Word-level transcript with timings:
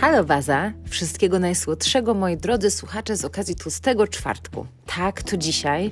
Halo 0.00 0.24
Waza, 0.24 0.72
wszystkiego 0.84 1.38
najsłodszego 1.38 2.14
moi 2.14 2.36
drodzy 2.36 2.70
słuchacze 2.70 3.16
z 3.16 3.24
okazji 3.24 3.56
tłustego 3.56 4.06
czwartku. 4.06 4.66
Tak, 4.86 5.22
to 5.22 5.36
dzisiaj 5.36 5.90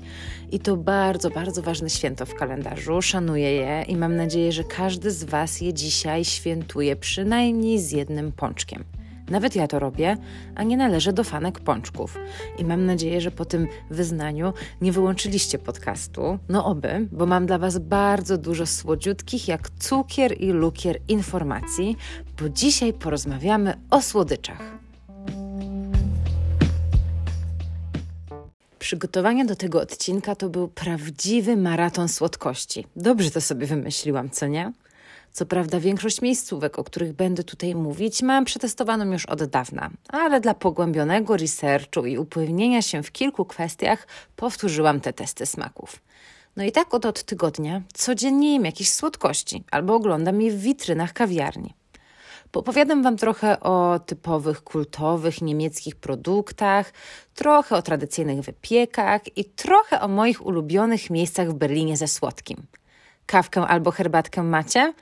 i 0.52 0.60
to 0.60 0.76
bardzo, 0.76 1.30
bardzo 1.30 1.62
ważne 1.62 1.90
święto 1.90 2.26
w 2.26 2.34
kalendarzu. 2.34 3.02
Szanuję 3.02 3.52
je 3.52 3.82
i 3.82 3.96
mam 3.96 4.16
nadzieję, 4.16 4.52
że 4.52 4.64
każdy 4.64 5.10
z 5.10 5.24
Was 5.24 5.60
je 5.60 5.74
dzisiaj 5.74 6.24
świętuje 6.24 6.96
przynajmniej 6.96 7.78
z 7.78 7.92
jednym 7.92 8.32
pączkiem. 8.32 8.84
Nawet 9.30 9.56
ja 9.56 9.68
to 9.68 9.78
robię, 9.78 10.16
a 10.54 10.62
nie 10.62 10.76
należę 10.76 11.12
do 11.12 11.24
fanek 11.24 11.60
pączków. 11.60 12.18
I 12.58 12.64
mam 12.64 12.86
nadzieję, 12.86 13.20
że 13.20 13.30
po 13.30 13.44
tym 13.44 13.68
wyznaniu 13.90 14.52
nie 14.80 14.92
wyłączyliście 14.92 15.58
podcastu. 15.58 16.38
No 16.48 16.64
oby, 16.64 17.08
bo 17.12 17.26
mam 17.26 17.46
dla 17.46 17.58
Was 17.58 17.78
bardzo 17.78 18.38
dużo 18.38 18.66
słodziutkich, 18.66 19.48
jak 19.48 19.70
cukier 19.70 20.40
i 20.40 20.50
lukier 20.50 21.00
informacji, 21.08 21.96
bo 22.40 22.48
dzisiaj 22.48 22.92
porozmawiamy 22.92 23.74
o 23.90 24.02
słodyczach. 24.02 24.76
Przygotowania 28.78 29.44
do 29.44 29.56
tego 29.56 29.80
odcinka 29.80 30.34
to 30.34 30.48
był 30.48 30.68
prawdziwy 30.68 31.56
maraton 31.56 32.08
słodkości. 32.08 32.86
Dobrze 32.96 33.30
to 33.30 33.40
sobie 33.40 33.66
wymyśliłam, 33.66 34.30
co 34.30 34.46
nie? 34.46 34.72
Co 35.36 35.46
prawda, 35.46 35.80
większość 35.80 36.22
miejscówek, 36.22 36.78
o 36.78 36.84
których 36.84 37.12
będę 37.12 37.44
tutaj 37.44 37.74
mówić, 37.74 38.22
mam 38.22 38.44
przetestowaną 38.44 39.12
już 39.12 39.26
od 39.26 39.44
dawna, 39.44 39.90
ale 40.08 40.40
dla 40.40 40.54
pogłębionego 40.54 41.36
researchu 41.36 42.06
i 42.06 42.18
upewnienia 42.18 42.82
się 42.82 43.02
w 43.02 43.12
kilku 43.12 43.44
kwestiach 43.44 44.06
powtórzyłam 44.36 45.00
te 45.00 45.12
testy 45.12 45.46
smaków. 45.46 46.00
No 46.56 46.64
i 46.64 46.72
tak 46.72 46.94
od, 46.94 47.06
od 47.06 47.22
tygodnia 47.22 47.82
codziennie 47.94 48.52
jem 48.52 48.64
jakieś 48.64 48.90
słodkości 48.90 49.64
albo 49.70 49.94
oglądam 49.94 50.40
je 50.40 50.50
w 50.50 50.60
witrynach 50.60 51.12
kawiarni. 51.12 51.74
Popowiadam 52.50 53.02
Wam 53.02 53.16
trochę 53.16 53.60
o 53.60 54.00
typowych, 54.06 54.64
kultowych 54.64 55.42
niemieckich 55.42 55.96
produktach, 55.96 56.92
trochę 57.34 57.76
o 57.76 57.82
tradycyjnych 57.82 58.40
wypiekach 58.40 59.36
i 59.36 59.44
trochę 59.44 60.00
o 60.00 60.08
moich 60.08 60.46
ulubionych 60.46 61.10
miejscach 61.10 61.50
w 61.50 61.54
Berlinie 61.54 61.96
ze 61.96 62.08
słodkim. 62.08 62.66
Kawkę 63.26 63.66
albo 63.66 63.90
herbatkę 63.90 64.42
macie? 64.42 64.92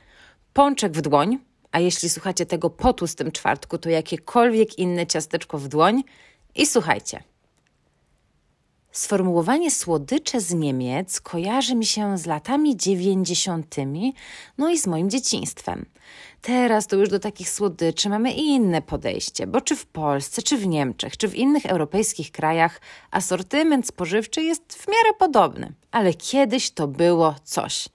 Pączek 0.55 0.93
w 0.93 1.01
dłoń, 1.01 1.39
a 1.73 1.81
jeśli 1.81 2.09
słuchacie 2.09 2.47
tego 2.47 2.71
po 2.71 2.93
tłustym 2.93 3.33
czwartku, 3.33 3.79
to 3.79 3.89
jakiekolwiek 3.89 4.79
inne 4.79 5.07
ciasteczko 5.07 5.59
w 5.59 5.69
dłoń 5.69 6.03
i 6.55 6.67
słuchajcie. 6.67 7.23
Sformułowanie 8.93 9.71
słodycze 9.71 10.41
z 10.41 10.55
Niemiec 10.55 11.21
kojarzy 11.21 11.75
mi 11.75 11.87
się 11.87 12.19
z 12.19 12.27
latami 12.27 12.77
dziewięćdziesiątymi, 12.77 14.15
no 14.59 14.71
i 14.71 14.79
z 14.79 14.87
moim 14.87 15.11
dzieciństwem. 15.11 15.87
Teraz 16.43 16.87
to 16.87 16.97
już 16.97 17.09
do 17.09 17.19
takich 17.19 17.51
słodyczy 17.51 18.09
mamy 18.09 18.33
inne 18.33 18.83
podejście, 18.83 19.47
bo 19.47 19.61
czy 19.61 19.77
w 19.77 19.87
Polsce, 19.87 20.43
czy 20.43 20.57
w 20.57 20.67
Niemczech, 20.67 21.17
czy 21.17 21.29
w 21.29 21.35
innych 21.35 21.67
europejskich 21.67 22.33
krajach 22.33 22.81
asortyment 23.11 23.87
spożywczy 23.87 24.43
jest 24.43 24.75
w 24.75 24.89
miarę 24.89 25.15
podobny, 25.19 25.73
ale 25.91 26.15
kiedyś 26.15 26.71
to 26.71 26.89
było 26.89 27.35
coś. 27.45 27.89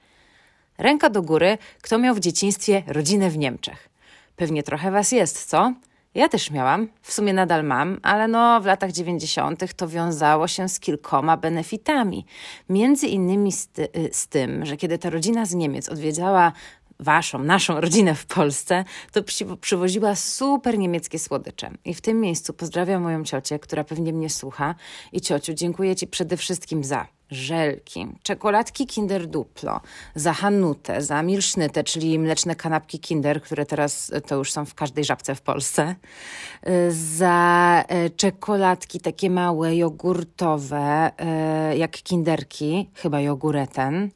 Ręka 0.79 1.09
do 1.09 1.21
góry, 1.21 1.57
kto 1.81 1.97
miał 1.97 2.15
w 2.15 2.19
dzieciństwie 2.19 2.83
rodzinę 2.87 3.29
w 3.29 3.37
Niemczech. 3.37 3.89
Pewnie 4.35 4.63
trochę 4.63 4.91
was 4.91 5.11
jest, 5.11 5.45
co? 5.45 5.73
Ja 6.15 6.29
też 6.29 6.51
miałam, 6.51 6.87
w 7.01 7.13
sumie 7.13 7.33
nadal 7.33 7.63
mam, 7.63 7.99
ale 8.03 8.27
no 8.27 8.61
w 8.61 8.65
latach 8.65 8.91
90. 8.91 9.73
to 9.73 9.87
wiązało 9.87 10.47
się 10.47 10.69
z 10.69 10.79
kilkoma 10.79 11.37
benefitami. 11.37 12.25
Między 12.69 13.07
innymi 13.07 13.51
z, 13.51 13.67
ty, 13.67 13.89
y, 13.97 14.09
z, 14.11 14.27
tym, 14.27 14.65
że 14.65 14.77
kiedy 14.77 14.97
ta 14.97 15.09
rodzina 15.09 15.45
z 15.45 15.53
Niemiec 15.53 15.89
odwiedzała 15.89 16.51
waszą, 16.99 17.39
naszą 17.39 17.81
rodzinę 17.81 18.15
w 18.15 18.25
Polsce, 18.25 18.83
to 19.11 19.23
przy, 19.23 19.45
przywoziła 19.57 20.15
super 20.15 20.77
niemieckie 20.77 21.19
słodycze. 21.19 21.71
I 21.85 21.93
w 21.93 22.01
tym 22.01 22.21
miejscu 22.21 22.53
pozdrawiam 22.53 23.01
moją 23.01 23.23
ciocię, 23.23 23.59
która 23.59 23.83
pewnie 23.83 24.13
mnie 24.13 24.29
słucha. 24.29 24.75
I 25.11 25.21
ciociu, 25.21 25.53
dziękuję 25.53 25.95
ci 25.95 26.07
przede 26.07 26.37
wszystkim 26.37 26.83
za 26.83 27.18
żelki, 27.31 28.07
czekoladki 28.23 28.87
Kinder 28.87 29.27
Duplo, 29.27 29.81
za 30.15 30.33
Hanutę, 30.33 31.01
za 31.01 31.23
Milsznytę, 31.23 31.83
czyli 31.83 32.19
mleczne 32.19 32.55
kanapki 32.55 32.99
Kinder, 32.99 33.41
które 33.41 33.65
teraz 33.65 34.11
e, 34.13 34.21
to 34.21 34.35
już 34.35 34.51
są 34.51 34.65
w 34.65 34.73
każdej 34.73 35.05
żabce 35.05 35.35
w 35.35 35.41
Polsce, 35.41 35.95
e, 36.63 36.91
za 36.91 37.83
e, 37.87 38.09
czekoladki 38.09 38.99
takie 38.99 39.29
małe, 39.29 39.75
jogurtowe, 39.75 41.11
jak 41.77 41.91
Kinderki, 41.91 42.89
chyba 42.93 43.21
jogureten, 43.21 44.11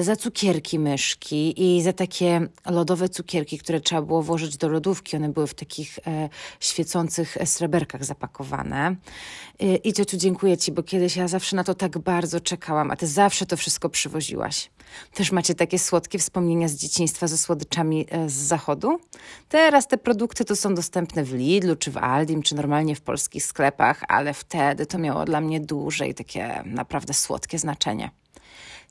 za 0.00 0.16
cukierki 0.16 0.78
myszki 0.78 1.54
i 1.76 1.82
za 1.82 1.92
takie 1.92 2.46
lodowe 2.66 3.08
cukierki, 3.08 3.58
które 3.58 3.80
trzeba 3.80 4.02
było 4.02 4.22
włożyć 4.22 4.56
do 4.56 4.68
lodówki. 4.68 5.16
One 5.16 5.28
były 5.28 5.46
w 5.46 5.54
takich 5.54 5.98
świecących 6.60 7.36
sreberkach 7.44 8.04
zapakowane. 8.04 8.96
I 9.84 9.92
ciociu, 9.92 10.16
dziękuję 10.16 10.56
Ci, 10.56 10.72
bo 10.72 10.82
kiedyś 10.82 11.16
ja 11.16 11.28
zawsze 11.28 11.56
na 11.56 11.64
to 11.64 11.74
tak 11.74 11.98
bardzo 11.98 12.31
bardzo 12.32 12.44
czekałam, 12.44 12.90
a 12.90 12.96
ty 12.96 13.06
zawsze 13.06 13.46
to 13.46 13.56
wszystko 13.56 13.88
przywoziłaś. 13.88 14.70
Też 15.14 15.32
macie 15.32 15.54
takie 15.54 15.78
słodkie 15.78 16.18
wspomnienia 16.18 16.68
z 16.68 16.74
dzieciństwa 16.74 17.26
ze 17.26 17.38
słodyczami 17.38 18.06
e, 18.10 18.28
z 18.28 18.32
zachodu? 18.32 18.98
Teraz 19.48 19.88
te 19.88 19.98
produkty 19.98 20.44
to 20.44 20.56
są 20.56 20.74
dostępne 20.74 21.24
w 21.24 21.34
Lidlu, 21.34 21.76
czy 21.76 21.90
w 21.90 21.96
Aldim, 21.96 22.42
czy 22.42 22.54
normalnie 22.54 22.96
w 22.96 23.00
polskich 23.00 23.44
sklepach, 23.44 24.02
ale 24.08 24.34
wtedy 24.34 24.86
to 24.86 24.98
miało 24.98 25.24
dla 25.24 25.40
mnie 25.40 25.60
duże 25.60 26.08
i 26.08 26.14
takie 26.14 26.62
naprawdę 26.66 27.14
słodkie 27.14 27.58
znaczenie. 27.58 28.10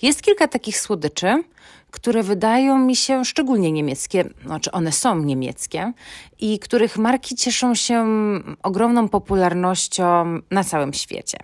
Jest 0.02 0.22
kilka 0.22 0.48
takich 0.48 0.80
słodyczy, 0.80 1.44
które 1.92 2.24
wydają 2.24 2.80
mi 2.80 2.96
się 2.96 3.26
szczególnie 3.26 3.72
niemieckie, 3.72 4.30
znaczy 4.46 4.72
one 4.72 4.92
są 4.92 5.20
niemieckie 5.20 5.94
i 6.40 6.60
których 6.60 6.98
marki 6.98 7.36
cieszą 7.36 7.76
się 7.76 8.06
ogromną 8.64 9.10
popularnością 9.10 10.40
na 10.52 10.64
całym 10.64 10.94
świecie. 10.94 11.38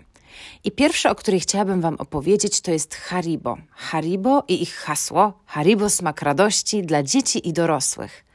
I 0.63 0.71
pierwsze, 0.71 1.11
o 1.11 1.15
której 1.15 1.39
chciałabym 1.39 1.81
Wam 1.81 1.95
opowiedzieć, 1.95 2.61
to 2.61 2.71
jest 2.71 2.95
Haribo. 2.95 3.57
Haribo 3.71 4.43
i 4.47 4.61
ich 4.61 4.75
hasło 4.75 5.33
Haribo 5.45 5.89
smak 5.89 6.21
radości 6.21 6.81
dla 6.81 7.03
dzieci 7.03 7.49
i 7.49 7.53
dorosłych. 7.53 8.25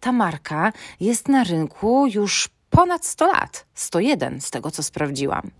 Ta 0.00 0.12
marka 0.12 0.72
jest 1.00 1.28
na 1.28 1.44
rynku 1.44 2.06
już 2.06 2.48
ponad 2.70 3.06
100 3.06 3.26
lat, 3.26 3.66
101 3.74 4.40
z 4.40 4.50
tego 4.50 4.70
co 4.70 4.82
sprawdziłam. 4.82 5.50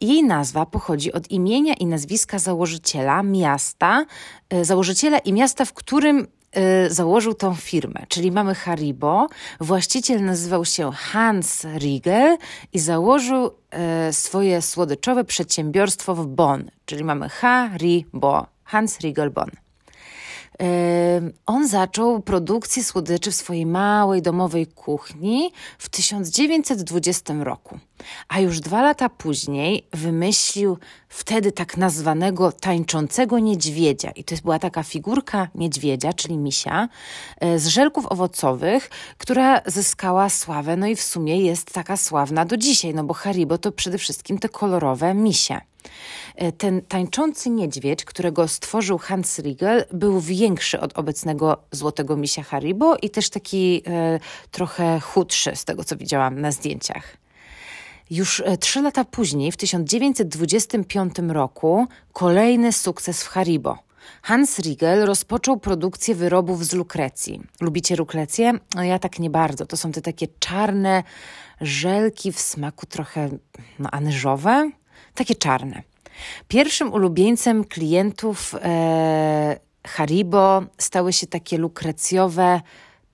Jej 0.00 0.24
nazwa 0.24 0.66
pochodzi 0.66 1.12
od 1.12 1.30
imienia 1.30 1.74
i 1.74 1.86
nazwiska 1.86 2.38
założyciela 2.38 3.22
miasta, 3.22 4.04
e, 4.50 4.64
założyciela 4.64 5.18
i 5.18 5.32
miasta, 5.32 5.64
w 5.64 5.72
którym 5.72 6.26
założył 6.88 7.34
tą 7.34 7.54
firmę, 7.54 8.06
czyli 8.08 8.32
mamy 8.32 8.54
Haribo. 8.54 9.26
Właściciel 9.60 10.24
nazywał 10.24 10.64
się 10.64 10.90
Hans 10.92 11.64
Riegel 11.78 12.36
i 12.72 12.78
założył 12.78 13.46
y, 14.08 14.12
swoje 14.12 14.62
słodyczowe 14.62 15.24
przedsiębiorstwo 15.24 16.14
w 16.14 16.26
Bonn, 16.26 16.70
czyli 16.86 17.04
mamy 17.04 17.28
Haribo, 17.28 18.46
Hans 18.64 19.00
Riegel 19.00 19.30
Bonn 19.30 19.50
on 21.46 21.68
zaczął 21.68 22.20
produkcję 22.20 22.84
słodyczy 22.84 23.30
w 23.30 23.34
swojej 23.34 23.66
małej 23.66 24.22
domowej 24.22 24.66
kuchni 24.66 25.52
w 25.78 25.88
1920 25.88 27.34
roku. 27.34 27.78
A 28.28 28.40
już 28.40 28.60
dwa 28.60 28.82
lata 28.82 29.08
później 29.08 29.86
wymyślił 29.92 30.78
wtedy 31.08 31.52
tak 31.52 31.76
nazwanego 31.76 32.52
tańczącego 32.52 33.38
niedźwiedzia. 33.38 34.10
I 34.10 34.24
to 34.24 34.34
była 34.42 34.58
taka 34.58 34.82
figurka 34.82 35.48
niedźwiedzia, 35.54 36.12
czyli 36.12 36.38
misia, 36.38 36.88
e, 37.40 37.58
z 37.58 37.66
żelków 37.66 38.06
owocowych, 38.06 38.90
która 39.18 39.60
zyskała 39.66 40.28
sławę. 40.28 40.76
No 40.76 40.86
i 40.86 40.96
w 40.96 41.02
sumie 41.02 41.40
jest 41.40 41.72
taka 41.72 41.96
sławna 41.96 42.44
do 42.44 42.56
dzisiaj, 42.56 42.94
no 42.94 43.04
bo 43.04 43.14
Haribo 43.14 43.58
to 43.58 43.72
przede 43.72 43.98
wszystkim 43.98 44.38
te 44.38 44.48
kolorowe 44.48 45.14
misie. 45.14 45.60
E, 46.34 46.52
ten 46.52 46.82
tańczący 46.82 47.50
niedźwiedź, 47.50 48.04
którego 48.04 48.48
stworzył 48.48 48.98
Hans 48.98 49.38
Riegel, 49.38 49.84
był 49.92 50.20
większy 50.20 50.80
od 50.80 50.98
obecnego 50.98 51.62
złotego 51.72 52.16
misia 52.16 52.42
Haribo 52.42 52.96
i 52.96 53.10
też 53.10 53.30
taki 53.30 53.82
e, 53.86 54.20
trochę 54.50 55.00
chudszy 55.00 55.56
z 55.56 55.64
tego, 55.64 55.84
co 55.84 55.96
widziałam 55.96 56.40
na 56.40 56.52
zdjęciach. 56.52 57.25
Już 58.10 58.42
e, 58.46 58.56
trzy 58.56 58.82
lata 58.82 59.04
później, 59.04 59.52
w 59.52 59.56
1925 59.56 61.14
roku, 61.28 61.86
kolejny 62.12 62.72
sukces 62.72 63.22
w 63.22 63.28
Haribo. 63.28 63.78
Hans 64.22 64.58
Riegel 64.58 65.06
rozpoczął 65.06 65.56
produkcję 65.56 66.14
wyrobów 66.14 66.64
z 66.64 66.72
lukrecji. 66.72 67.40
Lubicie 67.60 67.96
lukrecję? 67.96 68.52
No 68.74 68.82
ja 68.82 68.98
tak 68.98 69.18
nie 69.18 69.30
bardzo. 69.30 69.66
To 69.66 69.76
są 69.76 69.92
te 69.92 70.02
takie 70.02 70.26
czarne 70.38 71.02
żelki 71.60 72.32
w 72.32 72.40
smaku 72.40 72.86
trochę 72.86 73.28
no, 73.78 73.90
anyżowe, 73.90 74.70
takie 75.14 75.34
czarne. 75.34 75.82
Pierwszym 76.48 76.92
ulubieńcem 76.92 77.64
klientów 77.64 78.54
e, 78.54 79.60
Haribo 79.86 80.62
stały 80.78 81.12
się 81.12 81.26
takie 81.26 81.58
lukrecjowe 81.58 82.60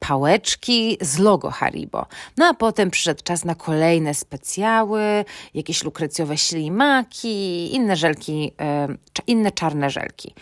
pałeczki 0.08 0.98
z 1.00 1.18
logo 1.18 1.50
Haribo. 1.50 2.06
No 2.36 2.46
a 2.46 2.54
potem 2.54 2.90
przyszedł 2.90 3.22
czas 3.22 3.44
na 3.44 3.54
kolejne 3.54 4.14
specjały, 4.14 5.24
jakieś 5.54 5.84
lukrecjowe 5.84 6.38
ślimaki, 6.38 7.74
inne 7.74 7.96
żelki, 7.96 8.52
e, 8.60 8.88
inne 9.26 9.52
czarne 9.52 9.90
żelki. 9.90 10.34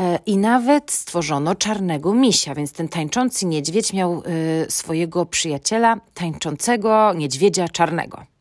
E, 0.00 0.18
I 0.26 0.36
nawet 0.36 0.90
stworzono 0.90 1.54
czarnego 1.54 2.14
misia, 2.14 2.54
więc 2.54 2.72
ten 2.72 2.88
tańczący 2.88 3.46
niedźwiedź 3.46 3.92
miał 3.92 4.22
y, 4.64 4.66
swojego 4.70 5.26
przyjaciela, 5.26 6.00
tańczącego 6.14 7.12
niedźwiedzia 7.14 7.68
czarnego. 7.68 8.35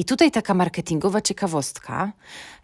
I 0.00 0.04
tutaj 0.04 0.30
taka 0.30 0.54
marketingowa 0.54 1.20
ciekawostka, 1.20 2.12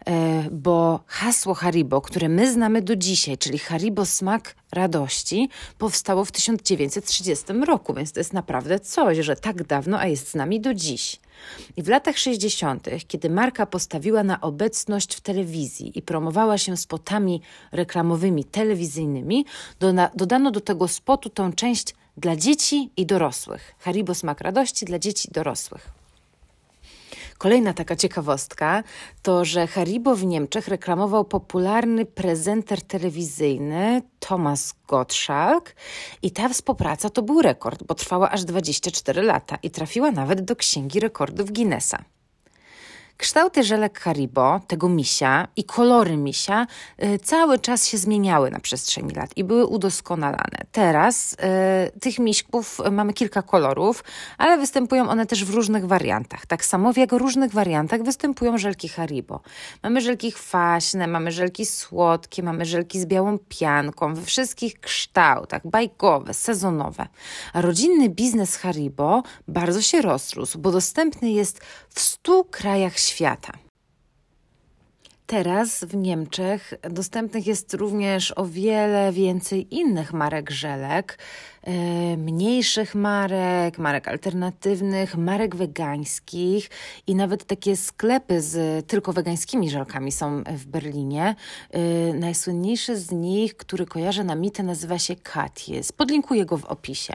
e, 0.05 0.43
bo 0.51 0.99
hasło 1.07 1.53
Haribo, 1.53 2.01
które 2.01 2.29
my 2.29 2.51
znamy 2.53 2.81
do 2.81 2.95
dzisiaj, 2.95 3.37
czyli 3.37 3.59
Haribo 3.59 4.05
smak 4.05 4.55
radości, 4.71 5.49
powstało 5.77 6.25
w 6.25 6.31
1930 6.31 7.45
roku, 7.65 7.93
więc 7.93 8.11
to 8.11 8.19
jest 8.19 8.33
naprawdę 8.33 8.79
coś, 8.79 9.17
że 9.17 9.35
tak 9.35 9.63
dawno, 9.63 9.99
a 9.99 10.07
jest 10.07 10.29
z 10.29 10.35
nami 10.35 10.61
do 10.61 10.73
dziś. 10.73 11.19
I 11.77 11.83
w 11.83 11.87
latach 11.87 12.17
60., 12.17 12.87
kiedy 13.07 13.29
marka 13.29 13.65
postawiła 13.65 14.23
na 14.23 14.41
obecność 14.41 15.15
w 15.15 15.21
telewizji 15.21 15.91
i 15.95 16.01
promowała 16.01 16.57
się 16.57 16.77
spotami 16.77 17.41
reklamowymi 17.71 18.45
telewizyjnymi, 18.45 19.45
dodano 20.15 20.51
do 20.51 20.61
tego 20.61 20.87
spotu 20.87 21.29
tą 21.29 21.53
część 21.53 21.95
dla 22.17 22.35
dzieci 22.35 22.89
i 22.97 23.05
dorosłych. 23.05 23.75
Haribo 23.79 24.15
smak 24.15 24.41
radości 24.41 24.85
dla 24.85 24.99
dzieci 24.99 25.29
i 25.29 25.31
dorosłych. 25.31 25.96
Kolejna 27.37 27.73
taka 27.73 27.95
ciekawostka 27.95 28.83
to, 29.21 29.45
że 29.45 29.67
Haribo 29.67 30.15
w 30.15 30.25
Niemczech 30.25 30.67
reklamował 30.67 31.25
popularny 31.25 32.05
prezenter 32.05 32.81
telewizyjny 32.81 34.01
Thomas 34.19 34.73
Gottschalk 34.87 35.75
i 36.21 36.31
ta 36.31 36.49
współpraca 36.49 37.09
to 37.09 37.21
był 37.21 37.41
rekord, 37.41 37.83
bo 37.83 37.95
trwała 37.95 38.31
aż 38.31 38.43
24 38.43 39.21
lata 39.21 39.57
i 39.63 39.69
trafiła 39.69 40.11
nawet 40.11 40.41
do 40.41 40.55
Księgi 40.55 40.99
Rekordów 40.99 41.51
Guinnessa. 41.51 42.03
Kształty 43.17 43.63
żelek 43.63 43.99
Haribo, 43.99 44.59
tego 44.67 44.89
misia 44.89 45.47
i 45.55 45.63
kolory 45.63 46.17
misia 46.17 46.67
y, 47.03 47.19
cały 47.19 47.59
czas 47.59 47.87
się 47.87 47.97
zmieniały 47.97 48.51
na 48.51 48.59
przestrzeni 48.59 49.13
lat 49.13 49.29
i 49.35 49.43
były 49.43 49.65
udoskonalane. 49.65 50.59
Teraz 50.71 51.33
y, 51.33 51.99
tych 51.99 52.19
miśków 52.19 52.81
mamy 52.91 53.13
kilka 53.13 53.41
kolorów, 53.41 54.03
ale 54.37 54.57
występują 54.57 55.09
one 55.09 55.25
też 55.25 55.45
w 55.45 55.49
różnych 55.49 55.87
wariantach. 55.87 56.45
Tak 56.45 56.65
samo 56.65 56.93
w 56.93 56.97
jego 56.97 57.17
różnych 57.17 57.51
wariantach 57.51 58.03
występują 58.03 58.57
żelki 58.57 58.89
Haribo. 58.89 59.39
Mamy 59.83 60.01
żelki 60.01 60.31
kwaśne, 60.31 61.07
mamy 61.07 61.31
żelki 61.31 61.65
słodkie, 61.65 62.43
mamy 62.43 62.65
żelki 62.65 62.99
z 62.99 63.05
białą 63.05 63.37
pianką, 63.49 64.13
we 64.13 64.21
wszystkich 64.21 64.79
kształtach, 64.79 65.67
bajkowe, 65.67 66.33
sezonowe. 66.33 67.07
A 67.53 67.61
rodzinny 67.61 68.09
biznes 68.09 68.55
Haribo 68.55 69.23
bardzo 69.47 69.81
się 69.81 70.01
rozrósł, 70.01 70.59
bo 70.59 70.71
dostępny 70.71 71.31
jest 71.31 71.61
w 71.89 71.99
100 71.99 72.43
krajach 72.43 72.99
świata. 73.07 73.53
Teraz 75.27 75.83
w 75.83 75.95
Niemczech 75.95 76.73
dostępnych 76.81 77.47
jest 77.47 77.73
również 77.73 78.33
o 78.35 78.45
wiele 78.45 79.11
więcej 79.11 79.75
innych 79.75 80.13
marek 80.13 80.51
żelek, 80.51 81.19
e, 81.63 81.71
mniejszych 82.17 82.95
marek, 82.95 83.77
marek 83.77 84.07
alternatywnych, 84.07 85.17
marek 85.17 85.55
wegańskich 85.55 86.69
i 87.07 87.15
nawet 87.15 87.45
takie 87.45 87.77
sklepy 87.77 88.41
z 88.41 88.85
tylko 88.87 89.13
wegańskimi 89.13 89.69
żelkami 89.69 90.11
są 90.11 90.43
w 90.43 90.65
Berlinie. 90.65 91.35
E, 91.71 91.79
najsłynniejszy 92.13 92.97
z 92.97 93.11
nich, 93.11 93.57
który 93.57 93.85
kojarzę 93.85 94.23
na 94.23 94.35
mitę, 94.35 94.63
nazywa 94.63 94.99
się 94.99 95.15
Katjes. 95.15 95.91
Podlinkuję 95.91 96.45
go 96.45 96.57
w 96.57 96.65
opisie 96.65 97.13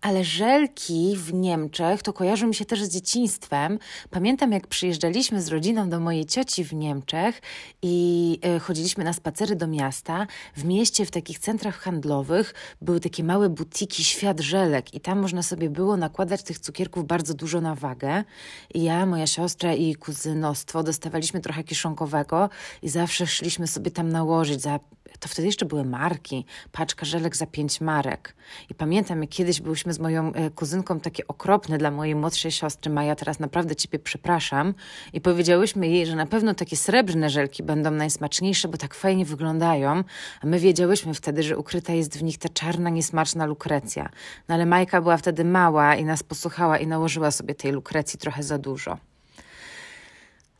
ale 0.00 0.24
żelki 0.24 1.16
w 1.16 1.34
Niemczech 1.34 2.02
to 2.02 2.12
kojarzą 2.12 2.46
mi 2.46 2.54
się 2.54 2.64
też 2.64 2.82
z 2.82 2.88
dzieciństwem. 2.88 3.78
Pamiętam, 4.10 4.52
jak 4.52 4.66
przyjeżdżaliśmy 4.66 5.42
z 5.42 5.48
rodziną 5.48 5.88
do 5.88 6.00
mojej 6.00 6.26
cioci 6.26 6.64
w 6.64 6.74
Niemczech 6.74 7.42
i 7.82 8.38
e, 8.42 8.58
chodziliśmy 8.58 9.04
na 9.04 9.12
spacery 9.12 9.56
do 9.56 9.66
miasta. 9.66 10.26
W 10.56 10.64
mieście, 10.64 11.06
w 11.06 11.10
takich 11.10 11.38
centrach 11.38 11.78
handlowych 11.78 12.54
były 12.80 13.00
takie 13.00 13.24
małe 13.24 13.48
butiki 13.48 14.04
Świat 14.04 14.40
Żelek 14.40 14.94
i 14.94 15.00
tam 15.00 15.20
można 15.20 15.42
sobie 15.42 15.70
było 15.70 15.96
nakładać 15.96 16.42
tych 16.42 16.58
cukierków 16.58 17.06
bardzo 17.06 17.34
dużo 17.34 17.60
na 17.60 17.74
wagę. 17.74 18.24
I 18.74 18.82
ja, 18.82 19.06
moja 19.06 19.26
siostra 19.26 19.74
i 19.74 19.94
kuzynostwo 19.94 20.82
dostawaliśmy 20.82 21.40
trochę 21.40 21.64
kiszonkowego 21.64 22.50
i 22.82 22.88
zawsze 22.88 23.26
szliśmy 23.26 23.66
sobie 23.66 23.90
tam 23.90 24.08
nałożyć 24.08 24.62
za 24.62 24.80
to 25.18 25.28
wtedy 25.28 25.46
jeszcze 25.46 25.66
były 25.66 25.84
marki, 25.84 26.44
paczka 26.72 27.06
żelek 27.06 27.36
za 27.36 27.46
pięć 27.46 27.80
marek. 27.80 28.34
I 28.70 28.74
pamiętam, 28.74 29.20
jak 29.20 29.30
kiedyś 29.30 29.60
byliśmy 29.60 29.92
z 29.92 29.98
moją 29.98 30.32
e, 30.32 30.50
kuzynką 30.50 31.00
takie 31.00 31.26
okropne 31.26 31.78
dla 31.78 31.90
mojej 31.90 32.14
młodszej 32.14 32.52
siostry, 32.52 32.92
Maja, 32.92 33.16
teraz 33.16 33.40
naprawdę 33.40 33.76
ciebie 33.76 33.98
przepraszam. 33.98 34.74
I 35.12 35.20
powiedziałyśmy 35.20 35.88
jej, 35.88 36.06
że 36.06 36.16
na 36.16 36.26
pewno 36.26 36.54
takie 36.54 36.76
srebrne 36.76 37.30
żelki 37.30 37.62
będą 37.62 37.90
najsmaczniejsze, 37.90 38.68
bo 38.68 38.76
tak 38.76 38.94
fajnie 38.94 39.24
wyglądają. 39.24 40.04
A 40.42 40.46
my 40.46 40.58
wiedziałyśmy 40.58 41.14
wtedy, 41.14 41.42
że 41.42 41.58
ukryta 41.58 41.92
jest 41.92 42.18
w 42.18 42.22
nich 42.22 42.38
ta 42.38 42.48
czarna, 42.48 42.90
niesmaczna 42.90 43.46
lukrecja. 43.46 44.08
No 44.48 44.54
ale 44.54 44.66
Majka 44.66 45.00
była 45.00 45.16
wtedy 45.16 45.44
mała 45.44 45.96
i 45.96 46.04
nas 46.04 46.22
posłuchała 46.22 46.78
i 46.78 46.86
nałożyła 46.86 47.30
sobie 47.30 47.54
tej 47.54 47.72
lukrecji 47.72 48.18
trochę 48.18 48.42
za 48.42 48.58
dużo. 48.58 49.09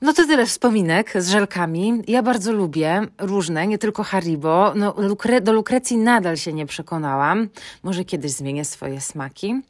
No 0.03 0.13
to 0.13 0.27
tyle 0.27 0.47
wspominek 0.47 1.13
z 1.23 1.29
żelkami. 1.29 2.03
Ja 2.09 2.23
bardzo 2.23 2.53
lubię 2.53 3.03
różne, 3.19 3.67
nie 3.67 3.79
tylko 3.79 4.03
Haribo. 4.05 4.73
No, 4.77 4.95
lukre 4.97 5.41
do 5.41 5.53
lukrecji 5.53 5.97
nadal 5.97 6.37
się 6.37 6.53
nie 6.53 6.67
przekonałam. 6.67 7.49
Może 7.83 8.05
kiedyś 8.05 8.33
zmienię 8.33 8.65
swoje 8.65 9.01
smaki. 9.01 9.63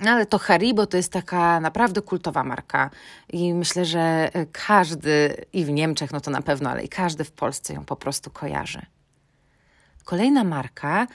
No 0.00 0.10
ale 0.10 0.26
to 0.26 0.38
Haribo 0.38 0.86
to 0.86 0.96
jest 0.96 1.12
taka 1.12 1.60
naprawdę 1.60 2.02
kultowa 2.02 2.44
marka 2.44 2.90
i 3.32 3.54
myślę, 3.54 3.84
że 3.84 4.30
każdy 4.52 5.44
i 5.52 5.64
w 5.64 5.70
Niemczech, 5.70 6.12
no 6.12 6.20
to 6.20 6.30
na 6.30 6.42
pewno, 6.42 6.70
ale 6.70 6.82
i 6.84 6.88
każdy 6.88 7.24
w 7.24 7.32
Polsce 7.32 7.74
ją 7.74 7.84
po 7.84 7.96
prostu 7.96 8.30
kojarzy. 8.30 8.82
Kolejna 10.04 10.44
marka 10.44 11.06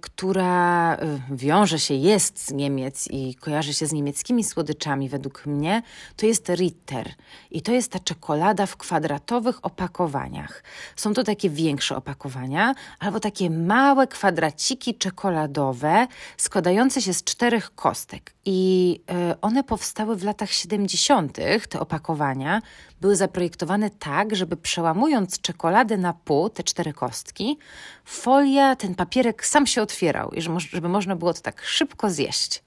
która 0.00 0.94
y, 0.94 1.36
wiąże 1.36 1.78
się, 1.78 1.94
jest 1.94 2.46
z 2.46 2.52
Niemiec 2.52 3.08
i 3.10 3.34
kojarzy 3.34 3.74
się 3.74 3.86
z 3.86 3.92
niemieckimi 3.92 4.44
słodyczami, 4.44 5.08
według 5.08 5.46
mnie, 5.46 5.82
to 6.16 6.26
jest 6.26 6.48
Ritter. 6.48 7.14
I 7.50 7.62
to 7.62 7.72
jest 7.72 7.92
ta 7.92 7.98
czekolada 7.98 8.66
w 8.66 8.76
kwadratowych 8.76 9.64
opakowaniach. 9.64 10.62
Są 10.96 11.14
to 11.14 11.24
takie 11.24 11.50
większe 11.50 11.96
opakowania, 11.96 12.74
albo 12.98 13.20
takie 13.20 13.50
małe 13.50 14.06
kwadraciki 14.06 14.94
czekoladowe, 14.94 16.06
składające 16.36 17.02
się 17.02 17.14
z 17.14 17.24
czterech 17.24 17.74
kostek. 17.74 18.34
I 18.44 19.00
y, 19.32 19.40
one 19.40 19.64
powstały 19.64 20.16
w 20.16 20.24
latach 20.24 20.52
70., 20.52 21.38
te 21.68 21.80
opakowania, 21.80 22.62
były 23.00 23.16
zaprojektowane 23.16 23.90
tak, 23.90 24.36
żeby 24.36 24.56
przełamując 24.56 25.40
czekoladę 25.40 25.96
na 25.96 26.12
pół, 26.12 26.50
te 26.50 26.62
cztery 26.62 26.92
kostki, 26.92 27.58
folia, 28.04 28.76
ten 28.76 28.94
papierek 28.94 29.46
sam 29.46 29.66
się 29.66 29.82
otwierał 29.82 30.30
i 30.30 30.40
żeby 30.72 30.88
można 30.88 31.16
było 31.16 31.34
to 31.34 31.40
tak 31.40 31.64
szybko 31.64 32.10
zjeść. 32.10 32.62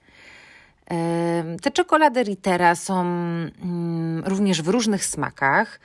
Te 1.61 1.71
czekolady 1.71 2.23
Rittera 2.23 2.75
są 2.75 3.01
mm, 3.01 4.23
również 4.25 4.61
w 4.61 4.67
różnych 4.67 5.05
smakach 5.05 5.79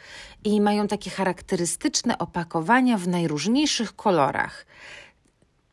i 0.45 0.61
mają 0.61 0.88
takie 0.88 1.11
charakterystyczne 1.11 2.19
opakowania 2.19 2.99
w 2.99 3.09
najróżniejszych 3.09 3.97
kolorach. 3.97 4.67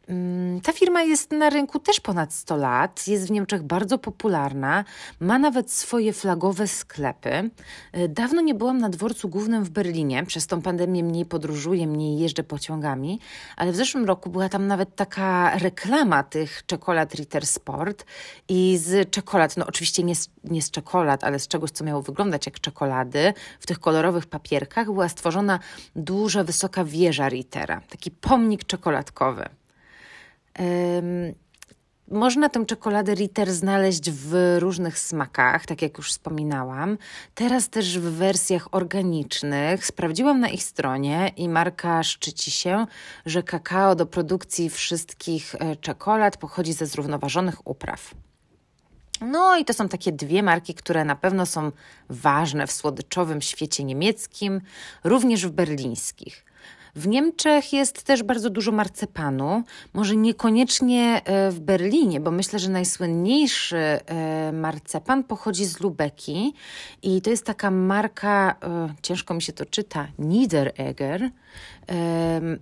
Mm, 0.08 0.62
ta 0.62 0.74
firma 0.74 1.04
jest 1.04 1.32
na 1.32 1.50
rynku 1.50 1.80
też 1.80 2.00
ponad 2.00 2.34
100 2.34 2.56
lat, 2.56 3.08
jest 3.08 3.28
w 3.28 3.32
Niemczech 3.32 3.64
bardzo 3.64 3.98
popularna, 3.98 4.86
ma 5.20 5.40
nawet 5.40 5.72
swoje 5.72 6.14
flagowe 6.14 6.68
sklepy. 6.68 7.50
E, 7.92 8.08
dawno 8.08 8.42
nie 8.42 8.54
byłam 8.54 8.78
na 8.78 8.90
dworcu 8.90 9.30
głównym 9.30 9.64
w 9.64 9.70
Berlinie, 9.70 10.26
przez 10.26 10.48
tą 10.48 10.62
pandemię 10.62 11.04
mniej 11.04 11.26
podróżuję, 11.26 11.88
mniej 11.88 12.20
jeżdżę 12.20 12.44
pociągami, 12.44 13.20
ale 13.58 13.72
w 13.72 13.76
zeszłym 13.76 14.06
roku 14.06 14.30
była 14.30 14.50
tam 14.50 14.68
nawet 14.68 14.96
taka 14.96 15.58
reklama 15.58 16.24
tych 16.24 16.66
czekolad 16.66 17.16
Ritter 17.16 17.48
Sport 17.48 18.06
i 18.50 18.78
z 18.78 19.10
czekolad, 19.10 19.58
no 19.58 19.66
oczywiście 19.68 20.04
nie 20.04 20.16
z, 20.16 20.30
nie 20.44 20.62
z 20.62 20.72
czekolad, 20.72 21.24
ale 21.24 21.40
z 21.40 21.48
czegoś, 21.48 21.72
co 21.72 21.84
miało 21.84 22.02
wyglądać 22.02 22.46
jak 22.46 22.60
czekolady, 22.60 23.34
w 23.60 23.68
tych 23.68 23.80
kolorowych 23.80 24.26
papierkach 24.26 24.86
była 24.86 25.10
stworzona 25.10 25.60
duża, 25.96 26.44
wysoka 26.44 26.86
wieża 26.86 27.30
Rittera, 27.30 27.82
taki 27.90 28.12
pomnik 28.12 28.64
czekoladkowy. 28.64 29.63
Można 32.08 32.50
tę 32.50 32.66
czekoladę 32.66 33.14
Ritter 33.14 33.54
znaleźć 33.54 34.12
w 34.12 34.58
różnych 34.60 35.00
smakach, 35.00 35.66
tak 35.66 35.82
jak 35.82 35.98
już 35.98 36.10
wspominałam. 36.10 36.98
Teraz 37.36 37.70
też 37.70 38.00
w 38.00 38.02
wersjach 38.02 38.68
organicznych. 38.72 39.86
Sprawdziłam 39.86 40.40
na 40.40 40.50
ich 40.50 40.64
stronie 40.64 41.32
i 41.38 41.50
marka 41.50 42.04
szczyci 42.04 42.52
się, 42.52 42.86
że 43.26 43.44
kakao 43.44 43.96
do 43.96 44.06
produkcji 44.06 44.70
wszystkich 44.70 45.56
e, 45.56 45.76
czekolad 45.76 46.38
pochodzi 46.38 46.74
ze 46.74 46.86
zrównoważonych 46.86 47.68
upraw. 47.68 48.14
No 49.22 49.58
i 49.58 49.66
to 49.66 49.74
są 49.74 49.90
takie 49.90 50.12
dwie 50.12 50.44
marki, 50.44 50.74
które 50.74 51.06
na 51.06 51.16
pewno 51.16 51.46
są 51.46 51.72
ważne 52.10 52.68
w 52.68 52.72
słodyczowym 52.72 53.42
świecie 53.42 53.84
niemieckim, 53.84 54.62
również 55.04 55.48
w 55.48 55.52
berlińskich. 55.52 56.46
W 56.96 57.08
Niemczech 57.08 57.74
jest 57.74 58.04
też 58.04 58.24
bardzo 58.24 58.50
dużo 58.50 58.72
marcepanu. 58.72 59.64
Może 59.94 60.16
niekoniecznie 60.16 61.22
e, 61.26 61.52
w 61.52 61.60
Berlinie, 61.60 62.20
bo 62.20 62.32
myślę, 62.32 62.60
że 62.60 62.70
najsłynniejszy 62.70 63.78
e, 63.78 64.52
marcepan 64.52 65.24
pochodzi 65.24 65.66
z 65.66 65.80
Lubeki 65.80 66.54
i 67.04 67.22
to 67.22 67.30
jest 67.30 67.46
taka 67.46 67.72
marka, 67.72 68.56
e, 68.64 68.94
ciężko 69.02 69.34
mi 69.34 69.42
się 69.42 69.54
to 69.54 69.66
czyta, 69.66 70.08
Niederegger. 70.20 71.30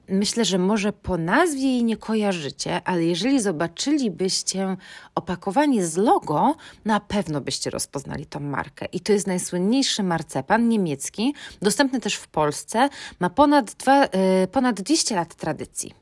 Myślę, 0.10 0.46
że 0.46 0.58
może 0.58 0.94
po 0.94 1.18
nazwie 1.18 1.62
jej 1.62 1.84
nie 1.84 1.98
kojarzycie, 1.98 2.82
ale 2.84 3.04
jeżeli 3.04 3.42
zobaczylibyście 3.42 4.78
opakowanie 5.16 5.86
z 5.86 5.98
logo, 5.98 6.56
na 6.86 7.00
pewno 7.00 7.42
byście 7.42 7.70
rozpoznali 7.70 8.26
tą 8.26 8.40
markę. 8.40 8.86
I 8.86 9.00
to 9.00 9.14
jest 9.14 9.28
najsłynniejszy 9.28 10.04
marcepan 10.04 10.70
niemiecki, 10.70 11.34
dostępny 11.62 12.00
też 12.00 12.16
w 12.16 12.28
Polsce, 12.28 12.90
ma 13.20 13.30
ponad, 13.30 13.74
dwa, 13.74 14.04
e, 14.06 14.48
ponad 14.48 14.82
200 14.82 15.16
lat 15.16 15.36
tradycji. 15.36 15.94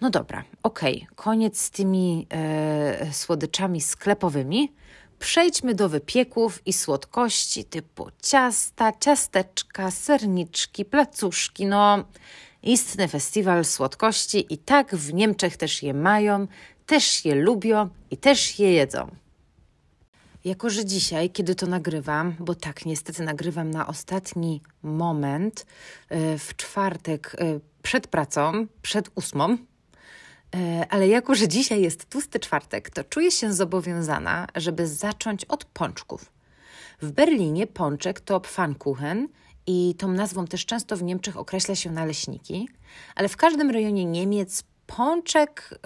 No 0.00 0.10
dobra, 0.10 0.44
okej, 0.62 0.96
okay. 0.96 1.14
koniec 1.14 1.60
z 1.60 1.70
tymi 1.70 2.26
e, 2.30 3.12
słodyczami 3.12 3.80
sklepowymi. 3.80 4.72
Przejdźmy 5.18 5.74
do 5.74 5.88
wypieków 5.88 6.66
i 6.66 6.72
słodkości 6.72 7.64
typu 7.64 8.08
ciasta, 8.22 8.92
ciasteczka, 8.92 9.90
serniczki, 9.90 10.84
placuszki. 10.84 11.66
No, 11.66 12.04
istny 12.62 13.08
festiwal 13.08 13.64
słodkości 13.64 14.54
i 14.54 14.58
tak 14.58 14.96
w 14.96 15.14
Niemczech 15.14 15.56
też 15.56 15.82
je 15.82 15.94
mają, 15.94 16.46
też 16.86 17.24
je 17.24 17.34
lubią 17.34 17.88
i 18.10 18.16
też 18.16 18.58
je 18.58 18.72
jedzą. 18.72 19.10
Jako, 20.44 20.70
że 20.70 20.84
dzisiaj, 20.84 21.30
kiedy 21.30 21.54
to 21.54 21.66
nagrywam, 21.66 22.34
bo 22.40 22.54
tak, 22.54 22.86
niestety 22.86 23.22
nagrywam 23.22 23.70
na 23.70 23.86
ostatni 23.86 24.62
moment, 24.82 25.66
e, 26.08 26.38
w 26.38 26.56
czwartek 26.56 27.36
e, 27.38 27.60
przed 27.82 28.06
pracą, 28.06 28.66
przed 28.82 29.10
ósmą, 29.14 29.58
ale 30.90 31.08
jako, 31.08 31.34
że 31.34 31.48
dzisiaj 31.48 31.82
jest 31.82 32.08
tłusty 32.10 32.40
czwartek, 32.40 32.90
to 32.90 33.04
czuję 33.04 33.30
się 33.30 33.52
zobowiązana, 33.52 34.46
żeby 34.54 34.86
zacząć 34.86 35.44
od 35.44 35.64
pączków. 35.64 36.32
W 37.02 37.10
Berlinie 37.10 37.66
pączek 37.66 38.20
to 38.20 38.40
Pfannkuchen 38.40 39.28
i 39.66 39.94
tą 39.98 40.08
nazwą 40.08 40.46
też 40.46 40.66
często 40.66 40.96
w 40.96 41.02
Niemczech 41.02 41.36
określa 41.36 41.74
się 41.74 41.90
naleśniki, 41.90 42.68
ale 43.14 43.28
w 43.28 43.36
każdym 43.36 43.70
rejonie 43.70 44.04
Niemiec 44.04 44.64
pączek 44.86 45.80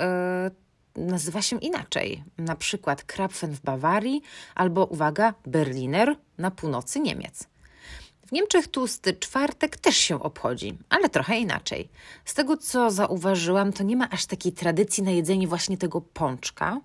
nazywa 0.97 1.43
się 1.43 1.59
inaczej, 1.59 2.25
na 2.39 2.57
przykład 2.57 3.05
Krapfen 3.05 3.53
w 3.53 3.61
Bawarii 3.61 4.23
albo, 4.55 4.85
uwaga, 4.87 5.35
Berliner 5.47 6.17
na 6.39 6.51
północy 6.51 7.01
Niemiec. 7.01 7.50
W 8.31 8.33
Niemczech 8.33 8.69
tłusty 8.69 9.15
czwartek 9.15 9.77
też 9.77 9.97
się 9.97 10.23
obchodzi, 10.23 10.79
ale 10.89 11.09
trochę 11.09 11.39
inaczej. 11.39 11.89
Z 12.25 12.35
tego 12.35 12.57
co 12.57 12.91
zauważyłam, 12.91 13.73
to 13.73 13.83
nie 13.83 13.97
ma 13.97 14.11
aż 14.11 14.27
takiej 14.27 14.53
tradycji 14.53 15.03
na 15.03 15.11
jedzenie 15.11 15.49
właśnie 15.49 15.79
tego 15.79 16.01
pączka, 16.01 16.81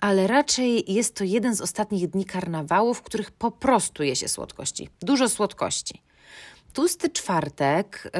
ale 0.00 0.26
raczej 0.26 0.92
jest 0.92 1.14
to 1.14 1.24
jeden 1.24 1.56
z 1.56 1.60
ostatnich 1.60 2.10
dni 2.10 2.24
karnawału, 2.24 2.94
w 2.94 3.02
których 3.02 3.30
po 3.30 3.50
prostu 3.50 4.02
je 4.02 4.16
się 4.16 4.28
słodkości. 4.28 4.88
Dużo 5.00 5.28
słodkości. 5.28 6.02
Tłusty 6.72 7.10
czwartek 7.10 8.10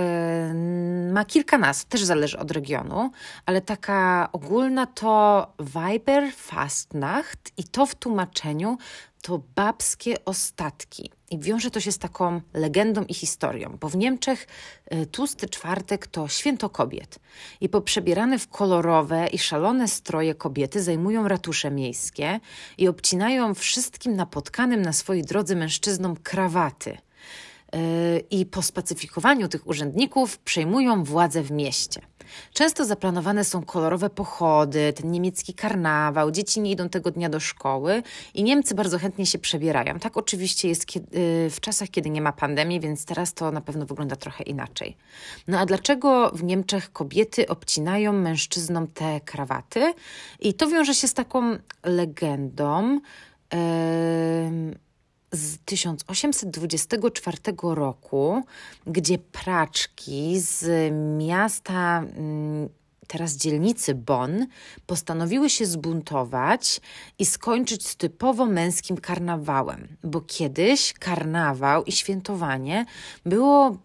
yy, 1.05 1.13
ma 1.13 1.25
kilka 1.25 1.59
nazw, 1.59 1.85
też 1.85 2.05
zależy 2.05 2.39
od 2.39 2.51
regionu, 2.51 3.11
ale 3.47 3.61
taka 3.61 4.29
ogólna 4.33 4.87
to 4.87 5.47
Weiberfastnacht 5.59 7.53
i 7.57 7.65
to 7.65 7.87
w 7.87 7.95
tłumaczeniu 7.95 8.79
to 9.23 9.41
babskie 9.55 10.25
ostatki. 10.25 11.18
I 11.31 11.39
wiąże 11.39 11.71
to 11.71 11.81
się 11.81 11.93
z 11.93 11.99
taką 11.99 12.41
legendą 12.55 13.05
i 13.05 13.15
historią, 13.15 13.77
bo 13.81 13.89
w 13.89 13.97
Niemczech 13.97 14.47
y, 14.95 15.07
tłusty 15.07 15.49
czwartek 15.49 16.07
to 16.07 16.29
święto 16.29 16.71
kobiet. 16.71 17.19
I 17.61 17.69
poprzebierane 17.69 18.39
w 18.39 18.49
kolorowe 18.49 19.27
i 19.27 19.39
szalone 19.39 19.89
stroje 19.89 20.35
kobiety 20.35 20.83
zajmują 20.83 21.29
ratusze 21.29 21.71
miejskie 21.71 22.41
i 22.79 22.89
obcinają 22.89 23.55
wszystkim 23.55 24.17
napotkanym 24.17 24.83
na 24.83 24.93
swojej 24.93 25.23
drodze 25.23 25.57
mężczyznom 25.57 26.17
krawaty– 26.17 26.99
i 28.31 28.47
po 28.47 28.63
spacyfikowaniu 28.63 29.49
tych 29.49 29.67
urzędników 29.67 30.39
przejmują 30.39 31.05
władzę 31.05 31.43
w 31.43 31.51
mieście. 31.51 32.01
Często 32.53 32.85
zaplanowane 32.85 33.45
są 33.45 33.65
kolorowe 33.65 34.11
pochody, 34.11 34.93
ten 34.93 35.11
niemiecki 35.11 35.55
karnawał, 35.55 36.31
dzieci 36.31 36.61
nie 36.61 36.71
idą 36.71 36.89
tego 36.89 37.11
dnia 37.11 37.29
do 37.29 37.41
szkoły 37.41 38.03
i 38.35 38.43
Niemcy 38.43 38.75
bardzo 38.75 38.99
chętnie 38.99 39.27
się 39.27 39.39
przebierają. 39.39 39.99
Tak 39.99 40.17
oczywiście 40.17 40.69
jest 40.69 40.97
y, 40.97 41.51
w 41.51 41.61
czasach, 41.61 41.89
kiedy 41.89 42.11
nie 42.11 42.23
ma 42.23 42.33
pandemii, 42.33 42.81
więc 42.81 43.05
teraz 43.05 43.35
to 43.35 43.53
na 43.53 43.61
pewno 43.61 43.87
wygląda 43.87 44.17
trochę 44.17 44.45
inaczej. 44.45 44.97
No 45.49 45.59
a 45.59 45.67
dlaczego 45.67 46.31
w 46.31 46.43
Niemczech 46.43 46.93
kobiety 46.93 47.49
obcinają 47.49 48.13
mężczyznom 48.13 48.87
te 48.87 49.21
krawaty? 49.21 49.95
I 50.41 50.55
to 50.55 50.69
wiąże 50.69 50.95
się 50.95 51.09
z 51.09 51.15
taką 51.15 51.57
legendą. 51.85 53.01
Yy 53.53 54.88
z 55.33 55.59
1824 55.65 57.39
roku, 57.63 58.43
gdzie 58.87 59.19
praczki 59.19 60.41
z 60.41 60.93
miasta, 61.19 61.99
mm, 61.99 62.69
teraz 63.07 63.37
dzielnicy 63.37 63.95
Bonn, 63.95 64.47
postanowiły 64.87 65.51
się 65.51 65.67
zbuntować 65.67 66.81
i 67.19 67.27
skończyć 67.27 67.89
z 67.89 67.97
typowo 67.97 68.47
męskim 68.47 68.97
karnawałem, 68.97 69.89
bo 70.05 70.21
kiedyś 70.21 70.93
karnawał 70.93 71.85
i 71.85 71.93
świętowanie 71.93 72.87
było 73.27 73.77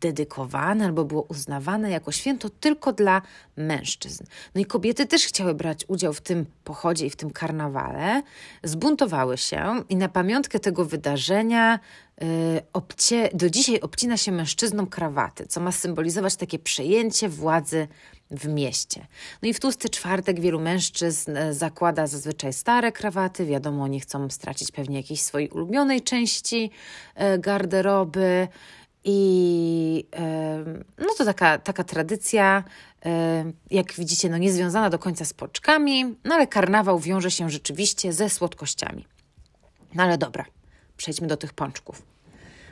dedykowane 0.00 0.84
albo 0.84 1.04
było 1.04 1.22
uznawane 1.22 1.90
jako 1.90 2.12
święto 2.12 2.50
tylko 2.50 2.92
dla 2.92 3.22
mężczyzn. 3.56 4.24
No 4.54 4.60
i 4.60 4.64
kobiety 4.64 5.06
też 5.06 5.26
chciały 5.26 5.54
brać 5.54 5.84
udział 5.88 6.12
w 6.12 6.20
tym 6.20 6.46
pochodzie 6.64 7.06
i 7.06 7.10
w 7.10 7.16
tym 7.16 7.30
karnawale, 7.30 8.22
zbuntowały 8.62 9.38
się 9.38 9.82
i 9.88 9.96
na 9.96 10.08
pamiątkę 10.08 10.60
tego 10.60 10.84
wydarzenia 10.84 11.78
yy, 12.20 12.26
obcie, 12.72 13.30
do 13.34 13.50
dzisiaj 13.50 13.80
obcina 13.80 14.16
się 14.16 14.32
mężczyznom 14.32 14.86
krawaty, 14.86 15.46
co 15.46 15.60
ma 15.60 15.72
symbolizować 15.72 16.36
takie 16.36 16.58
przejęcie 16.58 17.28
władzy 17.28 17.88
w 18.30 18.48
mieście. 18.48 19.06
No 19.42 19.48
i 19.48 19.54
w 19.54 19.60
tłusty 19.60 19.88
czwartek 19.88 20.40
wielu 20.40 20.60
mężczyzn 20.60 21.36
y, 21.36 21.54
zakłada 21.54 22.06
zazwyczaj 22.06 22.52
stare 22.52 22.92
krawaty. 22.92 23.46
Wiadomo, 23.46 23.88
nie 23.88 24.00
chcą 24.00 24.30
stracić 24.30 24.72
pewnie 24.72 24.96
jakiejś 24.96 25.22
swojej 25.22 25.48
ulubionej 25.48 26.02
części 26.02 26.70
y, 27.34 27.38
garderoby. 27.38 28.48
I 29.04 30.04
no 30.98 31.14
to 31.18 31.24
taka, 31.24 31.58
taka 31.58 31.84
tradycja, 31.84 32.64
jak 33.70 33.92
widzicie, 33.92 34.28
no 34.28 34.38
niezwiązana 34.38 34.90
do 34.90 34.98
końca 34.98 35.24
z 35.24 35.32
poczkami, 35.32 36.04
no 36.24 36.34
ale 36.34 36.46
karnawał 36.46 36.98
wiąże 36.98 37.30
się 37.30 37.50
rzeczywiście 37.50 38.12
ze 38.12 38.30
słodkościami. 38.30 39.06
No 39.94 40.02
ale 40.02 40.18
dobra, 40.18 40.44
przejdźmy 40.96 41.26
do 41.26 41.36
tych 41.36 41.52
pączków. 41.52 42.02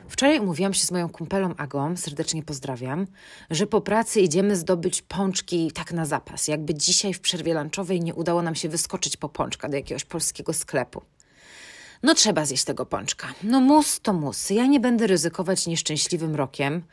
Wczoraj 0.09 0.39
umówiłam 0.39 0.73
się 0.73 0.85
z 0.85 0.91
moją 0.91 1.09
kumpelą 1.09 1.55
Agą, 1.57 1.97
serdecznie 1.97 2.43
pozdrawiam, 2.43 3.07
że 3.49 3.67
po 3.67 3.81
pracy 3.81 4.21
idziemy 4.21 4.55
zdobyć 4.55 5.01
pączki 5.01 5.71
tak 5.71 5.93
na 5.93 6.05
zapas, 6.05 6.47
jakby 6.47 6.75
dzisiaj 6.75 7.13
w 7.13 7.19
przerwie 7.19 7.53
lunchowej 7.53 8.01
nie 8.01 8.15
udało 8.15 8.41
nam 8.41 8.55
się 8.55 8.69
wyskoczyć 8.69 9.17
po 9.17 9.29
pączka 9.29 9.69
do 9.69 9.75
jakiegoś 9.75 10.05
polskiego 10.05 10.53
sklepu. 10.53 11.01
No 12.03 12.13
trzeba 12.13 12.45
zjeść 12.45 12.63
tego 12.63 12.85
pączka. 12.85 13.27
No 13.43 13.59
mus 13.59 13.99
to 13.99 14.13
mus. 14.13 14.49
Ja 14.49 14.65
nie 14.65 14.79
będę 14.79 15.07
ryzykować 15.07 15.67
nieszczęśliwym 15.67 16.35
rokiem. 16.35 16.83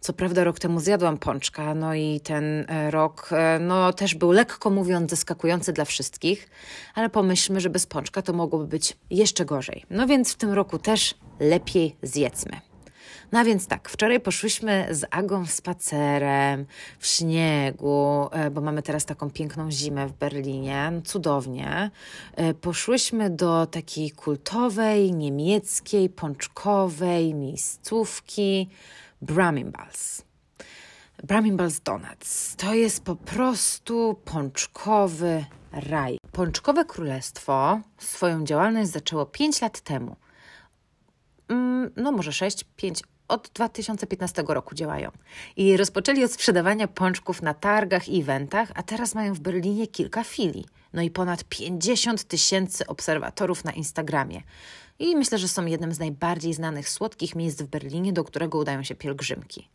Co 0.00 0.12
prawda 0.12 0.44
rok 0.44 0.58
temu 0.58 0.80
zjadłam 0.80 1.18
pączka, 1.18 1.74
no 1.74 1.94
i 1.94 2.20
ten 2.20 2.64
e, 2.68 2.90
rok 2.90 3.28
e, 3.32 3.58
no 3.58 3.92
też 3.92 4.14
był 4.14 4.32
lekko 4.32 4.70
mówiąc 4.70 5.10
zaskakujący 5.10 5.72
dla 5.72 5.84
wszystkich, 5.84 6.50
ale 6.94 7.10
pomyślmy, 7.10 7.60
że 7.60 7.70
bez 7.70 7.86
pączka 7.86 8.22
to 8.22 8.32
mogłoby 8.32 8.66
być 8.66 8.96
jeszcze 9.10 9.44
gorzej. 9.44 9.84
No 9.90 10.06
więc 10.06 10.32
w 10.32 10.36
tym 10.36 10.52
roku 10.52 10.78
też 10.78 11.14
lepiej 11.40 11.96
zjedzmy. 12.02 12.71
No 13.32 13.44
więc 13.44 13.66
tak, 13.66 13.88
wczoraj 13.88 14.20
poszłyśmy 14.20 14.88
z 14.90 15.04
Agą 15.10 15.46
spacerem 15.46 16.66
w 16.98 17.06
śniegu, 17.06 18.28
e, 18.32 18.50
bo 18.50 18.60
mamy 18.60 18.82
teraz 18.82 19.04
taką 19.04 19.30
piękną 19.30 19.70
zimę 19.70 20.06
w 20.06 20.12
Berlinie, 20.12 20.90
no 20.92 21.02
cudownie. 21.02 21.90
E, 22.36 22.54
poszłyśmy 22.54 23.30
do 23.30 23.66
takiej 23.66 24.10
kultowej, 24.10 25.12
niemieckiej, 25.12 26.10
pączkowej 26.10 27.34
miejscówki 27.34 28.68
Bramingballs. 29.22 30.22
Bramingballs 31.22 31.80
Donuts. 31.80 32.56
To 32.56 32.74
jest 32.74 33.04
po 33.04 33.16
prostu 33.16 34.20
pączkowy 34.24 35.44
raj. 35.72 36.18
Pączkowe 36.32 36.84
Królestwo 36.84 37.80
swoją 37.98 38.44
działalność 38.44 38.90
zaczęło 38.90 39.26
5 39.26 39.60
lat 39.60 39.80
temu. 39.80 40.16
Mm, 41.48 41.90
no 41.96 42.12
może 42.12 42.32
6, 42.32 42.64
5, 42.76 43.02
od 43.28 43.50
2015 43.54 44.44
roku 44.48 44.74
działają. 44.74 45.10
I 45.56 45.76
rozpoczęli 45.76 46.24
od 46.24 46.32
sprzedawania 46.32 46.88
pączków 46.88 47.42
na 47.42 47.54
targach 47.54 48.08
i 48.08 48.20
eventach, 48.20 48.72
a 48.74 48.82
teraz 48.82 49.14
mają 49.14 49.34
w 49.34 49.40
Berlinie 49.40 49.86
kilka 49.86 50.24
filii. 50.24 50.64
No 50.92 51.02
i 51.02 51.10
ponad 51.10 51.44
50 51.44 52.24
tysięcy 52.24 52.86
obserwatorów 52.86 53.64
na 53.64 53.72
Instagramie. 53.72 54.42
I 54.98 55.16
myślę, 55.16 55.38
że 55.38 55.48
są 55.48 55.66
jednym 55.66 55.94
z 55.94 55.98
najbardziej 55.98 56.54
znanych 56.54 56.88
słodkich 56.88 57.34
miejsc 57.34 57.62
w 57.62 57.66
Berlinie, 57.66 58.12
do 58.12 58.24
którego 58.24 58.58
udają 58.58 58.82
się 58.82 58.94
pielgrzymki. 58.94 59.68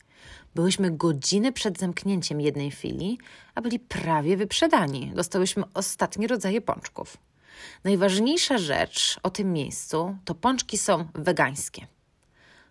Byłyśmy 0.54 0.90
godziny 0.90 1.52
przed 1.52 1.78
zamknięciem 1.78 2.40
jednej 2.40 2.70
filii, 2.70 3.18
a 3.54 3.60
byli 3.60 3.78
prawie 3.78 4.36
wyprzedani. 4.36 5.12
Dostałyśmy 5.14 5.64
ostatnie 5.74 6.26
rodzaje 6.26 6.60
pączków. 6.60 7.16
Najważniejsza 7.84 8.58
rzecz 8.58 9.20
o 9.22 9.30
tym 9.30 9.52
miejscu 9.52 10.16
to 10.24 10.34
pączki 10.34 10.78
są 10.78 11.08
wegańskie. 11.14 11.86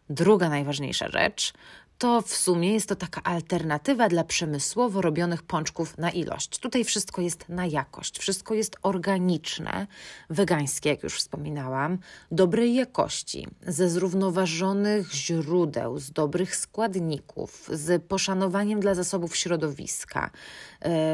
Druga 0.10 0.50
najważniejsza 0.50 1.10
rzecz 1.10 1.54
to 1.98 2.22
w 2.22 2.36
sumie 2.36 2.74
jest 2.74 2.90
to 2.90 2.96
taka 2.96 3.24
alternatywa 3.24 4.10
dla 4.10 4.24
przemysłowo 4.24 5.02
robionych 5.02 5.44
pączków 5.44 5.98
na 5.98 6.12
ilość. 6.12 6.60
Tutaj 6.60 6.84
wszystko 6.84 7.22
jest 7.22 7.50
na 7.50 7.66
jakość, 7.66 8.20
wszystko 8.20 8.54
jest 8.54 8.76
organiczne, 8.82 9.88
wegańskie, 10.30 10.90
jak 10.90 11.04
już 11.04 11.18
wspominałam, 11.18 11.98
dobrej 12.32 12.76
jakości, 12.76 13.48
ze 13.68 13.90
zrównoważonych 13.90 15.14
źródeł, 15.14 16.00
z 16.00 16.12
dobrych 16.12 16.56
składników, 16.56 17.70
z 17.74 18.04
poszanowaniem 18.04 18.80
dla 18.80 18.96
zasobów 18.96 19.36
środowiska. 19.36 20.30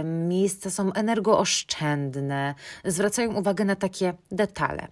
Miejsca 0.03 0.69
są 0.69 0.93
energooszczędne, 0.93 2.55
zwracają 2.85 3.33
uwagę 3.33 3.65
na 3.65 3.75
takie 3.75 4.13
detale 4.31 4.87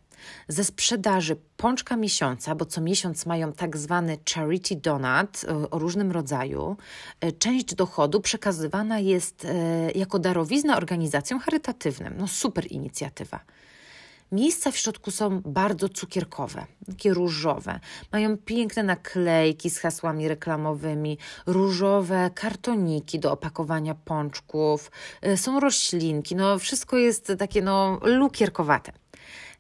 ze 0.48 0.64
sprzedaży 0.64 1.36
pączka 1.58 1.96
miesiąca, 1.96 2.56
bo 2.56 2.66
co 2.66 2.82
miesiąc 2.82 3.26
mają 3.26 3.54
tak 3.54 3.78
zwany 3.78 4.18
charity 4.34 4.76
donut 4.76 5.42
e, 5.44 5.70
o 5.70 5.80
różnym 5.80 6.12
rodzaju, 6.12 6.78
e, 7.22 7.32
część 7.32 7.76
dochodu 7.76 8.22
przekazywana 8.22 9.00
jest 9.00 9.46
e, 9.46 9.92
jako 9.92 10.20
darowizna 10.20 10.78
organizacjom 10.78 11.40
charytatywnym. 11.40 12.14
No 12.18 12.28
super 12.28 12.72
inicjatywa. 12.72 13.40
Miejsca 14.32 14.72
w 14.72 14.78
środku 14.78 15.12
są 15.12 15.42
bardzo 15.46 15.90
cukierkowe, 15.90 16.66
takie 16.88 17.14
różowe. 17.14 17.80
Mają 18.12 18.38
piękne 18.38 18.84
naklejki 18.84 19.70
z 19.70 19.80
hasłami 19.80 20.28
reklamowymi, 20.28 21.18
różowe 21.46 22.30
kartoniki 22.36 23.20
do 23.20 23.32
opakowania 23.32 23.96
pączków, 23.96 24.92
są 25.36 25.60
roślinki, 25.60 26.36
no 26.36 26.60
wszystko 26.60 26.98
jest 26.98 27.32
takie 27.40 27.62
no 27.62 28.00
lukierkowate. 28.04 28.92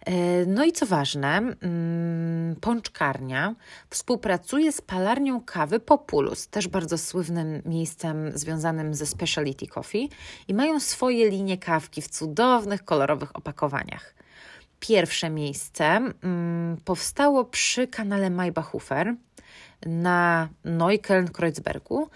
E, 0.06 0.46
no 0.46 0.66
i 0.66 0.72
co 0.72 0.86
ważne, 0.86 1.38
mm, 1.38 2.56
pączkarnia 2.62 3.56
współpracuje 3.90 4.72
z 4.72 4.82
palarnią 4.82 5.42
kawy 5.42 5.80
Populus, 5.80 6.48
też 6.48 6.68
bardzo 6.68 6.98
słynnym 6.98 7.62
miejscem 7.66 8.32
związanym 8.36 8.94
ze 8.94 9.06
specialty 9.06 9.68
coffee 9.68 10.10
i 10.48 10.54
mają 10.54 10.80
swoje 10.80 11.30
linie 11.30 11.58
kawki 11.58 12.02
w 12.02 12.08
cudownych, 12.08 12.86
kolorowych 12.86 13.36
opakowaniach. 13.36 14.14
Pierwsze 14.80 15.30
miejsce 15.30 15.86
mm, 15.86 16.78
powstało 16.86 17.46
przy 17.46 17.88
kanale 17.88 18.30
Maybachhofer 18.30 19.16
na 19.86 20.50
Neukölln-Kreuzbergu, 20.66 22.08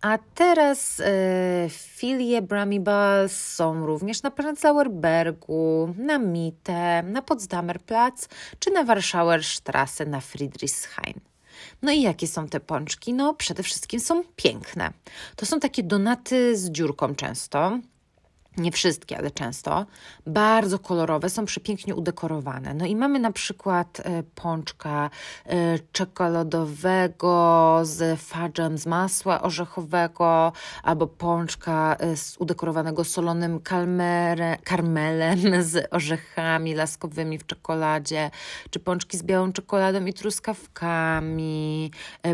a 0.00 0.18
teraz 0.34 1.00
e, 1.00 1.68
filie 1.70 2.42
Bramibals 2.42 3.32
są 3.32 3.86
również 3.86 4.22
na 4.22 4.30
Prenzlauer 4.30 4.90
Bergu, 4.90 5.94
na 5.98 6.18
Mitte, 6.18 7.02
na 7.02 7.22
Potsdamerplatz 7.22 8.28
czy 8.58 8.70
na 8.70 8.84
Warschauer 8.84 9.40
Straße 9.40 10.06
na 10.06 10.20
Friedrichshain. 10.20 11.20
No 11.82 11.92
i 11.92 12.02
jakie 12.02 12.26
są 12.26 12.48
te 12.48 12.60
pączki? 12.60 13.14
No 13.14 13.34
przede 13.34 13.62
wszystkim 13.62 14.00
są 14.00 14.22
piękne. 14.36 14.90
To 15.36 15.46
są 15.46 15.60
takie 15.60 15.82
donaty 15.82 16.56
z 16.56 16.70
dziurką 16.70 17.14
często, 17.14 17.78
nie 18.60 18.72
wszystkie, 18.72 19.18
ale 19.18 19.30
często, 19.30 19.86
bardzo 20.26 20.78
kolorowe, 20.78 21.30
są 21.30 21.44
przepięknie 21.44 21.94
udekorowane. 21.94 22.74
No 22.74 22.86
i 22.86 22.96
mamy 22.96 23.18
na 23.18 23.32
przykład 23.32 24.00
e, 24.00 24.22
pączka 24.22 25.10
e, 25.46 25.78
czekoladowego 25.92 27.80
z 27.82 28.20
fadżem 28.20 28.78
z 28.78 28.86
masła 28.86 29.42
orzechowego, 29.42 30.52
albo 30.82 31.06
pączka 31.06 31.96
e, 31.98 32.16
z 32.16 32.36
udekorowanego 32.38 33.04
solonym 33.04 33.60
karmelem 34.64 35.38
z 35.62 35.88
orzechami 35.90 36.74
laskowymi 36.74 37.38
w 37.38 37.46
czekoladzie, 37.46 38.30
czy 38.70 38.80
pączki 38.80 39.18
z 39.18 39.22
białą 39.22 39.52
czekoladą 39.52 40.04
i 40.04 40.14
truskawkami, 40.14 41.90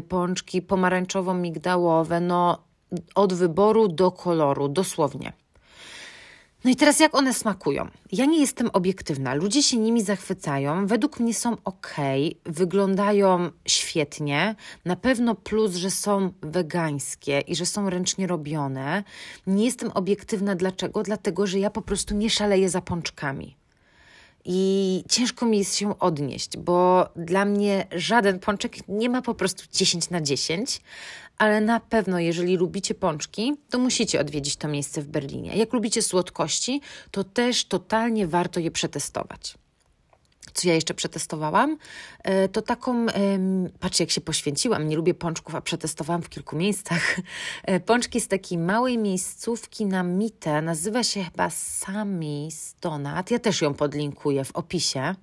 pączki 0.09 0.63
pomarańczowo-migdałowe, 0.63 2.21
no 2.21 2.67
od 3.15 3.35
wyboru 3.35 3.89
do 3.89 4.13
koloru, 4.13 4.69
dosłownie. 4.69 5.33
No 6.67 6.73
i 6.73 6.77
teraz 6.77 7.01
jak 7.01 7.15
one 7.15 7.35
smakują? 7.35 7.89
Ja 8.13 8.25
nie 8.25 8.41
jestem 8.41 8.71
obiektywna. 8.73 9.35
Ludzie 9.35 9.63
się 9.63 9.77
nimi 9.77 10.03
zachwycają. 10.03 10.87
Według 10.87 11.21
mnie 11.21 11.35
są 11.35 11.57
ok, 11.65 11.97
wyglądają 12.45 13.51
świetnie. 13.69 14.55
Na 14.85 14.97
pewno 14.97 15.35
plus, 15.35 15.75
że 15.75 15.91
są 15.91 16.33
wegańskie 16.43 17.41
i 17.41 17.57
że 17.57 17.67
są 17.67 17.91
ręcznie 17.91 18.27
robione. 18.27 19.05
Nie 19.47 19.65
jestem 19.65 19.91
obiektywna 19.91 20.55
dlaczego? 20.55 21.03
Dlatego, 21.03 21.47
że 21.47 21.59
ja 21.59 21.71
po 21.71 21.83
prostu 21.83 22.15
nie 22.15 22.31
szaleję 22.31 22.69
za 22.69 22.81
pączkami. 22.81 23.56
I 24.49 25.05
ciężko 25.09 25.47
mi 25.47 25.59
jest 25.59 25.77
się 25.77 25.99
odnieść, 25.99 26.57
bo 26.57 27.09
dla 27.17 27.45
mnie 27.45 27.87
żaden 27.93 28.39
pączek 28.39 28.89
nie 28.89 29.11
ma 29.11 29.23
po 29.23 29.35
prostu 29.35 29.65
10 29.73 30.11
na 30.11 30.21
10, 30.21 30.81
ale 31.39 31.61
na 31.61 31.81
pewno, 31.81 32.19
jeżeli 32.19 32.57
lubicie 32.57 32.95
pączki, 32.95 33.55
to 33.71 33.79
musicie 33.79 34.21
odwiedzić 34.21 34.57
to 34.57 34.69
miejsce 34.69 35.03
w 35.03 35.07
Berlinie. 35.07 35.57
Jak 35.57 35.73
lubicie 35.73 36.03
słodkości, 36.03 36.81
to 37.11 37.25
też 37.25 37.65
totalnie 37.65 38.27
warto 38.27 38.61
je 38.61 38.71
przetestować 38.71 39.55
co 40.57 40.69
ja 40.69 40.75
jeszcze 40.75 40.95
przetestowałam, 40.95 41.79
e, 42.23 42.49
to 42.49 42.63
taką, 42.63 43.07
patrzcie 43.81 44.05
jak 44.05 44.11
się 44.11 44.21
poświęciłam, 44.21 44.89
nie 44.89 44.97
lubię 44.97 45.15
pączków, 45.15 45.55
a 45.55 45.61
przetestowałam 45.61 46.23
w 46.23 46.29
kilku 46.29 46.57
miejscach. 46.57 47.17
E, 47.65 47.81
pączki 47.81 48.21
z 48.21 48.29
takiej 48.29 48.59
małej 48.59 48.99
miejscówki 48.99 49.87
na 49.87 50.03
Mite, 50.03 50.63
nazywa 50.63 51.03
się 51.03 51.25
chyba 51.25 51.51
Sami 51.51 52.49
Stonat, 52.51 53.31
ja 53.31 53.39
też 53.39 53.63
ją 53.63 53.75
podlinkuję 53.75 54.45
w 54.45 54.53
opisie. 54.57 55.15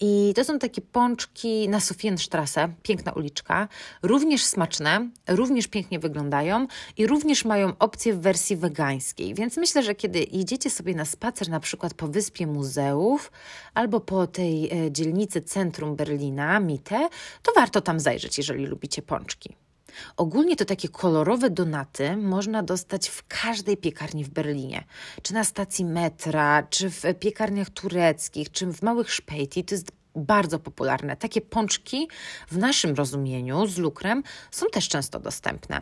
I 0.00 0.32
to 0.36 0.44
są 0.44 0.58
takie 0.58 0.80
pączki 0.80 1.68
na 1.68 1.80
Sofienstrasse, 1.80 2.68
piękna 2.82 3.12
uliczka, 3.12 3.68
również 4.02 4.44
smaczne, 4.44 5.08
również 5.28 5.68
pięknie 5.68 5.98
wyglądają 5.98 6.66
i 6.96 7.06
również 7.06 7.44
mają 7.44 7.72
opcję 7.78 8.14
w 8.14 8.20
wersji 8.20 8.56
wegańskiej. 8.56 9.34
Więc 9.34 9.56
myślę, 9.56 9.82
że 9.82 9.94
kiedy 9.94 10.22
idziecie 10.22 10.70
sobie 10.70 10.94
na 10.94 11.04
spacer 11.04 11.48
na 11.48 11.60
przykład 11.60 11.94
po 11.94 12.08
wyspie 12.08 12.46
muzeów 12.46 13.32
albo 13.74 14.00
po 14.00 14.26
tej 14.26 14.70
e, 14.70 14.92
dzielnicy 14.92 15.42
centrum 15.42 15.96
Berlina, 15.96 16.60
Mitte, 16.60 17.08
to 17.42 17.52
warto 17.56 17.80
tam 17.80 18.00
zajrzeć, 18.00 18.38
jeżeli 18.38 18.66
lubicie 18.66 19.02
pączki. 19.02 19.67
Ogólnie 20.16 20.56
to 20.56 20.64
takie 20.64 20.88
kolorowe 20.88 21.50
donaty 21.50 22.16
można 22.16 22.62
dostać 22.62 23.08
w 23.08 23.26
każdej 23.28 23.76
piekarni 23.76 24.24
w 24.24 24.28
Berlinie. 24.28 24.84
Czy 25.22 25.34
na 25.34 25.44
stacji 25.44 25.84
metra, 25.84 26.62
czy 26.62 26.90
w 26.90 27.02
piekarniach 27.20 27.70
tureckich, 27.70 28.50
czy 28.50 28.66
w 28.66 28.82
małych 28.82 29.12
szpejti. 29.12 29.64
To 29.64 29.74
jest 29.74 29.92
bardzo 30.16 30.58
popularne. 30.58 31.16
Takie 31.16 31.40
pączki 31.40 32.08
w 32.50 32.58
naszym 32.58 32.94
rozumieniu 32.94 33.66
z 33.66 33.78
lukrem 33.78 34.22
są 34.50 34.66
też 34.72 34.88
często 34.88 35.20
dostępne, 35.20 35.80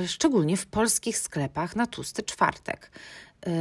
yy, 0.00 0.08
szczególnie 0.08 0.56
w 0.56 0.66
polskich 0.66 1.18
sklepach 1.18 1.76
na 1.76 1.86
tłusty 1.86 2.22
czwartek. 2.22 2.90
Yy, 3.46 3.52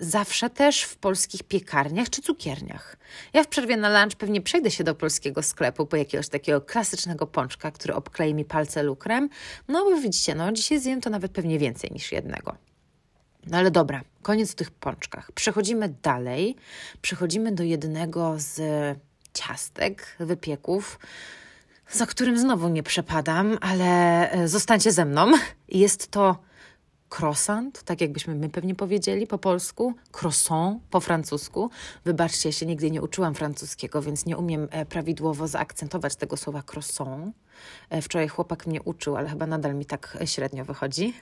zawsze 0.00 0.50
też 0.50 0.82
w 0.82 0.96
polskich 0.96 1.42
piekarniach 1.42 2.10
czy 2.10 2.22
cukierniach. 2.22 2.96
Ja 3.32 3.44
w 3.44 3.48
przerwie 3.48 3.76
na 3.76 4.00
lunch 4.00 4.16
pewnie 4.16 4.40
przejdę 4.40 4.70
się 4.70 4.84
do 4.84 4.94
polskiego 4.94 5.42
sklepu 5.42 5.86
po 5.86 5.96
jakiegoś 5.96 6.28
takiego 6.28 6.60
klasycznego 6.60 7.26
pączka, 7.26 7.70
który 7.70 7.94
obklei 7.94 8.34
mi 8.34 8.44
palce 8.44 8.82
lukrem. 8.82 9.28
No 9.68 9.84
bo 9.84 9.96
widzicie, 9.96 10.34
no 10.34 10.52
dzisiaj 10.52 10.80
zjem 10.80 11.00
to 11.00 11.10
nawet 11.10 11.32
pewnie 11.32 11.58
więcej 11.58 11.90
niż 11.92 12.12
jednego. 12.12 12.56
No 13.46 13.58
ale 13.58 13.70
dobra, 13.70 14.00
koniec 14.22 14.52
o 14.52 14.54
tych 14.54 14.70
pączkach. 14.70 15.32
Przechodzimy 15.32 15.94
dalej. 16.02 16.56
Przechodzimy 17.02 17.52
do 17.52 17.62
jednego 17.62 18.34
z 18.38 18.60
ciastek, 19.32 20.16
wypieków, 20.18 20.98
za 21.90 22.06
którym 22.06 22.38
znowu 22.38 22.68
nie 22.68 22.82
przepadam, 22.82 23.58
ale 23.60 24.30
e, 24.30 24.48
zostańcie 24.48 24.92
ze 24.92 25.04
mną. 25.04 25.32
Jest 25.68 26.10
to 26.10 26.38
croissant, 27.18 27.82
tak 27.82 28.00
jakbyśmy 28.00 28.34
my 28.34 28.48
pewnie 28.48 28.74
powiedzieli 28.74 29.26
po 29.26 29.38
polsku, 29.38 29.94
croissant 30.20 30.82
po 30.90 31.00
francusku. 31.00 31.70
Wybaczcie, 32.04 32.48
ja 32.48 32.52
się 32.52 32.66
nigdy 32.66 32.90
nie 32.90 33.02
uczyłam 33.02 33.34
francuskiego, 33.34 34.02
więc 34.02 34.26
nie 34.26 34.36
umiem 34.36 34.68
e, 34.70 34.86
prawidłowo 34.86 35.48
zaakcentować 35.48 36.16
tego 36.16 36.36
słowa 36.36 36.62
croissant. 36.72 37.34
E, 37.90 38.02
wczoraj 38.02 38.28
chłopak 38.28 38.66
mnie 38.66 38.82
uczył, 38.82 39.16
ale 39.16 39.28
chyba 39.28 39.46
nadal 39.46 39.74
mi 39.74 39.86
tak 39.86 40.18
średnio 40.24 40.64
wychodzi. 40.64 41.14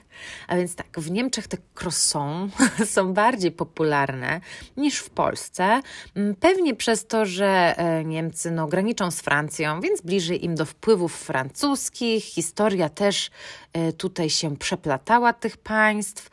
A 0.47 0.55
więc 0.55 0.75
tak, 0.75 0.99
w 0.99 1.11
Niemczech 1.11 1.47
te 1.47 1.57
croissants 1.79 2.55
są 2.93 3.13
bardziej 3.13 3.51
popularne 3.51 4.41
niż 4.77 4.99
w 4.99 5.09
Polsce. 5.09 5.81
Mm, 6.15 6.35
pewnie 6.35 6.75
przez 6.75 7.07
to, 7.07 7.25
że 7.25 7.77
e, 7.77 8.03
Niemcy 8.03 8.51
no, 8.51 8.67
graniczą 8.67 9.11
z 9.11 9.21
Francją, 9.21 9.81
więc 9.81 10.01
bliżej 10.01 10.45
im 10.45 10.55
do 10.55 10.65
wpływów 10.65 11.15
francuskich. 11.15 12.23
Historia 12.23 12.89
też 12.89 13.31
e, 13.73 13.93
tutaj 13.93 14.29
się 14.29 14.57
przeplatała 14.57 15.33
tych 15.33 15.57
państw, 15.57 16.29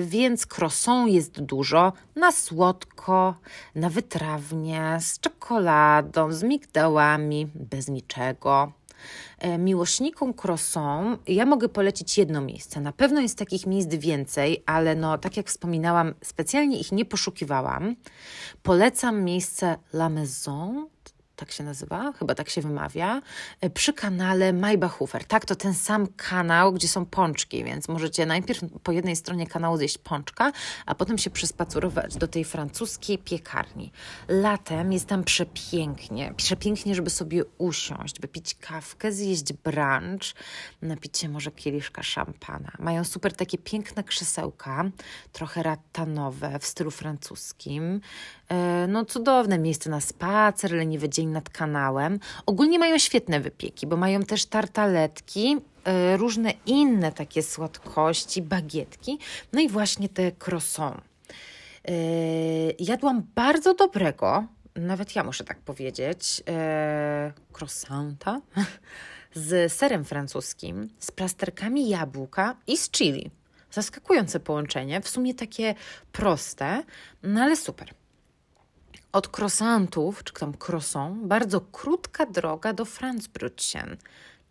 więc 0.00 0.46
croissant 0.58 1.10
jest 1.10 1.40
dużo 1.40 1.92
na 2.16 2.32
słodko, 2.32 3.34
na 3.74 3.90
wytrawnie, 3.90 4.98
z 5.00 5.20
czekoladą, 5.20 6.32
z 6.32 6.42
migdałami, 6.42 7.50
bez 7.54 7.88
niczego. 7.88 8.72
E, 9.38 9.58
miłośnikom 9.58 10.34
croissant 10.42 11.20
ja 11.28 11.46
mogę 11.46 11.68
polecić 11.68 12.18
jedno 12.18 12.40
miejsce. 12.40 12.80
Na 12.80 12.92
pewno 12.92 13.20
jest 13.20 13.38
takich 13.38 13.66
miejsc 13.66 13.94
więcej, 13.94 14.62
ale 14.66 14.94
no, 14.94 15.18
tak 15.18 15.36
jak 15.36 15.48
wspominałam, 15.48 16.14
specjalnie 16.22 16.78
ich 16.78 16.92
nie 16.92 17.04
poszukiwałam. 17.04 17.96
Polecam 18.62 19.24
miejsce 19.24 19.76
La 19.92 20.08
Maison 20.08 20.86
tak 21.42 21.52
się 21.52 21.64
nazywa, 21.64 22.12
chyba 22.12 22.34
tak 22.34 22.50
się 22.50 22.60
wymawia, 22.60 23.22
e, 23.60 23.70
przy 23.70 23.92
kanale 23.92 24.52
Maybachofer. 24.52 25.24
Tak, 25.24 25.44
to 25.44 25.56
ten 25.56 25.74
sam 25.74 26.06
kanał, 26.06 26.72
gdzie 26.72 26.88
są 26.88 27.06
pączki, 27.06 27.64
więc 27.64 27.88
możecie 27.88 28.26
najpierw 28.26 28.60
po 28.82 28.92
jednej 28.92 29.16
stronie 29.16 29.46
kanału 29.46 29.76
zjeść 29.76 29.98
pączka, 29.98 30.52
a 30.86 30.94
potem 30.94 31.18
się 31.18 31.30
przespacerować 31.30 32.16
do 32.16 32.28
tej 32.28 32.44
francuskiej 32.44 33.18
piekarni. 33.18 33.92
Latem 34.28 34.92
jest 34.92 35.06
tam 35.06 35.24
przepięknie, 35.24 36.34
przepięknie, 36.36 36.94
żeby 36.94 37.10
sobie 37.10 37.44
usiąść, 37.58 38.20
wypić 38.20 38.54
kawkę, 38.54 39.12
zjeść 39.12 39.52
brunch, 39.52 40.34
napić 40.82 41.18
się 41.18 41.28
może 41.28 41.50
kieliszka 41.50 42.02
szampana. 42.02 42.72
Mają 42.78 43.04
super 43.04 43.32
takie 43.32 43.58
piękne 43.58 44.04
krzesełka, 44.04 44.84
trochę 45.32 45.62
ratanowe 45.62 46.58
w 46.58 46.66
stylu 46.66 46.90
francuskim. 46.90 48.00
E, 48.52 48.86
no 48.88 49.04
cudowne 49.04 49.58
miejsce 49.58 49.90
na 49.90 50.00
spacer, 50.00 50.72
leniwy 50.72 51.08
dzień 51.08 51.28
nad 51.28 51.50
kanałem. 51.50 52.18
Ogólnie 52.46 52.78
mają 52.78 52.98
świetne 52.98 53.40
wypieki, 53.40 53.86
bo 53.86 53.96
mają 53.96 54.22
też 54.22 54.46
tartaletki, 54.46 55.56
e, 55.84 56.16
różne 56.16 56.52
inne 56.66 57.12
takie 57.12 57.42
słodkości, 57.42 58.42
bagietki, 58.42 59.18
no 59.52 59.60
i 59.60 59.68
właśnie 59.68 60.08
te 60.08 60.32
croissant. 60.46 61.00
E, 61.88 61.92
jadłam 62.78 63.22
bardzo 63.34 63.74
dobrego, 63.74 64.46
nawet 64.76 65.16
ja 65.16 65.24
muszę 65.24 65.44
tak 65.44 65.58
powiedzieć, 65.58 66.42
croissanta 67.58 68.40
z 69.34 69.72
serem 69.72 70.04
francuskim, 70.04 70.88
z 70.98 71.10
plasterkami 71.10 71.88
jabłka 71.88 72.56
i 72.66 72.76
z 72.76 72.90
chili. 72.90 73.30
Zaskakujące 73.70 74.40
połączenie, 74.40 75.00
w 75.00 75.08
sumie 75.08 75.34
takie 75.34 75.74
proste, 76.12 76.82
no 77.22 77.40
ale 77.40 77.56
super. 77.56 77.94
Od 79.12 79.28
croissantów, 79.28 80.24
czy 80.24 80.32
tam 80.32 80.52
croissant, 80.68 81.26
bardzo 81.26 81.60
krótka 81.60 82.26
droga 82.26 82.72
do 82.72 82.84
Franzbrötchen, 82.84 83.96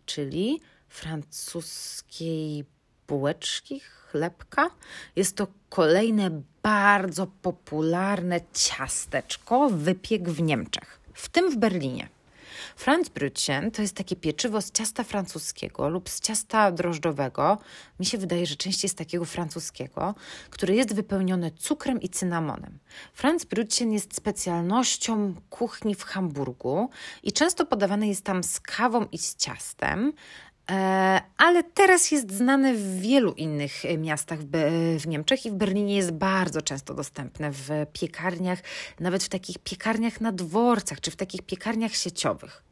czyli 0.06 0.60
francuskiej 0.88 2.64
bułeczki, 3.08 3.80
chlebka. 3.80 4.70
Jest 5.16 5.36
to 5.36 5.46
kolejne 5.68 6.42
bardzo 6.62 7.26
popularne 7.26 8.40
ciasteczko, 8.52 9.70
wypiek 9.70 10.28
w 10.28 10.42
Niemczech, 10.42 11.00
w 11.14 11.28
tym 11.28 11.50
w 11.50 11.56
Berlinie. 11.56 12.08
Franzbrötchen 12.76 13.70
to 13.70 13.82
jest 13.82 13.96
takie 13.96 14.16
pieczywo 14.16 14.60
z 14.60 14.70
ciasta 14.70 15.04
francuskiego 15.04 15.88
lub 15.88 16.08
z 16.08 16.20
ciasta 16.20 16.72
drożdżowego. 16.72 17.58
Mi 18.00 18.06
się 18.06 18.18
wydaje, 18.18 18.46
że 18.46 18.56
częściej 18.56 18.90
z 18.90 18.94
takiego 18.94 19.24
francuskiego, 19.24 20.14
które 20.50 20.74
jest 20.74 20.94
wypełnione 20.94 21.50
cukrem 21.50 22.00
i 22.00 22.08
cynamonem. 22.08 22.78
Franzbrötchen 23.18 23.92
jest 23.92 24.16
specjalnością 24.16 25.34
kuchni 25.50 25.94
w 25.94 26.04
Hamburgu 26.04 26.90
i 27.22 27.32
często 27.32 27.66
podawane 27.66 28.08
jest 28.08 28.24
tam 28.24 28.44
z 28.44 28.60
kawą 28.60 29.06
i 29.12 29.18
z 29.18 29.36
ciastem, 29.36 30.12
ale 31.36 31.64
teraz 31.74 32.10
jest 32.10 32.32
znany 32.32 32.74
w 32.74 33.00
wielu 33.00 33.32
innych 33.32 33.84
e, 33.84 33.98
miastach 33.98 34.38
w, 34.98 35.06
Niemczech 35.06 35.46
i 35.46 35.50
w 35.50 35.54
Berlinie 35.54 35.96
jest 35.96 36.10
bardzo 36.10 36.62
często 36.62 36.94
dostępne 36.94 37.50
w 37.52 37.68
piekarniach, 37.92 38.58
nawet 39.00 39.24
w 39.24 39.28
takich 39.28 39.58
piekarniach 39.58 40.20
na 40.20 40.32
dworcach 40.32 41.00
czy 41.00 41.10
w 41.10 41.16
takich 41.16 41.42
piekarniach 41.42 41.94
sieciowych. 41.94 42.62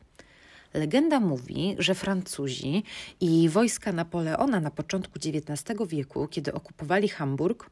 Legenda 0.74 1.20
mówi, 1.20 1.76
że 1.78 1.94
Francuzi 1.94 2.82
i 3.20 3.48
wojska 3.48 3.92
Napoleona 3.92 4.60
na 4.60 4.70
początku 4.70 5.12
XIX 5.18 5.78
wieku, 5.88 6.28
kiedy 6.28 6.52
okupowali 6.52 7.08
Hamburg, 7.08 7.70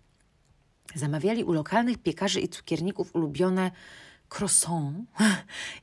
zamawiali 0.95 1.45
u 1.45 1.53
lokalnych 1.53 1.99
piekarzy 1.99 2.41
i 2.41 2.49
cukierników 2.49 3.15
ulubione 3.15 3.71
croissant 4.29 4.95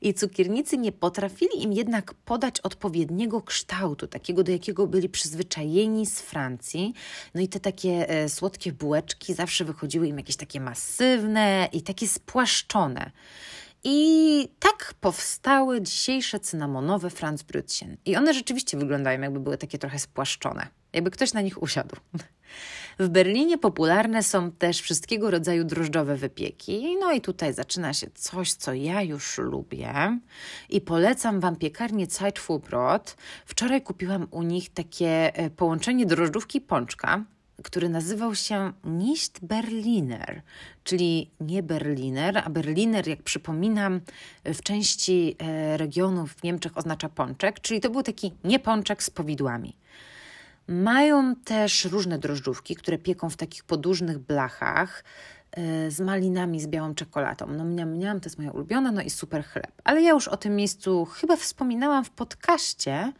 i 0.00 0.14
cukiernicy 0.14 0.78
nie 0.78 0.92
potrafili 0.92 1.62
im 1.62 1.72
jednak 1.72 2.14
podać 2.14 2.60
odpowiedniego 2.60 3.42
kształtu, 3.42 4.06
takiego 4.06 4.42
do 4.42 4.52
jakiego 4.52 4.86
byli 4.86 5.08
przyzwyczajeni 5.08 6.06
z 6.06 6.20
Francji. 6.20 6.94
No 7.34 7.40
i 7.40 7.48
te 7.48 7.60
takie 7.60 8.08
e, 8.08 8.28
słodkie 8.28 8.72
bułeczki 8.72 9.34
zawsze 9.34 9.64
wychodziły 9.64 10.08
im 10.08 10.16
jakieś 10.16 10.36
takie 10.36 10.60
masywne 10.60 11.68
i 11.72 11.82
takie 11.82 12.08
spłaszczone. 12.08 13.10
I 13.84 14.48
tak 14.58 14.94
powstały 15.00 15.82
dzisiejsze 15.82 16.40
cynamonowe 16.40 17.08
Franzbrötchen. 17.08 17.96
I 18.04 18.16
one 18.16 18.34
rzeczywiście 18.34 18.76
wyglądają 18.76 19.20
jakby 19.20 19.40
były 19.40 19.58
takie 19.58 19.78
trochę 19.78 19.98
spłaszczone, 19.98 20.66
jakby 20.92 21.10
ktoś 21.10 21.32
na 21.32 21.40
nich 21.40 21.62
usiadł. 21.62 21.96
W 22.98 23.08
Berlinie 23.08 23.58
popularne 23.58 24.22
są 24.22 24.52
też 24.52 24.80
wszystkiego 24.80 25.30
rodzaju 25.30 25.64
drożdżowe 25.64 26.16
wypieki. 26.16 26.96
No 27.00 27.12
i 27.12 27.20
tutaj 27.20 27.54
zaczyna 27.54 27.92
się 27.92 28.06
coś, 28.14 28.52
co 28.52 28.74
ja 28.74 29.02
już 29.02 29.38
lubię 29.38 30.18
i 30.68 30.80
polecam 30.80 31.40
Wam 31.40 31.56
piekarnię 31.56 32.06
Zeitfuhrbrot. 32.06 33.16
Wczoraj 33.46 33.82
kupiłam 33.82 34.26
u 34.30 34.42
nich 34.42 34.70
takie 34.70 35.34
e, 35.34 35.50
połączenie 35.50 36.06
drożdżówki 36.06 36.60
pączka, 36.60 37.24
który 37.62 37.88
nazywał 37.88 38.34
się 38.34 38.72
Nicht 38.84 39.44
Berliner, 39.44 40.42
czyli 40.84 41.30
nie 41.40 41.62
Berliner, 41.62 42.42
a 42.44 42.50
Berliner, 42.50 43.08
jak 43.08 43.22
przypominam, 43.22 44.00
w 44.44 44.62
części 44.62 45.36
e, 45.38 45.76
regionów 45.76 46.32
w 46.32 46.42
Niemczech 46.42 46.78
oznacza 46.78 47.08
pączek, 47.08 47.60
czyli 47.60 47.80
to 47.80 47.90
był 47.90 48.02
taki 48.02 48.32
nie 48.44 48.58
pączek 48.58 49.02
z 49.02 49.10
powidłami. 49.10 49.76
Mają 50.68 51.36
też 51.36 51.84
różne 51.84 52.18
drożdżówki, 52.18 52.76
które 52.76 52.98
pieką 52.98 53.30
w 53.30 53.36
takich 53.36 53.64
podłużnych 53.64 54.18
blachach 54.18 55.04
e, 55.52 55.90
z 55.90 56.00
malinami, 56.00 56.60
z 56.60 56.66
białą 56.66 56.94
czekoladą. 56.94 57.46
No 57.46 57.64
mniam, 57.64 57.90
mniam, 57.90 58.20
to 58.20 58.26
jest 58.26 58.38
moja 58.38 58.50
ulubiona, 58.50 58.92
no 58.92 59.02
i 59.02 59.10
super 59.10 59.44
chleb. 59.44 59.72
Ale 59.84 60.02
ja 60.02 60.10
już 60.10 60.28
o 60.28 60.36
tym 60.36 60.56
miejscu 60.56 61.04
chyba 61.04 61.36
wspominałam 61.36 62.04
w 62.04 62.10
podcaście, 62.10 63.12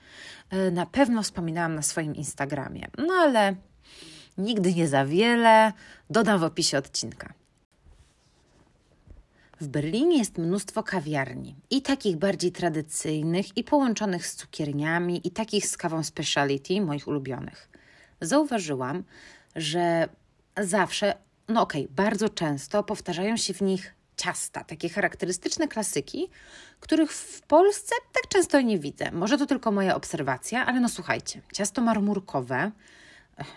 e, 0.50 0.70
na 0.70 0.86
pewno 0.86 1.22
wspominałam 1.22 1.74
na 1.74 1.82
swoim 1.82 2.14
Instagramie. 2.14 2.88
No 2.98 3.14
ale 3.14 3.54
nigdy 4.38 4.74
nie 4.74 4.88
za 4.88 5.04
wiele, 5.04 5.72
dodam 6.10 6.40
w 6.40 6.44
opisie 6.44 6.78
odcinka. 6.78 7.32
W 9.60 9.68
Berlinie 9.68 10.18
jest 10.18 10.38
mnóstwo 10.38 10.82
kawiarni 10.82 11.56
i 11.70 11.82
takich 11.82 12.16
bardziej 12.16 12.52
tradycyjnych 12.52 13.56
i 13.56 13.64
połączonych 13.64 14.26
z 14.26 14.36
cukierniami 14.36 15.20
i 15.24 15.30
takich 15.30 15.66
z 15.66 15.76
kawą 15.76 16.02
speciality, 16.02 16.80
moich 16.80 17.08
ulubionych. 17.08 17.68
Zauważyłam, 18.20 19.04
że 19.56 20.08
zawsze, 20.62 21.14
no 21.48 21.62
okej, 21.62 21.84
okay, 21.84 21.94
bardzo 21.94 22.28
często 22.28 22.82
powtarzają 22.82 23.36
się 23.36 23.54
w 23.54 23.60
nich 23.60 23.94
ciasta, 24.16 24.64
takie 24.64 24.88
charakterystyczne 24.88 25.68
klasyki, 25.68 26.28
których 26.80 27.12
w 27.12 27.42
Polsce 27.42 27.94
tak 28.12 28.28
często 28.28 28.60
nie 28.60 28.78
widzę. 28.78 29.10
Może 29.12 29.38
to 29.38 29.46
tylko 29.46 29.72
moja 29.72 29.94
obserwacja, 29.94 30.66
ale 30.66 30.80
no 30.80 30.88
słuchajcie, 30.88 31.42
ciasto 31.52 31.82
marmurkowe, 31.82 32.70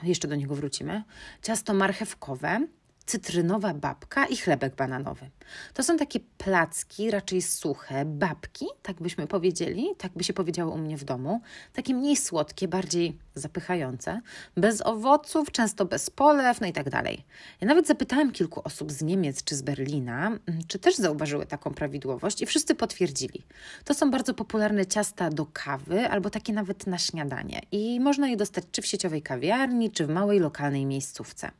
jeszcze 0.04 0.28
do 0.28 0.36
niego 0.36 0.56
wrócimy, 0.56 1.04
ciasto 1.42 1.74
marchewkowe, 1.74 2.68
cytrynowa 3.10 3.74
babka 3.74 4.26
i 4.26 4.38
chlebek 4.38 4.76
bananowy. 4.76 5.30
To 5.74 5.84
są 5.84 5.98
takie 5.98 6.20
placki, 6.38 7.12
raczej 7.12 7.42
suche, 7.42 8.06
babki, 8.06 8.66
tak 8.82 9.02
byśmy 9.02 9.28
powiedzieli, 9.28 9.88
tak 9.98 10.12
by 10.12 10.24
się 10.24 10.34
powiedziało 10.34 10.74
u 10.74 10.78
mnie 10.78 10.98
w 10.98 11.04
domu, 11.04 11.42
takie 11.74 11.94
mniej 11.94 12.18
słodkie, 12.18 12.68
bardziej 12.68 13.18
zapychające, 13.36 14.22
bez 14.58 14.86
owoców, 14.86 15.52
często 15.52 15.86
bez 15.86 16.10
polew, 16.10 16.62
no 16.62 16.68
i 16.68 16.74
tak 16.74 16.90
dalej. 16.90 17.26
Ja 17.62 17.68
nawet 17.68 17.88
zapytałem 17.88 18.32
kilku 18.32 18.62
osób 18.64 18.92
z 18.92 19.02
Niemiec 19.02 19.44
czy 19.44 19.56
z 19.56 19.62
Berlina, 19.62 20.28
mm, 20.28 20.42
czy 20.68 20.80
też 20.80 20.96
zauważyły 20.96 21.46
taką 21.46 21.74
prawidłowość 21.74 22.42
i 22.42 22.46
wszyscy 22.46 22.76
potwierdzili. 22.76 23.44
To 23.86 23.94
są 23.94 24.12
bardzo 24.12 24.34
popularne 24.34 24.86
ciasta 24.86 25.30
do 25.30 25.46
kawy 25.46 26.10
albo 26.10 26.30
takie 26.30 26.54
nawet 26.54 26.88
na 26.88 26.98
śniadanie 26.98 27.62
i 27.72 28.00
można 28.00 28.28
je 28.28 28.38
dostać 28.38 28.64
czy 28.72 28.82
w 28.82 28.86
sieciowej 28.86 29.22
kawiarni, 29.22 29.92
czy 29.92 30.06
w 30.06 30.10
małej 30.10 30.40
lokalnej 30.40 30.86
miejscówce 30.86 31.52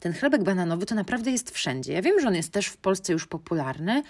ten 0.00 0.12
chlebek 0.12 0.42
bananowy 0.42 0.86
to 0.86 0.94
naprawdę 0.94 1.30
jest 1.30 1.50
wszędzie. 1.50 1.92
Ja 1.92 2.02
wiem, 2.02 2.20
że 2.20 2.28
on 2.28 2.34
jest 2.34 2.52
też 2.52 2.66
w 2.66 2.76
Polsce 2.76 3.12
już 3.12 3.26
popularny, 3.26 4.02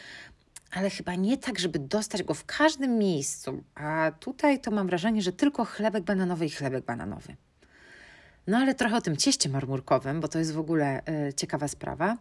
ale 0.71 0.91
chyba 0.91 1.15
nie 1.15 1.39
tak, 1.39 1.59
żeby 1.59 1.79
dostać 1.79 2.23
go 2.23 2.35
w 2.35 2.45
każdym 2.45 2.99
miejscu. 2.99 3.63
A 3.75 4.13
tutaj 4.21 4.61
to 4.61 4.71
mam 4.71 4.87
wrażenie, 4.87 5.23
że 5.23 5.33
tylko 5.33 5.65
chlebek 5.65 6.05
bananowy 6.05 6.47
i 6.47 6.51
chlebek 6.51 6.85
bananowy. 6.85 7.37
No 8.47 8.59
ale 8.59 8.75
trochę 8.75 8.97
o 8.97 9.01
tym 9.01 9.17
cieście 9.17 9.49
marmurkowym, 9.49 10.21
bo 10.21 10.29
to 10.29 10.39
jest 10.39 10.53
w 10.53 10.59
ogóle 10.59 11.03
y, 11.29 11.35
ciekawa 11.35 11.69
sprawa. 11.69 12.17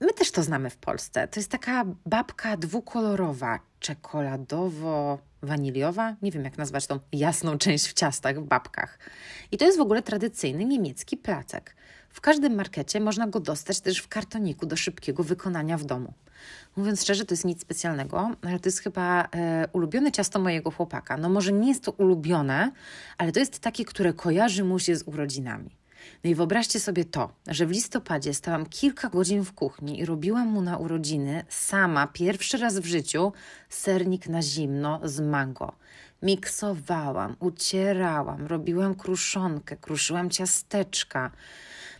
My 0.00 0.12
też 0.12 0.30
to 0.30 0.42
znamy 0.42 0.70
w 0.70 0.76
Polsce. 0.76 1.28
To 1.28 1.40
jest 1.40 1.50
taka 1.50 1.84
babka 2.06 2.56
dwukolorowa, 2.56 3.60
czekoladowo 3.80 5.18
waniliowa, 5.42 6.16
nie 6.22 6.30
wiem 6.30 6.44
jak 6.44 6.58
nazwać 6.58 6.86
tą 6.86 6.98
jasną 7.12 7.58
część 7.58 7.86
w 7.88 7.92
ciastach, 7.92 8.40
w 8.40 8.44
babkach. 8.44 8.98
I 9.52 9.58
to 9.58 9.64
jest 9.64 9.78
w 9.78 9.80
ogóle 9.80 10.02
tradycyjny 10.02 10.64
niemiecki 10.64 11.16
placek. 11.16 11.76
W 12.14 12.20
każdym 12.20 12.54
markecie 12.54 13.00
można 13.00 13.26
go 13.26 13.40
dostać 13.40 13.80
też 13.80 13.98
w 13.98 14.08
kartoniku 14.08 14.66
do 14.66 14.76
szybkiego 14.76 15.24
wykonania 15.24 15.78
w 15.78 15.84
domu. 15.84 16.12
Mówiąc 16.76 17.02
szczerze, 17.02 17.24
to 17.24 17.34
jest 17.34 17.44
nic 17.44 17.60
specjalnego, 17.60 18.30
ale 18.42 18.60
to 18.60 18.68
jest 18.68 18.78
chyba 18.78 19.28
e, 19.32 19.68
ulubione 19.72 20.12
ciasto 20.12 20.38
mojego 20.38 20.70
chłopaka. 20.70 21.16
No 21.16 21.28
może 21.28 21.52
nie 21.52 21.68
jest 21.68 21.84
to 21.84 21.92
ulubione, 21.92 22.72
ale 23.18 23.32
to 23.32 23.40
jest 23.40 23.58
takie, 23.58 23.84
które 23.84 24.12
kojarzy 24.12 24.64
mu 24.64 24.78
się 24.78 24.96
z 24.96 25.02
urodzinami. 25.02 25.70
No 26.24 26.30
i 26.30 26.34
wyobraźcie 26.34 26.80
sobie 26.80 27.04
to, 27.04 27.32
że 27.46 27.66
w 27.66 27.70
listopadzie 27.70 28.34
stałam 28.34 28.66
kilka 28.66 29.08
godzin 29.08 29.44
w 29.44 29.52
kuchni 29.52 30.00
i 30.00 30.04
robiłam 30.04 30.48
mu 30.48 30.60
na 30.60 30.78
urodziny 30.78 31.44
sama, 31.48 32.06
pierwszy 32.06 32.58
raz 32.58 32.78
w 32.78 32.86
życiu, 32.86 33.32
sernik 33.68 34.28
na 34.28 34.42
zimno 34.42 35.00
z 35.04 35.20
mango. 35.20 35.72
Miksowałam, 36.22 37.36
ucierałam, 37.40 38.46
robiłam 38.46 38.94
kruszonkę, 38.94 39.76
kruszyłam 39.76 40.30
ciasteczka 40.30 41.30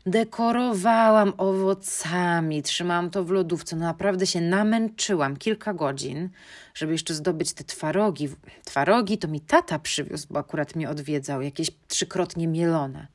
dekorowałam 0.06 1.32
owocami, 1.38 2.62
trzymałam 2.62 3.10
to 3.10 3.24
w 3.24 3.30
lodówce. 3.30 3.76
No 3.76 3.84
naprawdę 3.84 4.26
się 4.26 4.40
namęczyłam 4.40 5.36
kilka 5.36 5.74
godzin, 5.74 6.28
żeby 6.74 6.92
jeszcze 6.92 7.14
zdobyć 7.14 7.52
te 7.52 7.64
twarogi. 7.64 8.28
Twarogi 8.64 9.18
to 9.18 9.28
mi 9.28 9.40
tata 9.40 9.78
przywiózł, 9.78 10.26
bo 10.30 10.38
akurat 10.38 10.76
mnie 10.76 10.90
odwiedzał, 10.90 11.42
jakieś 11.42 11.70
trzykrotnie 11.88 12.48
mielone. 12.48 13.06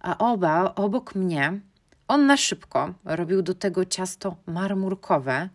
A 0.00 0.18
oba 0.18 0.74
obok 0.74 1.14
mnie 1.14 1.60
on 2.08 2.26
na 2.26 2.36
szybko 2.36 2.94
robił 3.04 3.42
do 3.42 3.54
tego 3.54 3.84
ciasto 3.84 4.36
marmurkowe, 4.46 5.48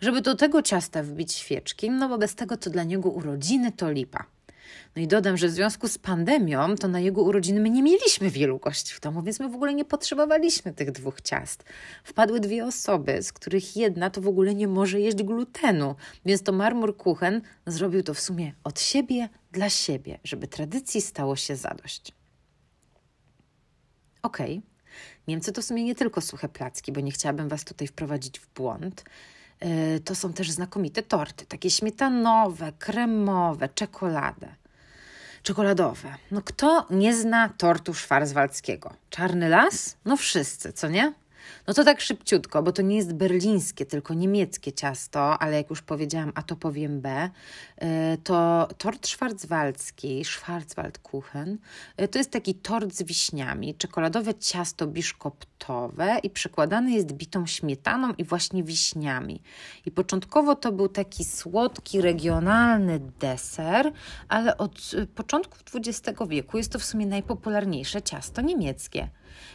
żeby 0.00 0.20
do 0.20 0.34
tego 0.34 0.62
ciasta 0.62 1.02
wbić 1.02 1.32
świeczki, 1.32 1.90
no 1.90 2.08
bo 2.08 2.18
bez 2.18 2.34
tego 2.34 2.56
to 2.56 2.70
dla 2.70 2.84
niego 2.84 3.10
urodziny 3.10 3.72
to 3.72 3.90
lipa. 3.90 4.24
No 4.96 5.02
i 5.02 5.06
dodam, 5.06 5.36
że 5.36 5.48
w 5.48 5.50
związku 5.50 5.88
z 5.88 5.98
pandemią, 5.98 6.76
to 6.76 6.88
na 6.88 7.00
jego 7.00 7.22
urodziny 7.22 7.60
my 7.60 7.70
nie 7.70 7.82
mieliśmy 7.82 8.30
wielu 8.30 8.58
gości 8.58 8.94
w 8.94 9.00
domu, 9.00 9.22
więc 9.22 9.40
my 9.40 9.48
w 9.48 9.54
ogóle 9.54 9.74
nie 9.74 9.84
potrzebowaliśmy 9.84 10.72
tych 10.72 10.90
dwóch 10.90 11.20
ciast. 11.20 11.64
Wpadły 12.04 12.40
dwie 12.40 12.66
osoby, 12.66 13.22
z 13.22 13.32
których 13.32 13.76
jedna 13.76 14.10
to 14.10 14.20
w 14.20 14.28
ogóle 14.28 14.54
nie 14.54 14.68
może 14.68 15.00
jeść 15.00 15.22
glutenu, 15.22 15.94
więc 16.24 16.42
to 16.42 16.52
Marmur 16.52 16.96
Kuchen 16.96 17.42
zrobił 17.66 18.02
to 18.02 18.14
w 18.14 18.20
sumie 18.20 18.52
od 18.64 18.80
siebie 18.80 19.28
dla 19.52 19.70
siebie, 19.70 20.18
żeby 20.24 20.48
tradycji 20.48 21.00
stało 21.00 21.36
się 21.36 21.56
zadość. 21.56 22.12
Okej. 24.22 24.58
Okay. 24.58 24.76
Niemcy 25.28 25.52
to 25.52 25.62
w 25.62 25.64
sumie 25.64 25.84
nie 25.84 25.94
tylko 25.94 26.20
suche 26.20 26.48
placki, 26.48 26.92
bo 26.92 27.00
nie 27.00 27.12
chciałabym 27.12 27.48
Was 27.48 27.64
tutaj 27.64 27.88
wprowadzić 27.88 28.40
w 28.40 28.48
błąd. 28.54 29.04
E, 29.60 30.00
to 30.00 30.14
są 30.14 30.32
też 30.32 30.50
znakomite 30.50 31.02
torty, 31.02 31.46
takie 31.46 31.70
śmietanowe, 31.70 32.72
kremowe, 32.78 33.68
czekoladę. 33.68 34.48
Czekoladowe. 35.42 36.14
No 36.30 36.42
kto 36.42 36.86
nie 36.90 37.16
zna 37.16 37.48
tortu 37.48 37.94
szwarzwaldzkiego? 37.94 38.94
Czarny 39.10 39.48
las? 39.48 39.96
No 40.04 40.16
wszyscy, 40.16 40.72
co 40.72 40.88
nie? 40.88 41.12
No 41.66 41.74
to 41.74 41.84
tak 41.84 42.00
szybciutko, 42.00 42.62
bo 42.62 42.72
to 42.72 42.82
nie 42.82 42.96
jest 42.96 43.12
berlińskie, 43.12 43.86
tylko 43.86 44.14
niemieckie 44.14 44.72
ciasto, 44.72 45.38
ale 45.38 45.56
jak 45.56 45.70
już 45.70 45.82
powiedziałam, 45.82 46.32
a 46.34 46.42
to 46.42 46.56
powiem 46.56 47.00
B, 47.00 47.30
e, 47.76 48.16
to 48.24 48.68
tort 48.78 49.06
szwarzwaldzki, 49.06 50.24
Schwarzwaldkuchen, 50.24 51.58
e, 51.96 52.08
to 52.08 52.18
jest 52.18 52.30
taki 52.30 52.54
tort 52.54 52.94
z 52.94 53.02
wiśniami, 53.02 53.74
czekoladowe 53.74 54.34
ciasto 54.34 54.86
biszkoptowe 54.86 56.18
i 56.22 56.30
przekładane 56.30 56.92
jest 56.92 57.12
bitą 57.12 57.46
śmietaną 57.46 58.12
i 58.18 58.24
właśnie 58.24 58.64
wiśniami. 58.64 59.42
I 59.86 59.90
początkowo 59.90 60.54
to 60.54 60.72
był 60.72 60.88
taki 60.88 61.24
słodki, 61.24 62.00
regionalny 62.00 63.00
deser, 63.20 63.92
ale 64.28 64.56
od 64.56 64.90
e, 65.02 65.06
początków 65.06 65.62
XX 65.74 66.18
wieku 66.28 66.58
jest 66.58 66.72
to 66.72 66.78
w 66.78 66.84
sumie 66.84 67.06
najpopularniejsze 67.06 68.02
ciasto 68.02 68.42
niemieckie. 68.42 69.08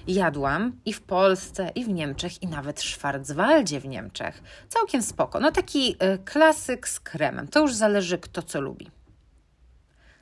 Jadłam 0.08 0.76
i 0.86 0.94
w 0.94 1.02
Polsce, 1.02 1.72
i 1.76 1.86
w 1.86 1.90
Niemczech, 1.90 2.44
i 2.44 2.48
nawet 2.48 2.80
w 2.80 2.90
Schwarzwaldzie 2.90 3.80
w 3.80 3.88
Niemczech. 3.88 4.44
Całkiem 4.70 5.02
spoko. 5.02 5.40
No 5.40 5.52
taki 5.52 5.92
y, 5.92 6.18
klasyk 6.26 6.90
z 6.90 7.00
kremem. 7.00 7.48
To 7.48 7.60
już 7.60 7.74
zależy 7.74 8.18
kto 8.18 8.42
co 8.42 8.62
lubi. 8.62 8.92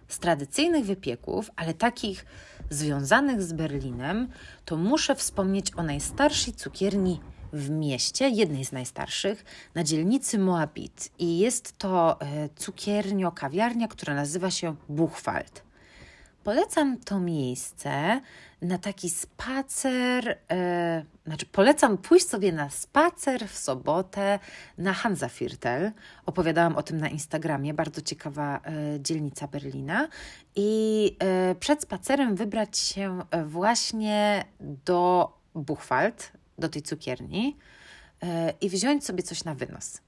Z 0.07 0.19
tradycyjnych 0.19 0.85
wypieków, 0.85 1.51
ale 1.55 1.73
takich 1.73 2.25
związanych 2.69 3.41
z 3.41 3.53
Berlinem, 3.53 4.27
to 4.65 4.77
muszę 4.77 5.15
wspomnieć 5.15 5.71
o 5.75 5.83
najstarszej 5.83 6.53
cukierni 6.53 7.19
w 7.53 7.69
mieście, 7.69 8.29
jednej 8.29 8.65
z 8.65 8.71
najstarszych, 8.71 9.45
na 9.75 9.83
dzielnicy 9.83 10.39
Moabit. 10.39 11.11
I 11.19 11.39
jest 11.39 11.77
to 11.77 12.19
y, 12.45 12.49
cukiernia, 12.55 13.31
kawiarnia, 13.31 13.87
która 13.87 14.15
nazywa 14.15 14.51
się 14.51 14.75
Buchwald. 14.89 15.68
Polecam 16.49 16.97
to 16.97 17.19
miejsce 17.19 18.21
na 18.61 18.77
taki 18.77 19.09
spacer, 19.09 20.37
e, 20.51 21.05
znaczy 21.25 21.45
polecam 21.45 21.97
pójść 21.97 22.27
sobie 22.27 22.51
na 22.51 22.69
spacer 22.69 23.47
w 23.47 23.57
sobotę 23.57 24.39
na 24.77 24.93
Hansaviertel. 24.93 25.91
Opowiadałam 26.25 26.75
o 26.75 26.83
tym 26.83 26.97
na 26.97 27.09
Instagramie, 27.09 27.73
bardzo 27.73 28.01
ciekawa 28.01 28.59
e, 28.63 28.99
dzielnica 28.99 29.47
Berlina. 29.47 30.07
I 30.55 31.15
e, 31.19 31.55
przed 31.55 31.81
spacerem 31.81 32.35
wybrać 32.35 32.77
się 32.77 33.19
właśnie 33.45 34.45
do 34.85 35.33
Buchwald, 35.55 36.31
do 36.57 36.69
tej 36.69 36.81
cukierni 36.81 37.57
e, 38.23 38.53
i 38.61 38.69
wziąć 38.69 39.05
sobie 39.05 39.23
coś 39.23 39.43
na 39.43 39.55
wynos. 39.55 40.01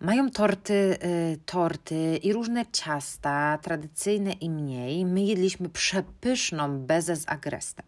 Mają 0.00 0.30
torty, 0.30 0.98
y, 1.04 1.38
torty 1.46 2.16
i 2.16 2.32
różne 2.32 2.64
ciasta, 2.72 3.58
tradycyjne 3.62 4.32
i 4.32 4.50
mniej. 4.50 5.04
My 5.04 5.22
jedliśmy 5.22 5.68
przepyszną 5.68 6.78
bezę 6.78 7.16
z 7.16 7.28
agrestem. 7.28 7.86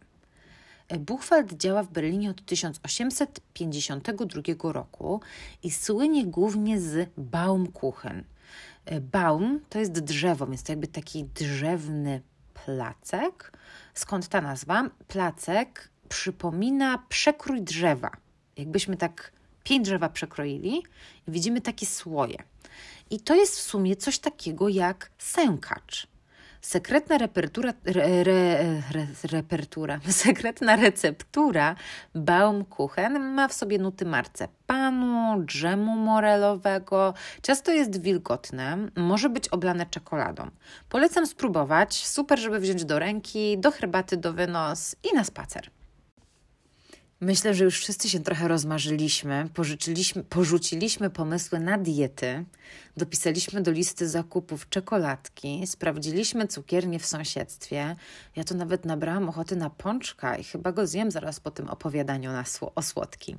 Y, 0.92 0.98
Buchwald 0.98 1.52
działa 1.52 1.82
w 1.82 1.88
Berlinie 1.88 2.30
od 2.30 2.44
1852 2.44 4.72
roku 4.72 5.20
i 5.62 5.70
słynie 5.70 6.26
głównie 6.26 6.80
z 6.80 7.10
Baumkuchen. 7.16 8.24
Y, 8.92 9.00
Baum 9.00 9.60
to 9.68 9.78
jest 9.78 9.92
drzewo, 9.92 10.46
więc 10.46 10.62
to 10.62 10.72
jakby 10.72 10.86
taki 10.86 11.24
drzewny 11.24 12.22
placek. 12.54 13.58
Skąd 13.94 14.28
ta 14.28 14.40
nazwa? 14.40 14.90
Placek 15.08 15.88
przypomina 16.08 16.98
przekrój 17.08 17.62
drzewa. 17.62 18.10
Jakbyśmy 18.56 18.96
tak 18.96 19.32
pięć 19.64 19.84
drzewa 19.86 20.08
przekroili 20.08 20.82
i 21.28 21.30
widzimy 21.30 21.60
takie 21.60 21.86
słoje. 21.86 22.36
I 23.10 23.20
to 23.20 23.34
jest 23.34 23.56
w 23.58 23.62
sumie 23.62 23.96
coś 23.96 24.18
takiego 24.18 24.68
jak 24.68 25.10
sękacz. 25.18 26.12
Sekretna 26.62 27.18
repertura, 27.18 27.72
re, 27.84 28.24
re, 28.24 28.82
re, 28.92 29.06
repertura, 29.24 30.00
sekretna 30.24 30.76
receptura 30.76 31.74
Baumkuchen 32.14 33.20
ma 33.20 33.48
w 33.48 33.52
sobie 33.52 33.78
nuty 33.78 34.04
marcepanu, 34.04 35.44
dżemu 35.44 35.96
morelowego. 35.96 37.14
Ciasto 37.42 37.72
jest 37.72 38.02
wilgotne, 38.02 38.78
może 38.96 39.28
być 39.28 39.48
oblane 39.48 39.86
czekoladą. 39.86 40.50
Polecam 40.88 41.26
spróbować, 41.26 42.06
super, 42.06 42.38
żeby 42.38 42.60
wziąć 42.60 42.84
do 42.84 42.98
ręki, 42.98 43.58
do 43.58 43.70
herbaty, 43.70 44.16
do 44.16 44.32
wynos 44.32 44.96
i 45.12 45.16
na 45.16 45.24
spacer. 45.24 45.70
Myślę, 47.22 47.54
że 47.54 47.64
już 47.64 47.78
wszyscy 47.80 48.08
się 48.08 48.20
trochę 48.20 48.48
rozmarzyliśmy, 48.48 49.48
pożyczyliśmy, 49.54 50.24
porzuciliśmy 50.24 51.10
pomysły 51.10 51.60
na 51.60 51.78
diety, 51.78 52.44
dopisaliśmy 52.96 53.60
do 53.62 53.70
listy 53.70 54.08
zakupów 54.08 54.68
czekoladki, 54.68 55.66
sprawdziliśmy 55.66 56.48
cukiernię 56.48 56.98
w 56.98 57.06
sąsiedztwie. 57.06 57.96
Ja 58.36 58.44
to 58.44 58.54
nawet 58.54 58.84
nabrałam 58.84 59.28
ochoty 59.28 59.56
na 59.56 59.70
pączka 59.70 60.36
i 60.36 60.44
chyba 60.44 60.72
go 60.72 60.86
zjem 60.86 61.10
zaraz 61.10 61.40
po 61.40 61.50
tym 61.50 61.68
opowiadaniu 61.68 62.32
na 62.32 62.42
sł- 62.42 62.70
o 62.74 62.82
słodkim. 62.82 63.38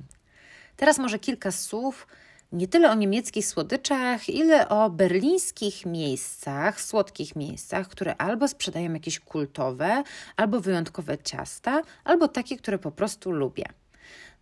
Teraz 0.76 0.98
może 0.98 1.18
kilka 1.18 1.52
słów 1.52 2.06
nie 2.54 2.68
tyle 2.68 2.90
o 2.90 2.94
niemieckich 2.94 3.46
słodyczach, 3.46 4.28
ile 4.28 4.68
o 4.68 4.90
berlińskich 4.90 5.86
miejscach, 5.86 6.80
słodkich 6.80 7.36
miejscach, 7.36 7.88
które 7.88 8.16
albo 8.16 8.48
sprzedają 8.48 8.92
jakieś 8.92 9.20
kultowe, 9.20 10.02
albo 10.36 10.60
wyjątkowe 10.60 11.18
ciasta, 11.18 11.82
albo 12.04 12.28
takie, 12.28 12.56
które 12.56 12.78
po 12.78 12.90
prostu 12.90 13.30
lubię. 13.30 13.64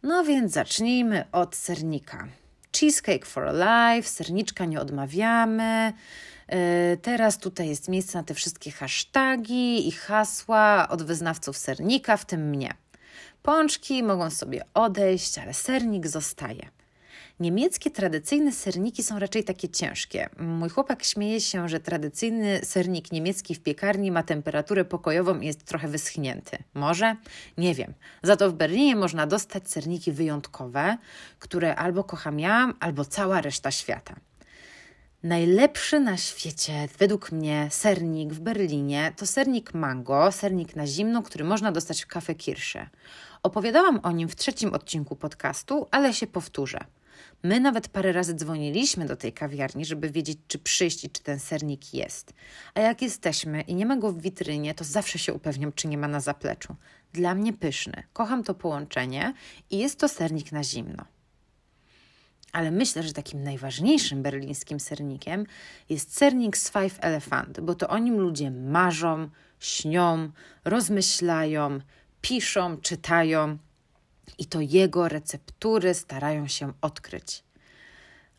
No 0.03 0.25
więc 0.25 0.53
zacznijmy 0.53 1.25
od 1.33 1.57
sernika. 1.57 2.29
Cheesecake 2.77 3.27
for 3.27 3.53
life, 3.55 4.09
serniczka 4.09 4.65
nie 4.65 4.81
odmawiamy. 4.81 5.93
E, 6.49 6.97
teraz 6.97 7.39
tutaj 7.39 7.69
jest 7.69 7.89
miejsce 7.89 8.19
na 8.19 8.25
te 8.25 8.35
wszystkie 8.35 8.71
hasztagi 8.71 9.89
i 9.89 9.93
hasła 9.93 10.89
od 10.89 11.03
wyznawców 11.03 11.57
sernika, 11.57 12.17
w 12.17 12.25
tym 12.25 12.51
mnie. 12.51 12.75
Pączki 13.43 14.03
mogą 14.03 14.31
sobie 14.31 14.65
odejść, 14.75 15.39
ale 15.39 15.55
sernik 15.55 16.07
zostaje. 16.07 16.82
Niemieckie 17.43 17.91
tradycyjne 17.91 18.53
serniki 18.53 19.03
są 19.03 19.19
raczej 19.19 19.45
takie 19.45 19.69
ciężkie. 19.69 20.29
Mój 20.39 20.69
chłopak 20.69 21.05
śmieje 21.05 21.41
się, 21.41 21.69
że 21.69 21.81
tradycyjny 21.81 22.61
sernik 22.65 23.13
niemiecki 23.13 23.55
w 23.55 23.61
piekarni 23.61 24.11
ma 24.11 24.23
temperaturę 24.23 24.85
pokojową 24.85 25.41
i 25.41 25.47
jest 25.47 25.65
trochę 25.65 25.89
wyschnięty. 25.89 26.59
Może? 26.75 27.17
Nie 27.59 27.75
wiem. 27.75 27.95
Za 28.23 28.37
to 28.37 28.51
w 28.51 28.55
Berlinie 28.55 28.97
można 28.97 29.27
dostać 29.27 29.71
serniki 29.71 30.13
wyjątkowe, 30.13 30.97
które 31.39 31.77
albo 31.77 32.05
kocham 32.05 32.41
ja, 32.41 32.73
albo 32.81 33.05
cała 33.05 33.41
reszta 33.41 33.71
świata. 33.71 34.15
Najlepszy 35.23 36.01
na 36.01 36.17
świecie, 36.17 36.89
według 36.99 37.33
mnie, 37.33 37.69
sernik 37.71 38.33
w 38.33 38.41
Berlinie 38.41 39.13
to 39.17 39.27
sernik 39.27 39.75
mango, 39.75 40.33
sernik 40.33 40.77
na 40.77 40.87
zimno, 40.87 41.23
który 41.23 41.45
można 41.45 41.73
dostać 41.73 42.03
w 42.03 42.07
kafe 42.07 42.35
Kirsze. 42.35 42.89
Opowiadałam 43.43 44.01
o 44.03 44.13
nim 44.13 44.29
w 44.29 44.37
trzecim 44.37 44.75
odcinku 44.75 45.17
podcastu, 45.17 45.87
ale 45.91 46.15
się 46.15 46.27
powtórzę. 46.27 46.85
My 47.45 47.61
nawet 47.61 47.89
parę 47.89 48.13
razy 48.13 48.35
dzwoniliśmy 48.35 49.07
do 49.07 49.17
tej 49.17 49.33
kawiarni, 49.33 49.85
żeby 49.85 50.11
wiedzieć, 50.11 50.39
czy 50.49 50.59
przyjść 50.59 51.05
i 51.05 51.11
czy 51.11 51.23
ten 51.23 51.39
sernik 51.39 51.95
jest. 51.95 52.33
A 52.75 52.81
jak 52.81 53.03
jesteśmy 53.03 53.61
i 53.61 53.75
nie 53.75 53.87
ma 53.87 53.97
go 53.97 54.13
w 54.13 54.21
witrynie, 54.21 54.75
to 54.75 54.85
zawsze 54.85 55.19
się 55.19 55.35
upewniam, 55.35 55.73
czy 55.73 55.89
nie 55.89 55.99
ma 55.99 56.09
na 56.09 56.21
zapleczu. 56.21 56.77
Dla 57.13 57.35
mnie 57.35 57.53
pyszny. 57.53 58.03
Kocham 58.13 58.45
to 58.45 58.55
połączenie 58.55 59.35
i 59.71 59.79
jest 59.79 59.99
to 59.99 60.09
sernik 60.09 60.53
na 60.53 60.65
zimno. 60.65 61.05
Ale 62.53 62.71
myślę, 62.71 63.03
że 63.03 63.13
takim 63.13 63.43
najważniejszym 63.43 64.23
berlińskim 64.23 64.81
sernikiem 64.81 65.47
jest 65.89 66.17
sernik 66.17 66.57
z 66.57 66.71
Five 66.71 66.99
Elephant, 67.01 67.61
bo 67.61 67.75
to 67.75 67.89
o 67.89 67.99
nim 67.99 68.21
ludzie 68.21 68.51
marzą, 68.51 69.31
śnią, 69.61 70.31
rozmyślają, 70.65 71.81
piszą, 72.21 72.77
czytają 72.77 73.59
i 74.39 74.47
to 74.47 74.61
jego 74.61 75.09
receptury 75.09 75.95
starają 75.95 76.49
się 76.49 76.73
odkryć. 76.81 77.45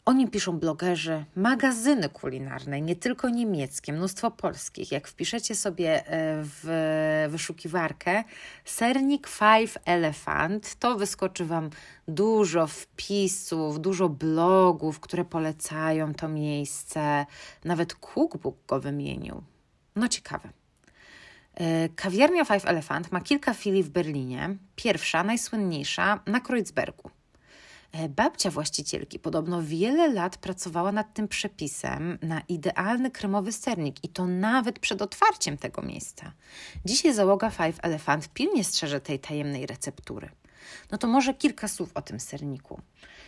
O 0.05 0.13
nim 0.13 0.29
piszą 0.29 0.59
blogerzy, 0.59 1.25
magazyny 1.35 2.09
kulinarne, 2.09 2.81
nie 2.81 2.95
tylko 2.95 3.29
niemieckie, 3.29 3.93
mnóstwo 3.93 4.31
polskich. 4.31 4.91
Jak 4.91 5.07
wpiszecie 5.07 5.55
sobie 5.55 6.07
e, 6.07 6.43
w 6.43 7.27
wyszukiwarkę 7.29 8.23
sernik 8.65 9.27
Five 9.27 9.77
Elephant, 9.85 10.75
to 10.75 10.95
wyskoczy 10.95 11.45
Wam 11.45 11.69
dużo 12.07 12.67
wpisów, 12.67 13.81
dużo 13.81 14.09
blogów, 14.09 14.99
które 14.99 15.25
polecają 15.25 16.13
to 16.13 16.27
miejsce. 16.27 17.25
Nawet 17.63 17.95
cookbook 17.95 18.55
go 18.67 18.79
wymienił. 18.79 19.43
No 19.95 20.07
ciekawe. 20.07 20.62
E, 21.55 21.89
kawiarnia 21.89 22.45
Five 22.45 22.65
Elephant 22.65 23.11
ma 23.11 23.21
kilka 23.21 23.53
filii 23.53 23.83
w 23.83 23.89
Berlinie. 23.89 24.57
Pierwsza, 24.75 25.23
najsłynniejsza, 25.23 26.19
na 26.25 26.39
Kreuzbergu. 26.39 27.09
E, 27.91 28.09
babcia 28.09 28.51
właścicielki 28.51 29.19
podobno 29.19 29.61
wiele 29.61 30.13
lat 30.13 30.37
pracowała 30.37 30.91
nad 30.91 31.13
tym 31.13 31.27
przepisem 31.27 32.17
na 32.21 32.41
idealny 32.49 33.11
kremowy 33.11 33.51
sernik 33.51 34.03
i 34.03 34.09
to 34.09 34.27
nawet 34.27 34.79
przed 34.79 35.01
otwarciem 35.01 35.57
tego 35.57 35.81
miejsca. 35.81 36.31
Dzisiaj 36.85 37.13
załoga 37.13 37.49
Five 37.49 37.79
Elephant 37.81 38.29
pilnie 38.29 38.63
strzeże 38.63 39.01
tej 39.01 39.19
tajemnej 39.19 39.65
receptury. 39.65 40.29
No 40.91 40.97
to 40.97 41.07
może 41.07 41.33
kilka 41.33 41.67
słów 41.67 41.91
o 41.95 42.01
tym 42.01 42.19
serniku. 42.19 42.81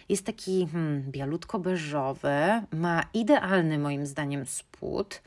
Jest 0.09 0.25
taki 0.25 0.67
hmm, 0.67 1.11
bialutko-beżowy, 1.11 2.61
ma 2.71 3.03
idealny 3.13 3.79
moim 3.79 4.05
zdaniem 4.05 4.45
spód. 4.45 5.21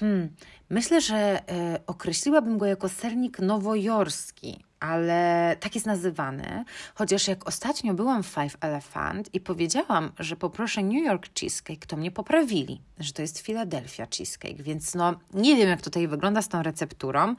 Hmm, 0.00 0.28
myślę, 0.70 1.00
że 1.00 1.16
e, 1.16 1.80
określiłabym 1.86 2.58
go 2.58 2.66
jako 2.66 2.88
sernik 2.88 3.38
nowojorski, 3.38 4.64
ale 4.80 5.56
tak 5.60 5.74
jest 5.74 5.86
nazywany, 5.86 6.64
chociaż 6.94 7.28
jak 7.28 7.48
ostatnio 7.48 7.94
byłam 7.94 8.22
w 8.22 8.26
Five 8.26 8.56
Elephant 8.60 9.34
i 9.34 9.40
powiedziałam, 9.40 10.12
że 10.18 10.36
poproszę 10.36 10.82
New 10.82 11.04
York 11.04 11.28
Cheesecake, 11.40 11.86
to 11.86 11.96
mnie 11.96 12.10
poprawili, 12.10 12.80
że 12.98 13.12
to 13.12 13.22
jest 13.22 13.40
Philadelphia 13.40 14.06
Cheesecake, 14.06 14.62
więc 14.62 14.94
no 14.94 15.14
nie 15.34 15.56
wiem 15.56 15.68
jak 15.68 15.82
tutaj 15.82 16.08
wygląda 16.08 16.42
z 16.42 16.48
tą 16.48 16.62
recepturą, 16.62 17.34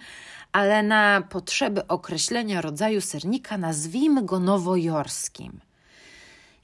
ale 0.51 0.83
na 0.83 1.21
potrzeby 1.21 1.87
określenia 1.87 2.61
rodzaju 2.61 3.01
sernika 3.01 3.57
nazwijmy 3.57 4.23
go 4.23 4.39
nowojorskim. 4.39 5.59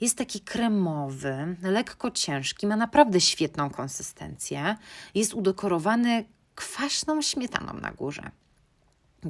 Jest 0.02 0.18
taki 0.18 0.40
kremowy, 0.42 1.58
lekko 1.62 2.12
ciężki, 2.12 2.68
ma 2.68 2.76
naprawdę 2.76 3.22
świetną 3.22 3.70
konsystencję. 3.70 4.76
Jest 5.16 5.34
udekorowany 5.34 6.26
kwaśną 6.56 7.22
śmietaną 7.22 7.74
na 7.74 7.92
górze. 7.92 8.32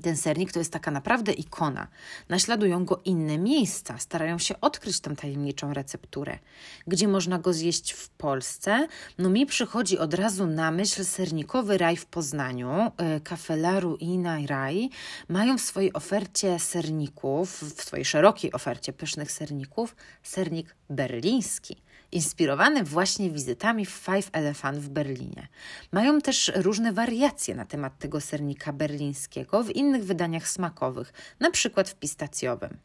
Ten 0.04 0.18
sernik 0.18 0.52
to 0.52 0.60
jest 0.60 0.74
taka 0.74 0.92
naprawdę 0.92 1.32
ikona. 1.32 1.88
Naśladują 2.30 2.86
go 2.86 3.02
inne 3.06 3.38
miejsca, 3.38 3.98
starają 3.98 4.38
się 4.38 4.62
odkryć 4.62 5.00
tę 5.00 5.16
tajemniczą 5.16 5.74
recepturę. 5.74 6.40
Gdzie 6.88 7.08
można 7.08 7.40
go 7.40 7.54
zjeść 7.54 7.92
w 7.92 8.10
Polsce? 8.10 8.88
No 9.18 9.30
mi 9.30 9.46
przychodzi 9.46 10.00
od 10.00 10.14
razu 10.14 10.48
na 10.48 10.72
myśl 10.72 11.06
sernikowy 11.06 11.78
raj 11.78 11.98
w 11.98 12.06
Poznaniu. 12.06 12.92
Kafelaru 13.24 13.98
i 14.00 14.20
Raj 14.48 14.90
mają 15.28 15.58
w 15.58 15.62
swojej 15.62 15.94
ofercie 15.94 16.60
serników, 16.60 17.62
w 17.62 17.84
swojej 17.84 18.06
szerokiej 18.06 18.52
ofercie 18.52 18.94
pysznych 18.94 19.32
serników, 19.32 19.96
sernik 20.24 20.76
berliński 20.90 21.85
inspirowany 22.16 22.84
właśnie 22.84 23.30
wizytami 23.30 23.86
w 23.86 23.90
Five 23.90 24.30
Elephant 24.32 24.80
w 24.80 24.90
Berlinie. 24.90 25.48
Mają 25.92 26.22
też 26.22 26.52
różne 26.56 26.94
wariacje 26.94 27.56
na 27.56 27.66
temat 27.66 28.00
tego 28.00 28.22
sernika 28.22 28.74
berlińskiego 28.74 29.64
w 29.64 29.72
innych 29.72 30.06
wydaniach 30.06 30.48
smakowych, 30.48 31.14
na 31.40 31.52
przykład 31.52 31.90
w 31.90 31.96
pistacjowym. 31.96 32.78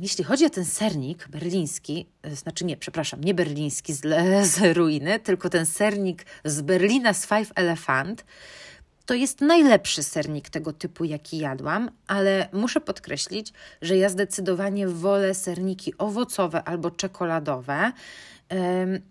Jeśli 0.00 0.24
chodzi 0.24 0.46
o 0.46 0.50
ten 0.50 0.64
sernik 0.64 1.28
berliński, 1.28 2.06
e, 2.22 2.36
znaczy 2.36 2.64
nie, 2.64 2.76
przepraszam, 2.76 3.24
nie 3.24 3.34
berliński 3.34 3.92
z, 3.92 4.00
z 4.52 4.76
ruiny, 4.76 5.20
tylko 5.20 5.50
ten 5.50 5.66
sernik 5.66 6.26
z 6.44 6.60
Berlina 6.60 7.14
z 7.14 7.26
Five 7.26 7.52
Elephant, 7.54 8.24
to 9.06 9.14
jest 9.14 9.40
najlepszy 9.40 10.02
sernik 10.02 10.50
tego 10.50 10.72
typu, 10.72 11.04
jaki 11.04 11.38
jadłam, 11.38 11.90
ale 12.06 12.48
muszę 12.52 12.80
podkreślić, 12.80 13.52
że 13.82 13.96
ja 13.96 14.08
zdecydowanie 14.08 14.88
wolę 14.88 15.34
serniki 15.34 15.98
owocowe 15.98 16.64
albo 16.64 16.90
czekoladowe. 16.90 17.92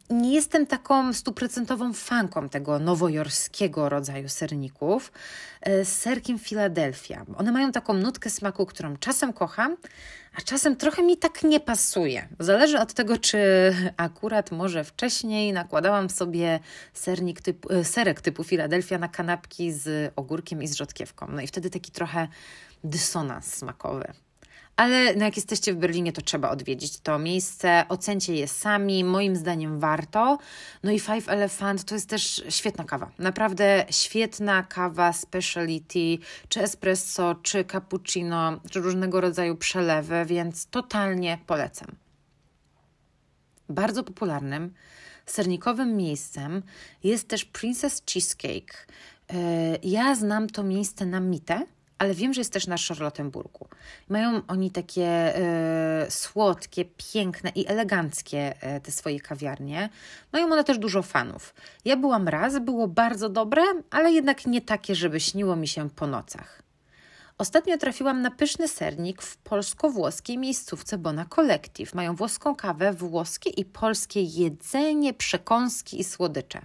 Nie 0.09 0.33
jestem 0.33 0.67
taką 0.67 1.13
stuprocentową 1.13 1.93
fanką 1.93 2.49
tego 2.49 2.79
nowojorskiego 2.79 3.89
rodzaju 3.89 4.29
serników 4.29 5.11
e, 5.61 5.85
z 5.85 5.99
serkiem 5.99 6.39
Philadelphia. 6.39 7.25
One 7.37 7.51
mają 7.51 7.71
taką 7.71 7.93
nutkę 7.93 8.29
smaku, 8.29 8.65
którą 8.65 8.97
czasem 8.97 9.33
kocham, 9.33 9.77
a 10.35 10.41
czasem 10.41 10.75
trochę 10.75 11.03
mi 11.03 11.17
tak 11.17 11.43
nie 11.43 11.59
pasuje. 11.59 12.27
Zależy 12.39 12.79
od 12.79 12.93
tego, 12.93 13.17
czy 13.17 13.39
akurat 13.97 14.51
może 14.51 14.83
wcześniej 14.83 15.53
nakładałam 15.53 16.09
sobie 16.09 16.59
sernik 16.93 17.41
typu, 17.41 17.73
e, 17.73 17.83
serek 17.83 18.21
typu 18.21 18.43
Philadelphia 18.43 18.97
na 18.97 19.07
kanapki 19.07 19.71
z 19.71 20.13
ogórkiem 20.15 20.63
i 20.63 20.67
z 20.67 20.75
rzodkiewką. 20.75 21.27
No 21.29 21.41
i 21.41 21.47
wtedy 21.47 21.69
taki 21.69 21.91
trochę 21.91 22.27
dysonans 22.83 23.53
smakowy. 23.53 24.13
Ale 24.75 25.15
no 25.15 25.25
jak 25.25 25.35
jesteście 25.35 25.73
w 25.73 25.77
Berlinie, 25.77 26.13
to 26.13 26.21
trzeba 26.21 26.49
odwiedzić 26.49 26.99
to 26.99 27.19
miejsce. 27.19 27.85
Ocencie 27.89 28.35
je 28.35 28.47
sami, 28.47 29.03
moim 29.03 29.35
zdaniem 29.35 29.79
warto. 29.79 30.37
No 30.83 30.91
i 30.91 30.99
Five 30.99 31.29
Elephant 31.29 31.83
to 31.83 31.95
jest 31.95 32.09
też 32.09 32.43
świetna 32.49 32.83
kawa. 32.83 33.11
Naprawdę 33.19 33.85
świetna 33.89 34.63
kawa 34.63 35.13
speciality, 35.13 36.17
czy 36.49 36.61
espresso, 36.61 37.35
czy 37.35 37.65
cappuccino, 37.65 38.59
czy 38.71 38.79
różnego 38.79 39.21
rodzaju 39.21 39.55
przelewy, 39.55 40.25
więc 40.25 40.65
totalnie 40.65 41.37
polecam. 41.47 41.95
Bardzo 43.69 44.03
popularnym 44.03 44.73
sernikowym 45.25 45.97
miejscem 45.97 46.63
jest 47.03 47.27
też 47.27 47.45
Princess 47.45 48.03
Cheesecake. 48.13 48.87
E, 49.33 49.37
ja 49.83 50.15
znam 50.15 50.49
to 50.49 50.63
miejsce 50.63 51.05
na 51.05 51.19
mitę 51.19 51.65
ale 51.97 52.13
wiem, 52.13 52.33
że 52.33 52.41
jest 52.41 52.53
też 52.53 52.67
na 52.67 52.75
Charlottenburgu. 52.87 53.67
Mają 54.09 54.41
oni 54.47 54.71
takie 54.71 55.37
y, 56.07 56.11
słodkie, 56.11 56.85
piękne 57.13 57.51
i 57.55 57.67
eleganckie 57.67 58.53
y, 58.77 58.81
te 58.81 58.91
swoje 58.91 59.19
kawiarnie. 59.19 59.89
Mają 60.33 60.45
one 60.45 60.63
też 60.63 60.77
dużo 60.77 61.01
fanów. 61.01 61.53
Ja 61.85 61.97
byłam 61.97 62.27
raz, 62.27 62.59
było 62.59 62.87
bardzo 62.87 63.29
dobre, 63.29 63.63
ale 63.91 64.11
jednak 64.11 64.45
nie 64.45 64.61
takie, 64.61 64.95
żeby 64.95 65.19
śniło 65.19 65.55
mi 65.55 65.67
się 65.67 65.89
po 65.89 66.07
nocach. 66.07 66.64
Ostatnio 67.37 67.77
trafiłam 67.77 68.21
na 68.21 68.31
pyszny 68.31 68.67
sernik 68.67 69.21
w 69.21 69.37
polsko-włoskiej 69.37 70.37
miejscówce 70.37 70.97
Bona 70.97 71.25
Collective. 71.25 71.93
Mają 71.93 72.15
włoską 72.15 72.55
kawę, 72.55 72.93
włoskie 72.93 73.49
i 73.49 73.65
polskie 73.65 74.21
jedzenie, 74.21 75.13
przekąski 75.13 75.99
i 75.99 76.03
słodycze. 76.03 76.61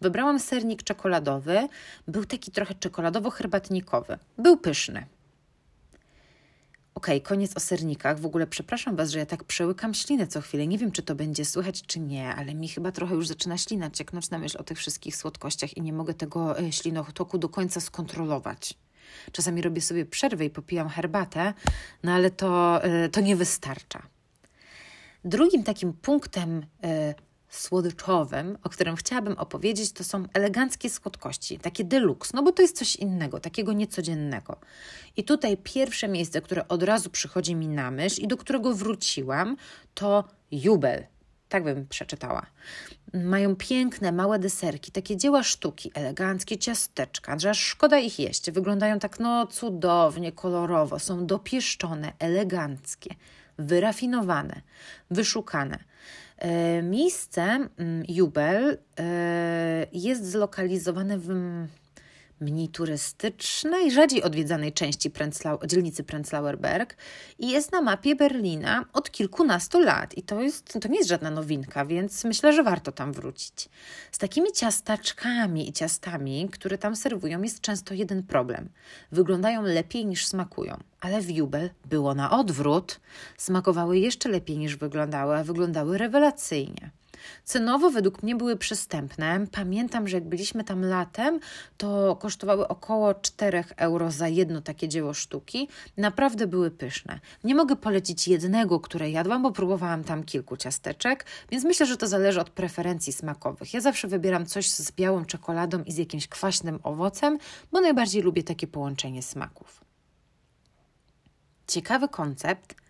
Wybrałam 0.00 0.40
sernik 0.40 0.82
czekoladowy. 0.82 1.68
Był 2.08 2.24
taki 2.24 2.50
trochę 2.50 2.74
czekoladowo-herbatnikowy. 2.74 4.18
Był 4.38 4.56
pyszny. 4.56 5.06
Okej, 6.94 7.16
okay, 7.16 7.20
koniec 7.20 7.56
o 7.56 7.60
sernikach. 7.60 8.20
W 8.20 8.26
ogóle 8.26 8.46
przepraszam 8.46 8.96
Was, 8.96 9.10
że 9.10 9.18
ja 9.18 9.26
tak 9.26 9.44
przełykam 9.44 9.94
ślinę 9.94 10.26
co 10.26 10.40
chwilę. 10.40 10.66
Nie 10.66 10.78
wiem, 10.78 10.92
czy 10.92 11.02
to 11.02 11.14
będzie 11.14 11.44
słychać, 11.44 11.82
czy 11.82 12.00
nie, 12.00 12.34
ale 12.34 12.54
mi 12.54 12.68
chyba 12.68 12.92
trochę 12.92 13.14
już 13.14 13.28
zaczyna 13.28 13.58
ślina 13.58 13.90
cieknąć 13.90 14.30
na 14.30 14.38
myśl 14.38 14.56
o 14.60 14.64
tych 14.64 14.78
wszystkich 14.78 15.16
słodkościach 15.16 15.76
i 15.76 15.82
nie 15.82 15.92
mogę 15.92 16.14
tego 16.14 16.58
e, 16.58 16.72
ślinotoku 16.72 17.38
do 17.38 17.48
końca 17.48 17.80
skontrolować. 17.80 18.78
Czasami 19.32 19.62
robię 19.62 19.80
sobie 19.80 20.06
przerwę 20.06 20.44
i 20.44 20.50
popijam 20.50 20.88
herbatę, 20.88 21.54
no 22.02 22.12
ale 22.12 22.30
to, 22.30 22.84
e, 22.84 23.08
to 23.08 23.20
nie 23.20 23.36
wystarcza. 23.36 24.02
Drugim 25.24 25.62
takim 25.62 25.92
punktem 25.92 26.66
e, 26.82 27.14
słodyczowym, 27.48 28.58
o 28.62 28.68
którym 28.68 28.96
chciałabym 28.96 29.38
opowiedzieć, 29.38 29.92
to 29.92 30.04
są 30.04 30.24
eleganckie 30.34 30.90
słodkości, 30.90 31.58
takie 31.58 31.84
deluxe, 31.84 32.30
no 32.34 32.42
bo 32.42 32.52
to 32.52 32.62
jest 32.62 32.78
coś 32.78 32.96
innego, 32.96 33.40
takiego 33.40 33.72
niecodziennego. 33.72 34.56
I 35.16 35.24
tutaj 35.24 35.56
pierwsze 35.56 36.08
miejsce, 36.08 36.40
które 36.40 36.68
od 36.68 36.82
razu 36.82 37.10
przychodzi 37.10 37.54
mi 37.54 37.68
na 37.68 37.90
myśl 37.90 38.22
i 38.22 38.28
do 38.28 38.36
którego 38.36 38.74
wróciłam, 38.74 39.56
to 39.94 40.24
Jubel. 40.50 41.06
Tak 41.52 41.64
bym 41.64 41.86
przeczytała. 41.86 42.46
Mają 43.14 43.56
piękne, 43.56 44.12
małe 44.12 44.38
deserki, 44.38 44.92
takie 44.92 45.16
dzieła 45.16 45.42
sztuki, 45.42 45.90
eleganckie 45.94 46.58
ciasteczka, 46.58 47.38
że 47.38 47.50
aż 47.50 47.58
szkoda 47.58 47.98
ich 47.98 48.18
jeść. 48.18 48.50
Wyglądają 48.50 48.98
tak 48.98 49.20
no 49.20 49.46
cudownie, 49.46 50.32
kolorowo, 50.32 50.98
są 50.98 51.26
dopieszczone, 51.26 52.12
eleganckie, 52.18 53.14
wyrafinowane, 53.58 54.60
wyszukane. 55.10 55.78
E, 56.38 56.82
miejsce 56.82 57.42
mm, 57.42 58.04
Jubel 58.08 58.78
e, 58.98 59.86
jest 59.92 60.30
zlokalizowane 60.30 61.18
w 61.18 61.28
mniej 62.42 62.68
turystycznej, 62.68 63.90
rzadziej 63.90 64.22
odwiedzanej 64.22 64.72
części 64.72 65.10
Prenzlau, 65.10 65.58
dzielnicy 65.66 66.04
Prenzlauer 66.04 66.58
Berg 66.58 66.96
i 67.38 67.50
jest 67.50 67.72
na 67.72 67.80
mapie 67.80 68.16
Berlina 68.16 68.84
od 68.92 69.10
kilkunastu 69.10 69.80
lat. 69.80 70.18
I 70.18 70.22
to, 70.22 70.40
jest, 70.40 70.78
to 70.82 70.88
nie 70.88 70.98
jest 70.98 71.08
żadna 71.08 71.30
nowinka, 71.30 71.86
więc 71.86 72.24
myślę, 72.24 72.52
że 72.52 72.62
warto 72.62 72.92
tam 72.92 73.12
wrócić. 73.12 73.68
Z 74.12 74.18
takimi 74.18 74.52
ciastaczkami 74.52 75.68
i 75.68 75.72
ciastami, 75.72 76.48
które 76.52 76.78
tam 76.78 76.96
serwują, 76.96 77.42
jest 77.42 77.60
często 77.60 77.94
jeden 77.94 78.22
problem. 78.22 78.68
Wyglądają 79.12 79.62
lepiej 79.62 80.06
niż 80.06 80.26
smakują. 80.26 80.76
Ale 81.00 81.20
w 81.20 81.30
Jubel 81.30 81.70
było 81.84 82.14
na 82.14 82.30
odwrót. 82.30 83.00
Smakowały 83.36 83.98
jeszcze 83.98 84.28
lepiej 84.28 84.58
niż 84.58 84.76
wyglądały, 84.76 85.36
a 85.36 85.44
wyglądały 85.44 85.98
rewelacyjnie. 85.98 86.90
Cenowo 87.44 87.90
według 87.90 88.22
mnie 88.22 88.36
były 88.36 88.56
przystępne. 88.56 89.46
Pamiętam, 89.52 90.08
że 90.08 90.16
jak 90.16 90.28
byliśmy 90.28 90.64
tam 90.64 90.84
latem, 90.84 91.40
to 91.76 92.16
kosztowały 92.16 92.68
około 92.68 93.14
4 93.14 93.64
euro 93.76 94.10
za 94.10 94.28
jedno 94.28 94.60
takie 94.60 94.88
dzieło 94.88 95.14
sztuki. 95.14 95.68
Naprawdę 95.96 96.46
były 96.46 96.70
pyszne. 96.70 97.20
Nie 97.44 97.54
mogę 97.54 97.76
polecić 97.76 98.28
jednego, 98.28 98.80
które 98.80 99.10
jadłam, 99.10 99.42
bo 99.42 99.52
próbowałam 99.52 100.04
tam 100.04 100.24
kilku 100.24 100.56
ciasteczek, 100.56 101.26
więc 101.50 101.64
myślę, 101.64 101.86
że 101.86 101.96
to 101.96 102.06
zależy 102.06 102.40
od 102.40 102.50
preferencji 102.50 103.12
smakowych. 103.12 103.74
Ja 103.74 103.80
zawsze 103.80 104.08
wybieram 104.08 104.46
coś 104.46 104.70
z 104.70 104.92
białą 104.92 105.24
czekoladą 105.24 105.82
i 105.82 105.92
z 105.92 105.96
jakimś 105.96 106.28
kwaśnym 106.28 106.78
owocem, 106.82 107.38
bo 107.72 107.80
najbardziej 107.80 108.22
lubię 108.22 108.42
takie 108.42 108.66
połączenie 108.66 109.22
smaków. 109.22 109.84
Ciekawy 111.66 112.08
koncept 112.08 112.81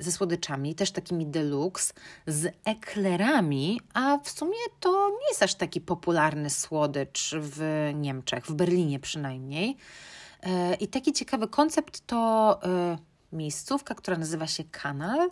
ze 0.00 0.12
słodyczami, 0.12 0.74
też 0.74 0.90
takimi 0.90 1.26
deluxe, 1.26 1.94
z 2.26 2.54
eklerami, 2.64 3.80
a 3.94 4.18
w 4.18 4.30
sumie 4.30 4.58
to 4.80 5.08
nie 5.08 5.28
jest 5.28 5.42
aż 5.42 5.54
taki 5.54 5.80
popularny 5.80 6.50
słodycz 6.50 7.34
w 7.38 7.90
Niemczech, 7.94 8.46
w 8.46 8.52
Berlinie 8.52 9.00
przynajmniej. 9.00 9.76
E, 10.42 10.74
I 10.74 10.88
taki 10.88 11.12
ciekawy 11.12 11.48
koncept 11.48 12.06
to 12.06 12.60
e, 12.62 12.98
miejscówka, 13.32 13.94
która 13.94 14.18
nazywa 14.18 14.46
się 14.46 14.64
Kanal 14.64 15.30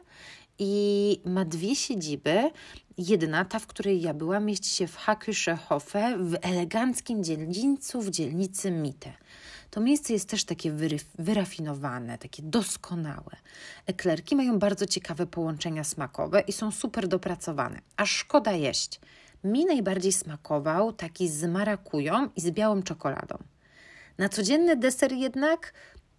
i 0.59 1.20
ma 1.24 1.45
dwie 1.45 1.76
siedziby. 1.76 2.51
Jedna, 2.99 3.45
ta, 3.45 3.59
w 3.59 3.66
której 3.66 4.03
ja 4.03 4.14
byłam, 4.14 4.45
mieści 4.45 4.70
się 4.70 4.87
w 4.87 4.97
Hakische 4.97 5.57
Hofe, 5.57 6.18
w 6.18 6.37
eleganckim 6.43 7.24
dzielnicu 7.24 8.03
w 8.03 8.11
dzielnicy 8.11 8.70
Mitte. 8.70 9.12
To 9.72 9.80
miejsce 9.80 10.12
jest 10.12 10.28
też 10.28 10.44
takie 10.44 10.72
wyrafinowane, 11.18 12.18
takie 12.18 12.42
doskonałe. 12.42 13.36
Eklerki 13.86 14.36
mają 14.36 14.58
bardzo 14.58 14.86
ciekawe 14.86 15.26
połączenia 15.26 15.84
smakowe 15.84 16.40
i 16.40 16.52
są 16.52 16.70
super 16.70 17.08
dopracowane. 17.08 17.80
Aż 17.96 18.10
szkoda 18.10 18.52
jeść. 18.52 19.00
Mi 19.44 19.64
najbardziej 19.64 20.12
smakował 20.12 20.92
taki 20.92 21.28
z 21.28 21.44
marakują 21.44 22.30
i 22.36 22.40
z 22.40 22.50
białą 22.50 22.82
czekoladą. 22.82 23.38
Na 24.18 24.28
codzienny 24.28 24.76
deser 24.76 25.12
jednak 25.12 25.72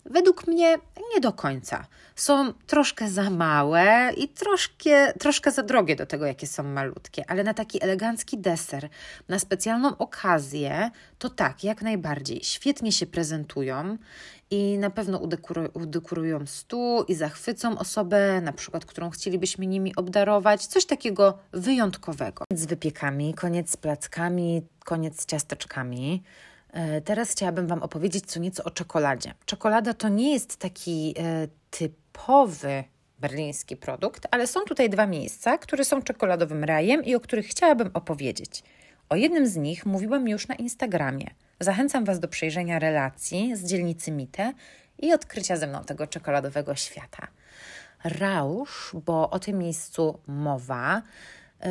Według 0.06 0.48
mnie 0.48 0.78
nie 1.14 1.22
do 1.22 1.34
końca. 1.34 1.86
Są 2.16 2.54
troszkę 2.68 3.10
za 3.10 3.30
małe 3.30 4.12
i 4.18 4.28
troszkę, 4.28 5.14
troszkę 5.14 5.52
za 5.52 5.64
drogie 5.64 5.96
do 5.96 6.06
tego, 6.06 6.26
jakie 6.26 6.48
są 6.48 6.64
malutkie, 6.64 7.24
ale 7.28 7.44
na 7.44 7.54
taki 7.54 7.84
elegancki 7.84 8.38
deser, 8.38 8.90
na 9.28 9.40
specjalną 9.40 9.98
okazję, 9.98 10.92
to 11.20 11.30
tak, 11.30 11.64
jak 11.64 11.82
najbardziej. 11.82 12.40
Świetnie 12.44 12.92
się 12.92 13.06
prezentują 13.06 13.98
i 14.52 14.78
na 14.78 14.90
pewno 14.90 15.22
udekorują, 15.74 16.46
stół 16.46 17.04
i 17.04 17.16
zachwycą 17.16 17.78
osobę, 17.78 18.42
na 18.42 18.54
przykład, 18.54 18.86
którą 18.86 19.10
chcielibyśmy 19.10 19.68
nimi 19.68 19.96
obdarować. 19.96 20.66
Coś 20.66 20.86
takiego 20.86 21.38
wyjątkowego. 21.52 22.46
Koniec 22.50 22.64
z 22.64 22.66
wypiekami, 22.66 23.34
koniec 23.34 23.72
z 23.72 23.78
plackami, 23.78 24.62
koniec 24.86 25.22
z 25.22 25.26
ciasteczkami. 25.26 26.24
E, 26.74 27.02
teraz 27.02 27.32
chciałabym 27.32 27.68
Wam 27.68 27.84
opowiedzieć 27.84 28.26
co 28.26 28.40
nieco 28.40 28.64
o 28.64 28.70
czekoladzie. 28.70 29.34
Czekolada 29.46 29.94
to 29.94 30.10
nie 30.10 30.34
jest 30.34 30.58
taki 30.58 31.16
e, 31.18 31.48
typowy 31.70 32.84
berliński 33.20 33.78
produkt, 33.78 34.28
ale 34.32 34.48
są 34.48 34.60
tutaj 34.62 34.90
dwa 34.90 35.08
miejsca, 35.08 35.58
które 35.58 35.86
są 35.86 36.02
czekoladowym 36.02 36.64
rajem 36.64 37.04
i 37.04 37.16
o 37.16 37.20
których 37.20 37.46
chciałabym 37.46 37.92
opowiedzieć. 37.94 38.64
O 39.10 39.16
jednym 39.16 39.48
z 39.48 39.56
nich 39.56 39.86
mówiłam 39.86 40.28
już 40.28 40.48
na 40.48 40.56
Instagramie. 40.56 41.28
Zachęcam 41.60 42.06
Was 42.06 42.20
do 42.20 42.28
przejrzenia 42.28 42.80
relacji 42.80 43.56
z 43.56 43.66
dzielnicy 43.66 44.12
Mite 44.12 44.54
i 45.00 45.14
odkrycia 45.14 45.56
ze 45.56 45.68
mną 45.68 45.84
tego 45.84 46.08
czekoladowego 46.08 46.76
świata. 46.76 47.28
Rausz, 48.04 48.96
bo 49.06 49.30
o 49.30 49.40
tym 49.40 49.58
miejscu 49.58 50.20
mowa, 50.28 51.02
yy, 51.60 51.70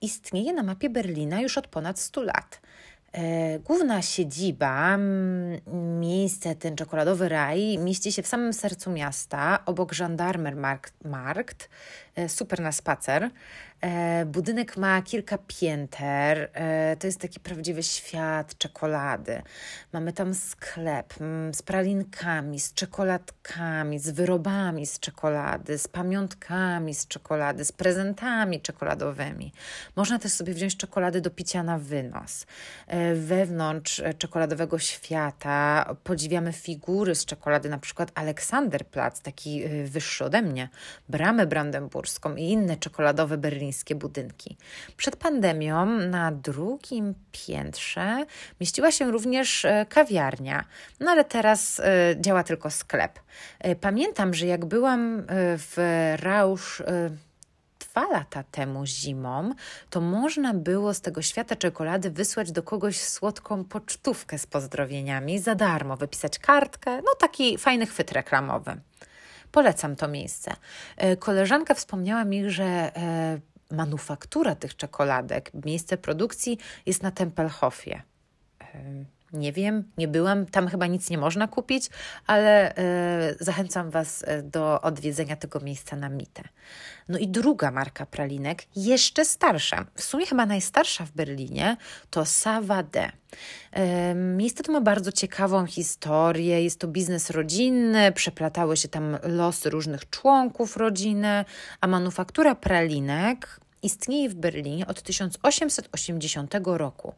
istnieje 0.00 0.52
na 0.52 0.62
mapie 0.62 0.90
Berlina 0.90 1.40
już 1.40 1.58
od 1.58 1.66
ponad 1.66 1.98
100 1.98 2.22
lat. 2.22 2.60
E, 3.12 3.58
główna 3.58 4.02
siedziba, 4.02 4.98
miejsce, 6.00 6.54
ten 6.54 6.76
czekoladowy 6.76 7.28
raj, 7.28 7.78
mieści 7.78 8.12
się 8.12 8.22
w 8.22 8.26
samym 8.26 8.52
sercu 8.52 8.90
miasta, 8.90 9.58
obok 9.66 9.94
Gendarmermarkt, 9.94 11.68
e, 12.14 12.28
super 12.28 12.60
na 12.60 12.72
spacer. 12.72 13.30
E, 13.80 14.24
budynek 14.26 14.76
ma 14.76 15.02
kilka 15.02 15.38
pięter. 15.46 16.50
E, 16.52 16.96
to 16.96 17.06
jest 17.06 17.20
taki 17.20 17.40
prawdziwy 17.40 17.82
świat 17.82 18.58
czekolady. 18.58 19.42
Mamy 19.92 20.12
tam 20.12 20.34
sklep 20.34 21.14
mm, 21.20 21.54
z 21.54 21.62
pralinkami, 21.62 22.60
z 22.60 22.74
czekoladkami, 22.74 23.98
z 23.98 24.10
wyrobami 24.10 24.86
z 24.86 25.00
czekolady, 25.00 25.78
z 25.78 25.88
pamiątkami 25.88 26.94
z 26.94 27.06
czekolady, 27.06 27.64
z 27.64 27.72
prezentami 27.72 28.60
czekoladowymi. 28.60 29.52
Można 29.96 30.18
też 30.18 30.32
sobie 30.32 30.54
wziąć 30.54 30.76
czekolady 30.76 31.20
do 31.20 31.30
picia 31.30 31.62
na 31.62 31.78
wynos. 31.78 32.46
E, 32.86 33.14
wewnątrz 33.14 34.02
czekoladowego 34.18 34.78
świata 34.78 35.94
podziwiamy 36.04 36.52
figury 36.52 37.14
z 37.14 37.24
czekolady, 37.24 37.68
na 37.68 37.78
przykład 37.78 38.12
Aleksanderplatz, 38.14 39.20
taki 39.20 39.62
wyższy 39.84 40.24
ode 40.24 40.42
mnie, 40.42 40.68
Bramę 41.08 41.46
Brandenburską 41.46 42.36
i 42.36 42.42
inne 42.42 42.76
czekoladowe 42.76 43.38
berlińskie 43.38 43.67
berlińskie 43.68 43.94
budynki. 43.94 44.56
Przed 44.96 45.16
pandemią 45.16 45.86
na 45.86 46.32
drugim 46.32 47.14
piętrze 47.32 48.26
mieściła 48.60 48.92
się 48.92 49.10
również 49.10 49.64
e, 49.64 49.86
kawiarnia, 49.88 50.64
no 51.00 51.10
ale 51.10 51.24
teraz 51.24 51.80
e, 51.80 52.16
działa 52.20 52.42
tylko 52.42 52.70
sklep. 52.70 53.20
E, 53.60 53.76
pamiętam, 53.76 54.34
że 54.34 54.46
jak 54.46 54.64
byłam 54.64 55.26
w 55.58 55.76
Rausz 56.20 56.82
dwa 57.78 58.08
lata 58.10 58.42
temu 58.42 58.86
zimą, 58.86 59.54
to 59.90 60.00
można 60.00 60.54
było 60.54 60.94
z 60.94 61.00
tego 61.00 61.22
świata 61.22 61.56
czekolady 61.56 62.10
wysłać 62.10 62.52
do 62.52 62.62
kogoś 62.62 63.00
słodką 63.00 63.64
pocztówkę 63.64 64.38
z 64.38 64.46
pozdrowieniami 64.46 65.38
za 65.38 65.54
darmo, 65.54 65.96
wypisać 65.96 66.38
kartkę, 66.38 66.96
no 66.96 67.14
taki 67.18 67.58
fajny 67.58 67.86
chwyt 67.86 68.12
reklamowy. 68.12 68.76
Polecam 69.52 69.96
to 69.96 70.08
miejsce. 70.08 70.52
Koleżanka 71.18 71.74
wspomniała 71.74 72.24
mi, 72.24 72.50
że 72.50 72.92
manufaktura 73.70 74.54
tych 74.54 74.76
czekoladek, 74.76 75.50
miejsce 75.64 75.98
produkcji 75.98 76.58
jest 76.86 77.02
na 77.02 77.10
Tempelhofie. 77.10 78.02
Nie 79.32 79.52
wiem, 79.52 79.84
nie 79.98 80.08
byłam, 80.08 80.46
tam 80.46 80.68
chyba 80.68 80.86
nic 80.86 81.10
nie 81.10 81.18
można 81.18 81.48
kupić, 81.48 81.90
ale 82.26 82.76
e, 82.76 83.34
zachęcam 83.40 83.90
Was 83.90 84.24
e, 84.26 84.42
do 84.42 84.80
odwiedzenia 84.80 85.36
tego 85.36 85.60
miejsca 85.60 85.96
na 85.96 86.08
mitę. 86.08 86.42
No 87.08 87.18
i 87.18 87.28
druga 87.28 87.70
marka 87.70 88.06
pralinek, 88.06 88.62
jeszcze 88.76 89.24
starsza, 89.24 89.86
w 89.94 90.02
sumie 90.02 90.26
chyba 90.26 90.46
najstarsza 90.46 91.04
w 91.04 91.12
Berlinie, 91.12 91.76
to 92.10 92.24
Savade. 92.24 93.12
E, 93.72 94.14
miejsce 94.14 94.62
to 94.62 94.72
ma 94.72 94.80
bardzo 94.80 95.12
ciekawą 95.12 95.66
historię, 95.66 96.64
jest 96.64 96.80
to 96.80 96.88
biznes 96.88 97.30
rodzinny, 97.30 98.12
przeplatały 98.12 98.76
się 98.76 98.88
tam 98.88 99.18
losy 99.22 99.70
różnych 99.70 100.10
członków 100.10 100.76
rodziny, 100.76 101.44
a 101.80 101.86
manufaktura 101.86 102.54
pralinek 102.54 103.60
istnieje 103.82 104.28
w 104.28 104.34
Berlinie 104.34 104.86
od 104.86 105.02
1880 105.02 106.54
roku. 106.64 107.14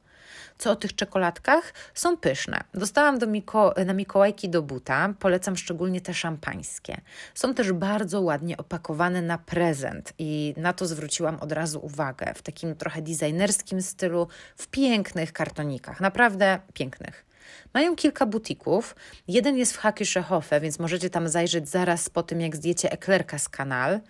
Co 0.59 0.71
o 0.71 0.77
tych 0.77 0.95
czekoladkach? 0.95 1.73
Są 1.95 2.17
pyszne. 2.17 2.61
Dostałam 2.75 3.19
do 3.19 3.27
Miko 3.27 3.75
na 3.87 3.93
Mikołajki 3.93 4.49
do 4.49 4.63
buta, 4.63 5.15
polecam 5.19 5.57
szczególnie 5.57 6.01
te 6.01 6.15
szampańskie. 6.15 7.01
Są 7.35 7.55
też 7.55 7.73
bardzo 7.73 8.21
ładnie 8.21 8.57
opakowane 8.57 9.23
na 9.23 9.39
prezent 9.39 10.13
i 10.19 10.55
na 10.57 10.73
to 10.73 10.87
zwróciłam 10.87 11.41
od 11.41 11.53
razu 11.53 11.85
uwagę. 11.85 12.35
W 12.35 12.43
takim 12.43 12.77
trochę 12.77 13.03
designerskim 13.03 13.83
stylu, 13.83 14.29
w 14.57 14.69
pięknych 14.69 15.33
kartonikach, 15.33 16.01
naprawdę 16.01 16.59
pięknych. 16.75 17.31
Mają 17.75 17.97
kilka 17.97 18.27
butików. 18.27 18.97
Jeden 19.29 19.57
jest 19.57 19.73
w 19.73 19.79
Hakische 19.79 20.23
Hofe, 20.23 20.61
więc 20.61 20.79
możecie 20.79 21.11
tam 21.11 21.29
zajrzeć 21.29 21.69
zaraz 21.69 22.11
po 22.11 22.23
tym, 22.23 22.41
jak 22.41 22.57
zdjęcie 22.57 22.93
eklerka 22.93 23.39
z 23.39 23.49
kanal. 23.49 24.01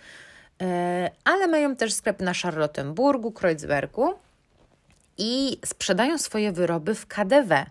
e, 0.63 1.11
ale 1.25 1.47
mają 1.47 1.77
też 1.77 1.93
sklep 1.93 2.21
na 2.21 2.35
Charlottenburgu, 2.35 3.33
Kreuzbergu 3.33 4.15
i 5.21 5.59
sprzedają 5.65 6.19
swoje 6.19 6.53
wyroby 6.53 6.95
w 6.95 7.07
KDW. 7.07 7.67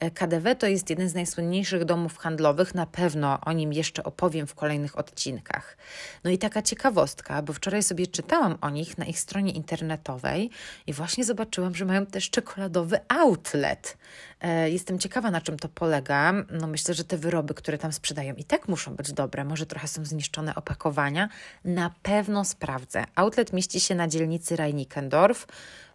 E, 0.00 0.10
KDW 0.10 0.54
to 0.54 0.66
jest 0.66 0.90
jeden 0.90 1.08
z 1.08 1.14
najsłynniejszych 1.14 1.84
domów 1.84 2.18
handlowych, 2.18 2.74
na 2.74 2.86
pewno 2.86 3.40
o 3.40 3.52
nim 3.52 3.72
jeszcze 3.72 4.04
opowiem 4.04 4.46
w 4.46 4.54
kolejnych 4.54 4.98
odcinkach. 4.98 5.76
No 6.24 6.30
i 6.30 6.38
taka 6.38 6.62
ciekawostka, 6.62 7.42
bo 7.42 7.52
wczoraj 7.52 7.82
sobie 7.82 8.06
czytałam 8.06 8.58
o 8.60 8.70
nich 8.70 8.98
na 8.98 9.04
ich 9.04 9.20
stronie 9.20 9.52
internetowej 9.52 10.50
i 10.86 10.92
właśnie 10.92 11.24
zobaczyłam, 11.24 11.74
że 11.74 11.84
mają 11.84 12.06
też 12.06 12.30
czekoladowy 12.30 13.00
outlet. 13.08 13.96
E, 14.40 14.70
jestem 14.70 14.98
ciekawa, 14.98 15.30
na 15.30 15.40
czym 15.40 15.58
to 15.58 15.68
polega. 15.68 16.32
No 16.50 16.66
myślę, 16.66 16.94
że 16.94 17.04
te 17.04 17.16
wyroby, 17.16 17.54
które 17.54 17.78
tam 17.78 17.92
sprzedają 17.92 18.34
i 18.34 18.44
tak 18.44 18.68
muszą 18.68 18.94
być 18.94 19.12
dobre. 19.12 19.44
Może 19.44 19.66
trochę 19.66 19.88
są 19.88 20.04
zniszczone 20.04 20.54
opakowania. 20.54 21.28
Na 21.64 21.90
pewno 22.02 22.44
sprawdzę. 22.44 23.04
Outlet 23.14 23.52
mieści 23.52 23.80
się 23.80 23.94
na 23.94 24.08
dzielnicy 24.08 24.56
Reinickendorf. 24.56 25.46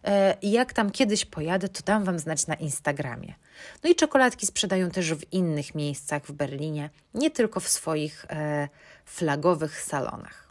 E, 0.04 0.36
jak 0.42 0.72
tam 0.72 0.90
kiedyś 0.90 1.24
pojadę, 1.24 1.68
to 1.68 1.80
dam 1.84 2.04
Wam 2.04 2.18
znać 2.18 2.46
na 2.46 2.54
Instagramie. 2.54 3.34
No 3.84 3.90
i 3.90 3.94
czekoladki 3.94 4.46
sprzedają 4.46 4.90
też 4.90 5.14
w 5.14 5.32
innych 5.32 5.74
miejscach 5.74 6.26
w 6.26 6.32
Berlinie, 6.32 6.90
nie 7.14 7.30
tylko 7.30 7.60
w 7.60 7.68
swoich 7.68 8.24
e, 8.30 8.68
flagowych 9.04 9.82
salonach. 9.82 10.48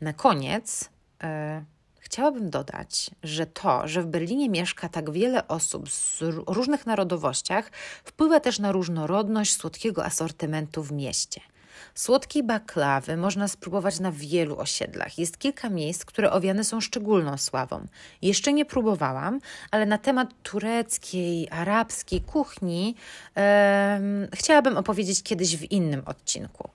Na 0.00 0.12
koniec 0.12 0.90
e, 1.22 1.64
chciałabym 1.98 2.50
dodać, 2.50 3.10
że 3.22 3.46
to, 3.46 3.88
że 3.88 4.02
w 4.02 4.06
Berlinie 4.06 4.48
mieszka 4.48 4.88
tak 4.88 5.10
wiele 5.10 5.48
osób 5.48 5.90
z 5.90 6.18
różnych 6.46 6.86
narodowościach, 6.86 7.70
wpływa 8.04 8.40
też 8.40 8.58
na 8.58 8.72
różnorodność 8.72 9.56
słodkiego 9.56 10.04
asortymentu 10.04 10.82
w 10.82 10.92
mieście. 10.92 11.40
Słodkiej 11.94 12.42
baklawy 12.42 13.16
można 13.16 13.48
spróbować 13.48 14.00
na 14.00 14.12
wielu 14.12 14.58
osiedlach. 14.58 15.18
Jest 15.18 15.38
kilka 15.38 15.70
miejsc, 15.70 16.04
które 16.04 16.32
owiane 16.32 16.64
są 16.64 16.80
szczególną 16.80 17.36
sławą. 17.36 17.86
Jeszcze 18.22 18.52
nie 18.52 18.64
próbowałam, 18.64 19.40
ale 19.70 19.86
na 19.86 19.98
temat 19.98 20.28
tureckiej, 20.42 21.48
arabskiej 21.50 22.20
kuchni 22.20 22.94
chciałabym 24.34 24.76
opowiedzieć 24.76 25.22
kiedyś 25.22 25.56
w 25.56 25.72
innym 25.72 26.02
odcinku. 26.06 26.70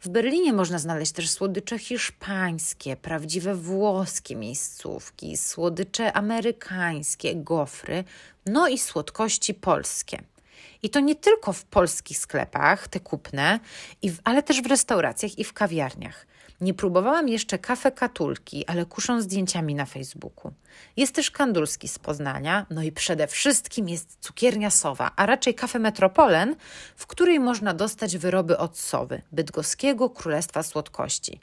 W 0.00 0.08
Berlinie 0.08 0.52
można 0.52 0.78
znaleźć 0.78 1.12
też 1.12 1.30
słodycze 1.30 1.78
hiszpańskie, 1.78 2.96
prawdziwe 2.96 3.54
włoskie 3.54 4.36
miejscówki, 4.36 5.36
słodycze 5.36 6.12
amerykańskie, 6.12 7.36
gofry, 7.36 8.04
no 8.46 8.68
i 8.68 8.78
słodkości 8.78 9.54
polskie. 9.54 10.22
I 10.82 10.90
to 10.90 11.00
nie 11.00 11.14
tylko 11.14 11.52
w 11.52 11.64
polskich 11.64 12.18
sklepach, 12.18 12.88
te 12.88 13.00
kupne, 13.00 13.60
ale 14.24 14.42
też 14.42 14.62
w 14.62 14.66
restauracjach 14.66 15.38
i 15.38 15.44
w 15.44 15.52
kawiarniach. 15.52 16.26
Nie 16.60 16.74
próbowałam 16.74 17.28
jeszcze 17.28 17.58
kafe 17.58 17.92
katulki, 17.92 18.66
ale 18.66 18.86
kuszą 18.86 19.20
zdjęciami 19.20 19.74
na 19.74 19.86
Facebooku. 19.86 20.52
Jest 20.96 21.14
też 21.14 21.30
kandulski 21.30 21.88
z 21.88 21.98
Poznania, 21.98 22.66
no 22.70 22.82
i 22.82 22.92
przede 22.92 23.26
wszystkim 23.26 23.88
jest 23.88 24.16
cukiernia 24.20 24.70
Sowa, 24.70 25.10
a 25.16 25.26
raczej 25.26 25.54
kafe 25.54 25.78
Metropolen, 25.78 26.56
w 26.96 27.06
której 27.06 27.40
można 27.40 27.74
dostać 27.74 28.18
wyroby 28.18 28.58
od 28.58 28.78
Sowy, 28.78 29.22
bydgoskiego 29.32 30.10
Królestwa 30.10 30.62
Słodkości. 30.62 31.40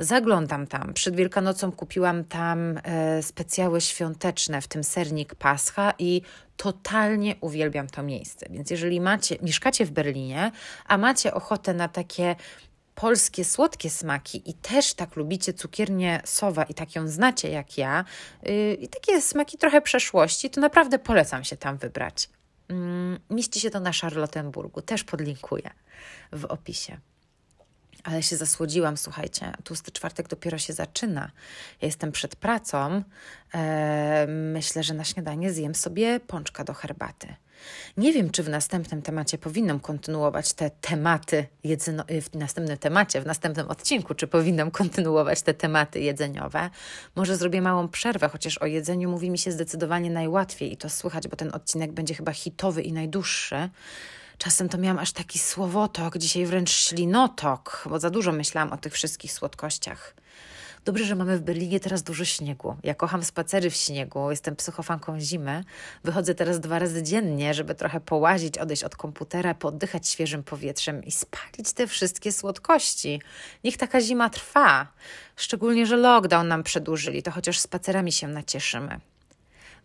Zaglądam 0.00 0.66
tam. 0.66 0.94
Przed 0.94 1.16
Wielkanocą 1.16 1.72
kupiłam 1.72 2.24
tam 2.24 2.80
e, 2.82 3.22
specjały 3.22 3.80
świąteczne, 3.80 4.60
w 4.60 4.68
tym 4.68 4.84
sernik 4.84 5.34
Pascha 5.34 5.92
i 5.98 6.22
totalnie 6.56 7.36
uwielbiam 7.40 7.86
to 7.86 8.02
miejsce. 8.02 8.46
Więc 8.50 8.70
jeżeli 8.70 9.00
macie, 9.00 9.36
mieszkacie 9.42 9.86
w 9.86 9.90
Berlinie, 9.90 10.52
a 10.86 10.98
macie 10.98 11.34
ochotę 11.34 11.74
na 11.74 11.88
takie 11.88 12.36
polskie 12.94 13.44
słodkie 13.44 13.90
smaki 13.90 14.50
i 14.50 14.54
też 14.54 14.94
tak 14.94 15.16
lubicie 15.16 15.52
cukiernię 15.52 16.20
Sowa 16.24 16.62
i 16.64 16.74
tak 16.74 16.94
ją 16.94 17.08
znacie 17.08 17.50
jak 17.50 17.78
ja, 17.78 18.04
yy, 18.42 18.74
i 18.74 18.88
takie 18.88 19.20
smaki 19.20 19.58
trochę 19.58 19.80
przeszłości, 19.80 20.50
to 20.50 20.60
naprawdę 20.60 20.98
polecam 20.98 21.44
się 21.44 21.56
tam 21.56 21.76
wybrać. 21.76 22.30
Yy, 22.68 22.76
mieści 23.30 23.60
się 23.60 23.70
to 23.70 23.80
na 23.80 23.92
Charlottenburgu, 23.92 24.82
też 24.82 25.04
podlinkuję 25.04 25.70
w 26.32 26.44
opisie 26.44 27.00
ale 28.04 28.22
się 28.22 28.36
zasłodziłam, 28.36 28.96
słuchajcie, 28.96 29.52
tłusty 29.64 29.90
czwartek 29.92 30.28
dopiero 30.28 30.58
się 30.58 30.72
zaczyna. 30.72 31.30
Jestem 31.82 32.12
przed 32.12 32.36
pracą. 32.36 33.02
Myślę, 34.28 34.82
że 34.82 34.94
na 34.94 35.04
śniadanie 35.04 35.52
zjem 35.52 35.74
sobie 35.74 36.20
pączka 36.20 36.64
do 36.64 36.74
herbaty. 36.74 37.34
Nie 37.96 38.12
wiem, 38.12 38.30
czy 38.30 38.42
w 38.42 38.48
następnym 38.48 39.02
temacie 39.02 39.38
powinnam 39.38 39.80
kontynuować 39.80 40.52
te 40.52 40.70
tematy 40.70 41.46
jedzeno- 41.64 42.04
w 42.22 42.34
następnym 42.36 42.78
temacie, 42.78 43.20
w 43.20 43.26
następnym 43.26 43.68
odcinku, 43.68 44.14
czy 44.14 44.26
powinnam 44.26 44.70
kontynuować 44.70 45.42
te 45.42 45.54
tematy 45.54 46.00
jedzeniowe. 46.00 46.70
Może 47.16 47.36
zrobię 47.36 47.62
małą 47.62 47.88
przerwę, 47.88 48.28
chociaż 48.28 48.58
o 48.58 48.66
jedzeniu 48.66 49.10
mówi 49.10 49.30
mi 49.30 49.38
się 49.38 49.52
zdecydowanie 49.52 50.10
najłatwiej 50.10 50.72
i 50.72 50.76
to 50.76 50.90
słychać, 50.90 51.28
bo 51.28 51.36
ten 51.36 51.54
odcinek 51.54 51.92
będzie 51.92 52.14
chyba 52.14 52.32
hitowy 52.32 52.82
i 52.82 52.92
najdłuższy. 52.92 53.68
Czasem 54.42 54.68
to 54.68 54.78
miałam 54.78 54.98
aż 54.98 55.12
taki 55.12 55.38
słowotok, 55.38 56.18
dzisiaj 56.18 56.46
wręcz 56.46 56.70
ślinotok, 56.70 57.84
bo 57.90 57.98
za 57.98 58.10
dużo 58.10 58.32
myślałam 58.32 58.72
o 58.72 58.76
tych 58.76 58.92
wszystkich 58.92 59.32
słodkościach. 59.32 60.14
Dobrze, 60.84 61.04
że 61.04 61.14
mamy 61.14 61.38
w 61.38 61.40
Berlinie 61.40 61.80
teraz 61.80 62.02
dużo 62.02 62.24
śniegu. 62.24 62.76
Ja 62.82 62.94
kocham 62.94 63.24
spacery 63.24 63.70
w 63.70 63.74
śniegu, 63.74 64.30
jestem 64.30 64.56
psychofanką 64.56 65.20
zimy. 65.20 65.64
Wychodzę 66.04 66.34
teraz 66.34 66.60
dwa 66.60 66.78
razy 66.78 67.02
dziennie, 67.02 67.54
żeby 67.54 67.74
trochę 67.74 68.00
połazić, 68.00 68.58
odejść 68.58 68.84
od 68.84 68.96
komputera, 68.96 69.54
poddychać 69.54 70.08
świeżym 70.08 70.42
powietrzem 70.42 71.04
i 71.04 71.10
spalić 71.10 71.72
te 71.74 71.86
wszystkie 71.86 72.32
słodkości. 72.32 73.22
Niech 73.64 73.76
taka 73.76 74.00
zima 74.00 74.30
trwa. 74.30 74.86
Szczególnie, 75.36 75.86
że 75.86 75.96
lockdown 75.96 76.48
nam 76.48 76.62
przedłużyli, 76.62 77.22
to 77.22 77.30
chociaż 77.30 77.58
spacerami 77.58 78.12
się 78.12 78.28
nacieszymy. 78.28 79.00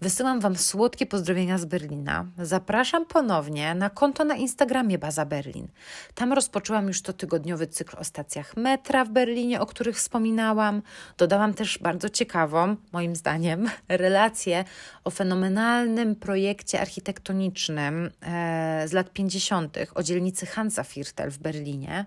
Wysyłam 0.01 0.39
Wam 0.39 0.55
słodkie 0.55 1.05
pozdrowienia 1.05 1.57
z 1.57 1.65
Berlina. 1.65 2.25
Zapraszam 2.37 3.05
ponownie 3.05 3.75
na 3.75 3.89
konto 3.89 4.25
na 4.25 4.35
Instagramie 4.35 4.97
Baza 4.97 5.25
Berlin. 5.25 5.67
Tam 6.15 6.33
rozpoczęłam 6.33 6.87
już 6.87 7.01
to 7.01 7.13
tygodniowy 7.13 7.67
cykl 7.67 7.97
o 7.97 8.03
stacjach 8.03 8.57
metra 8.57 9.05
w 9.05 9.09
Berlinie, 9.09 9.61
o 9.61 9.65
których 9.65 9.97
wspominałam. 9.97 10.81
Dodałam 11.17 11.53
też 11.53 11.77
bardzo 11.77 12.09
ciekawą, 12.09 12.75
moim 12.91 13.15
zdaniem, 13.15 13.69
relację 13.89 14.63
o 15.03 15.11
fenomenalnym 15.11 16.15
projekcie 16.15 16.81
architektonicznym 16.81 18.11
e, 18.21 18.87
z 18.87 18.93
lat 18.93 19.13
50. 19.13 19.77
o 19.95 20.03
dzielnicy 20.03 20.45
Hansa 20.45 20.83
Viertel 20.83 21.31
w 21.31 21.37
Berlinie. 21.37 22.05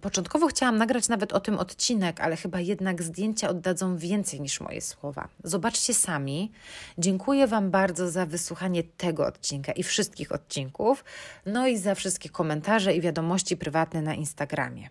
Początkowo 0.00 0.46
chciałam 0.46 0.76
nagrać 0.76 1.08
nawet 1.08 1.32
o 1.32 1.40
tym 1.40 1.58
odcinek, 1.58 2.20
ale 2.20 2.36
chyba 2.36 2.60
jednak 2.60 3.02
zdjęcia 3.02 3.48
oddadzą 3.48 3.96
więcej 3.96 4.40
niż 4.40 4.60
moje 4.60 4.80
słowa. 4.80 5.28
Zobaczcie 5.44 5.94
sami. 5.94 6.52
Dziękuję 6.98 7.46
Wam 7.46 7.70
bardzo 7.70 8.10
za 8.10 8.26
wysłuchanie 8.26 8.82
tego 8.82 9.26
odcinka 9.26 9.72
i 9.72 9.82
wszystkich 9.82 10.32
odcinków, 10.32 11.04
no 11.46 11.66
i 11.66 11.78
za 11.78 11.94
wszystkie 11.94 12.28
komentarze 12.28 12.94
i 12.94 13.00
wiadomości 13.00 13.56
prywatne 13.56 14.02
na 14.02 14.14
Instagramie. 14.14 14.88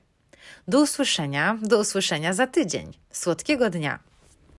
Do 0.67 0.81
usłyszenia, 0.81 1.57
do 1.61 1.79
usłyszenia 1.79 2.33
za 2.33 2.47
tydzień. 2.47 2.93
Słodkiego 3.11 3.69
dnia! 3.69 4.12